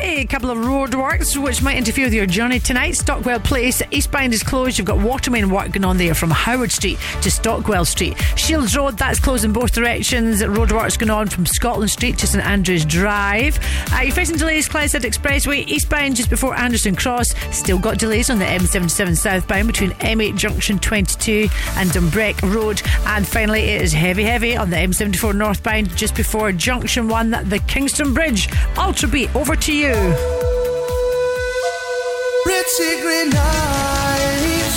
A 0.00 0.24
couple 0.26 0.50
of 0.50 0.58
roadworks 0.58 1.36
which 1.36 1.60
might 1.60 1.76
interfere 1.76 2.04
with 2.04 2.14
your 2.14 2.26
journey 2.26 2.60
tonight. 2.60 2.92
Stockwell 2.92 3.40
Place, 3.40 3.82
eastbound 3.90 4.32
is 4.32 4.44
closed. 4.44 4.78
You've 4.78 4.86
got 4.86 4.98
watermain 4.98 5.50
work 5.50 5.72
going 5.72 5.84
on 5.84 5.96
there 5.96 6.14
from 6.14 6.30
Howard 6.30 6.70
Street 6.70 6.98
to 7.22 7.30
Stockwell 7.30 7.84
Street. 7.84 8.16
Shields 8.36 8.76
Road, 8.76 8.96
that's 8.96 9.18
closed 9.18 9.44
in 9.44 9.52
both 9.52 9.72
directions. 9.72 10.40
Roadworks 10.40 10.96
going 10.96 11.10
on 11.10 11.26
from 11.26 11.46
Scotland 11.46 11.90
Street 11.90 12.16
to 12.18 12.28
St 12.28 12.44
Andrews 12.44 12.84
Drive. 12.84 13.58
Uh, 13.92 14.02
you're 14.02 14.14
facing 14.14 14.36
delays, 14.36 14.68
Clydeside 14.68 15.02
Expressway, 15.02 15.66
eastbound 15.66 16.14
just 16.14 16.30
before 16.30 16.56
Anderston 16.56 16.94
Cross. 16.94 17.34
Still 17.50 17.78
got 17.78 17.98
delays 17.98 18.30
on 18.30 18.38
the 18.38 18.44
M77 18.44 19.16
southbound 19.16 19.66
between 19.66 19.90
M8 19.92 20.36
Junction 20.36 20.78
22 20.78 21.48
and 21.76 21.90
Dumbreck 21.90 22.40
Road. 22.54 22.80
And 23.06 23.26
finally, 23.26 23.62
it 23.62 23.82
is 23.82 23.92
heavy, 23.92 24.22
heavy 24.22 24.56
on 24.56 24.70
the 24.70 24.76
M74 24.76 25.34
northbound 25.34 25.96
just 25.96 26.14
before 26.14 26.52
Junction 26.52 27.08
1, 27.08 27.30
the 27.30 27.60
Kingston 27.66 28.14
Bridge. 28.14 28.48
Ultra 28.76 29.08
Beat, 29.08 29.34
over 29.34 29.56
to 29.56 29.72
you. 29.72 29.87
Pretty 32.44 33.00
green 33.00 33.32
eyes, 33.34 34.74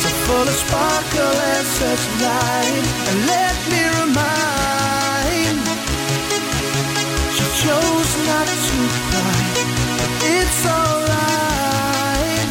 so 0.00 0.08
full 0.24 0.46
of 0.46 0.54
sparkle 0.54 1.36
and 1.50 1.66
such 1.66 2.04
light. 2.22 2.84
And 3.08 3.18
let 3.26 3.56
me 3.72 3.82
remind, 4.00 5.58
she 7.34 7.44
chose 7.62 8.12
not 8.28 8.46
to 8.46 8.78
cry, 9.10 9.42
it's 10.30 10.62
alright. 10.78 12.50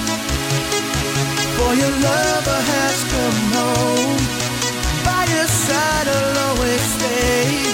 For 1.55 1.71
your 1.79 1.95
lover 2.09 2.61
has 2.75 2.97
come 3.13 3.39
home, 3.55 4.19
by 5.05 5.23
your 5.31 5.47
side 5.47 6.07
I'll 6.09 6.37
always 6.49 6.83
stay. 6.97 7.70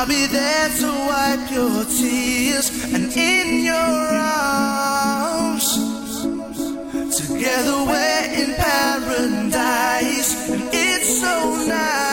I'll 0.00 0.06
be 0.06 0.26
there 0.28 0.68
to 0.70 0.86
wipe 0.86 1.50
your 1.50 1.84
tears. 1.84 2.70
And 2.94 3.14
in 3.14 3.64
your 3.64 3.74
arms. 3.74 4.69
Together 7.40 7.84
we're 7.84 8.24
in 8.34 8.54
paradise, 8.54 10.50
and 10.50 10.62
it's 10.74 11.20
so 11.22 11.66
nice. 11.66 12.09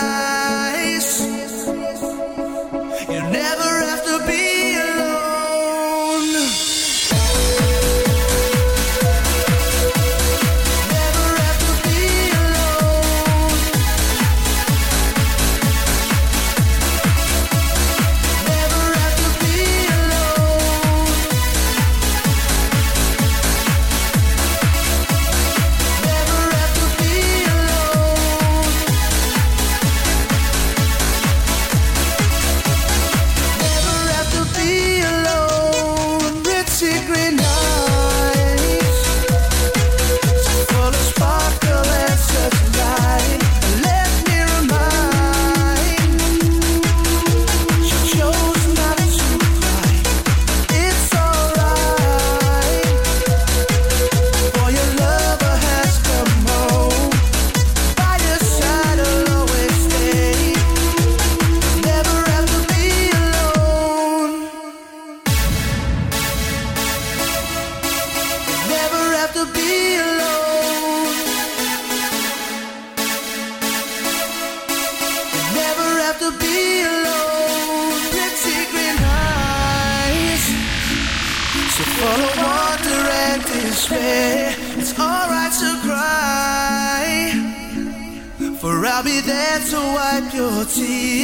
guilty 90.68 91.17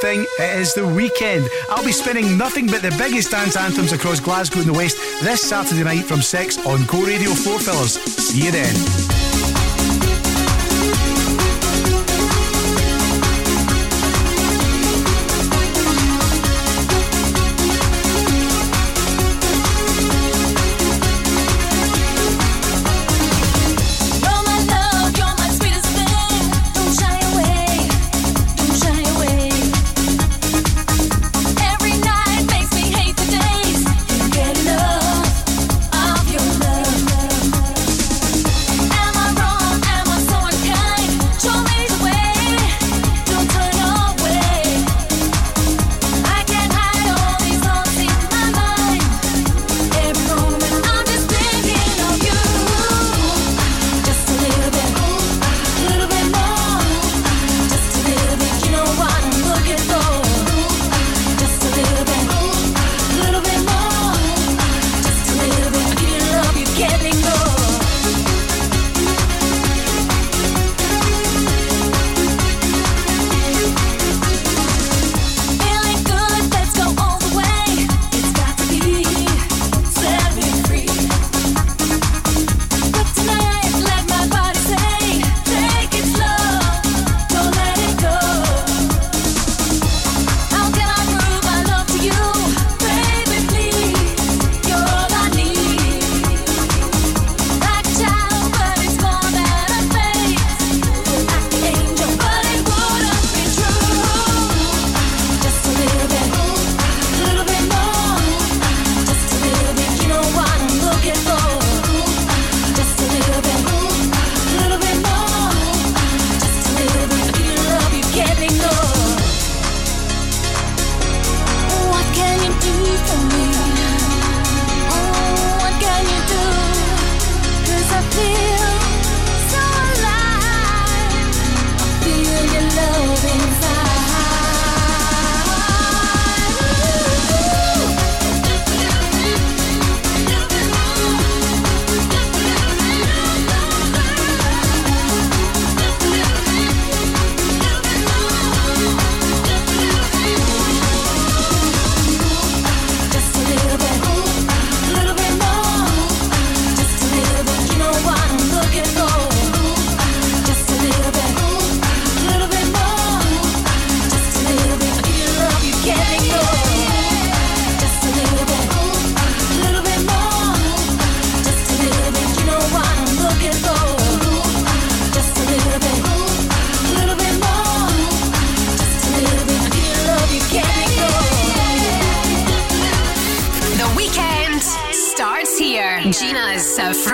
thing, 0.00 0.26
it 0.38 0.58
is 0.58 0.74
the 0.74 0.86
weekend. 0.86 1.48
I'll 1.68 1.84
be 1.84 1.92
spinning 1.92 2.36
nothing 2.36 2.66
but 2.66 2.82
the 2.82 2.94
biggest 2.98 3.30
dance 3.30 3.56
anthems 3.56 3.92
across 3.92 4.20
Glasgow 4.20 4.60
and 4.60 4.68
the 4.68 4.72
West 4.72 4.96
this 5.22 5.42
Saturday 5.42 5.84
night 5.84 6.04
from 6.04 6.22
6 6.22 6.66
on 6.66 6.84
Go 6.86 7.04
Radio 7.04 7.30
Floor 7.30 7.58
Fillers. 7.58 8.00
See 8.02 8.46
you 8.46 8.52
then. 8.52 9.19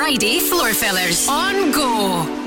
Friday 0.06 0.38
floor 0.38 0.72
fillers 0.72 1.28
on 1.28 1.72
go. 1.72 2.45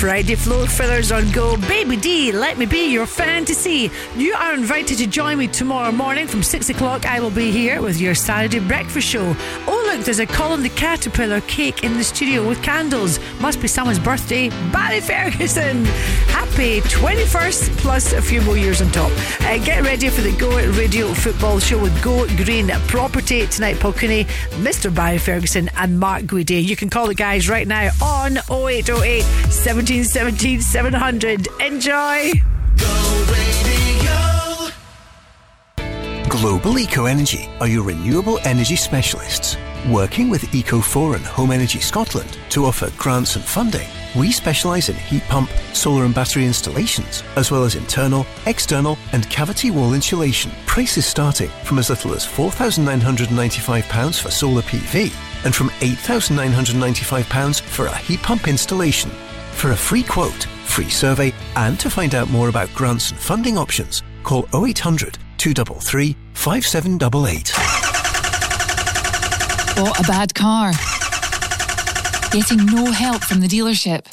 Friday 0.00 0.34
floor 0.34 0.66
fillers 0.66 1.12
on 1.12 1.30
Go. 1.30 1.58
Baby 1.68 1.94
D, 1.98 2.32
let 2.32 2.56
me 2.56 2.64
be 2.64 2.90
your 2.90 3.04
fantasy. 3.04 3.90
You 4.16 4.32
are 4.32 4.54
invited 4.54 4.96
to 4.96 5.06
join 5.06 5.36
me 5.36 5.46
tomorrow 5.46 5.92
morning 5.92 6.26
from 6.26 6.42
6 6.42 6.70
o'clock. 6.70 7.04
I 7.04 7.20
will 7.20 7.30
be 7.30 7.50
here 7.50 7.82
with 7.82 8.00
your 8.00 8.14
Saturday 8.14 8.60
breakfast 8.60 9.06
show. 9.06 9.36
Oh, 9.66 9.92
look, 9.92 10.02
there's 10.06 10.18
a 10.18 10.24
Colin 10.24 10.62
the 10.62 10.70
Caterpillar 10.70 11.42
cake 11.42 11.84
in 11.84 11.98
the 11.98 12.04
studio 12.04 12.48
with 12.48 12.62
candles. 12.62 13.20
Must 13.40 13.60
be 13.60 13.68
someone's 13.68 13.98
birthday. 13.98 14.48
Barry 14.72 15.02
Ferguson. 15.02 15.84
Happy 16.50 16.80
21st 16.80 17.78
plus 17.78 18.12
a 18.12 18.20
few 18.20 18.42
more 18.42 18.56
years 18.56 18.82
on 18.82 18.90
top. 18.90 19.12
Uh, 19.42 19.56
get 19.64 19.84
ready 19.84 20.08
for 20.08 20.20
the 20.20 20.36
Go 20.36 20.50
Radio 20.72 21.14
football 21.14 21.60
show 21.60 21.80
with 21.80 22.02
Go 22.02 22.26
Green 22.44 22.68
Property 22.88 23.46
tonight. 23.46 23.78
Paul 23.78 23.92
Cooney, 23.92 24.24
Mr. 24.58 24.92
Barry 24.92 25.18
Ferguson, 25.18 25.70
and 25.76 25.98
Mark 25.98 26.24
Guidi. 26.24 26.62
You 26.62 26.74
can 26.74 26.90
call 26.90 27.06
the 27.06 27.14
guys 27.14 27.48
right 27.48 27.68
now 27.68 27.90
on 28.02 28.38
0808 28.50 29.22
1717 29.22 30.60
700. 30.60 31.46
Enjoy. 31.60 32.32
Global 36.28 36.78
Eco 36.80 37.04
Energy 37.04 37.48
are 37.60 37.68
your 37.68 37.84
renewable 37.84 38.40
energy 38.44 38.76
specialists. 38.76 39.56
Working 39.88 40.28
with 40.28 40.42
Eco4 40.42 41.16
and 41.16 41.24
Home 41.24 41.52
Energy 41.52 41.78
Scotland 41.78 42.36
to 42.50 42.66
offer 42.66 42.90
grants 42.98 43.36
and 43.36 43.44
funding, 43.44 43.88
we 44.16 44.32
specialise 44.32 44.88
in 44.88 44.96
heat 44.96 45.22
pump, 45.24 45.50
solar 45.72 46.04
and 46.04 46.14
battery 46.14 46.44
installations, 46.44 47.22
as 47.36 47.50
well 47.50 47.64
as 47.64 47.74
internal, 47.74 48.26
external, 48.46 48.98
and 49.12 49.28
cavity 49.30 49.70
wall 49.70 49.94
insulation. 49.94 50.50
Prices 50.66 51.06
starting 51.06 51.50
from 51.64 51.78
as 51.78 51.90
little 51.90 52.12
as 52.14 52.26
£4,995 52.26 54.20
for 54.20 54.30
solar 54.30 54.62
PV 54.62 55.12
and 55.44 55.54
from 55.54 55.68
£8,995 55.80 57.60
for 57.60 57.86
a 57.86 57.96
heat 57.96 58.22
pump 58.22 58.48
installation. 58.48 59.10
For 59.52 59.72
a 59.72 59.76
free 59.76 60.02
quote, 60.02 60.44
free 60.64 60.90
survey, 60.90 61.32
and 61.56 61.78
to 61.80 61.90
find 61.90 62.14
out 62.14 62.30
more 62.30 62.48
about 62.48 62.72
grants 62.74 63.10
and 63.10 63.20
funding 63.20 63.58
options, 63.58 64.02
call 64.22 64.48
0800 64.54 65.18
233 65.38 66.16
5788. 66.34 67.52
Bought 69.76 69.98
a 69.98 70.02
bad 70.02 70.34
car. 70.34 70.72
Getting 72.32 72.64
no 72.66 72.92
help 72.92 73.24
from 73.24 73.40
the 73.40 73.48
dealership. 73.48 74.06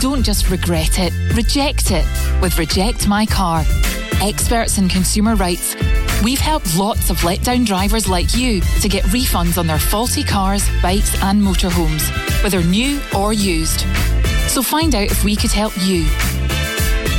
Don't 0.00 0.22
just 0.22 0.48
regret 0.48 0.98
it, 0.98 1.12
reject 1.36 1.90
it 1.90 2.06
with 2.40 2.58
Reject 2.58 3.06
My 3.06 3.26
Car. 3.26 3.62
Experts 4.22 4.78
in 4.78 4.88
consumer 4.88 5.34
rights, 5.34 5.76
we've 6.24 6.38
helped 6.38 6.78
lots 6.78 7.10
of 7.10 7.18
letdown 7.18 7.66
drivers 7.66 8.08
like 8.08 8.34
you 8.34 8.62
to 8.80 8.88
get 8.88 9.04
refunds 9.04 9.58
on 9.58 9.66
their 9.66 9.78
faulty 9.78 10.24
cars, 10.24 10.66
bikes, 10.80 11.14
and 11.22 11.42
motorhomes, 11.42 12.02
whether 12.42 12.62
new 12.62 12.98
or 13.14 13.34
used. 13.34 13.80
So 14.48 14.62
find 14.62 14.94
out 14.94 15.10
if 15.10 15.22
we 15.22 15.36
could 15.36 15.52
help 15.52 15.74
you. 15.82 16.04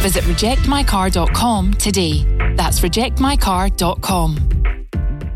Visit 0.01 0.23
rejectmycar.com 0.23 1.75
today. 1.75 2.23
That's 2.55 2.79
rejectmycar.com. 2.79 4.53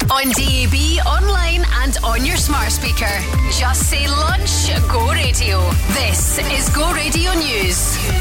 On 0.10 0.24
DAB, 0.24 1.06
online, 1.06 1.47
and 1.88 1.98
on 2.04 2.26
your 2.26 2.36
smart 2.36 2.72
speaker. 2.72 3.14
Just 3.52 3.90
say 3.90 4.08
lunch, 4.08 4.68
Go 4.92 5.12
Radio. 5.12 5.62
This 5.94 6.38
is 6.52 6.70
Go 6.76 6.92
Radio 6.94 7.34
News. 7.34 8.17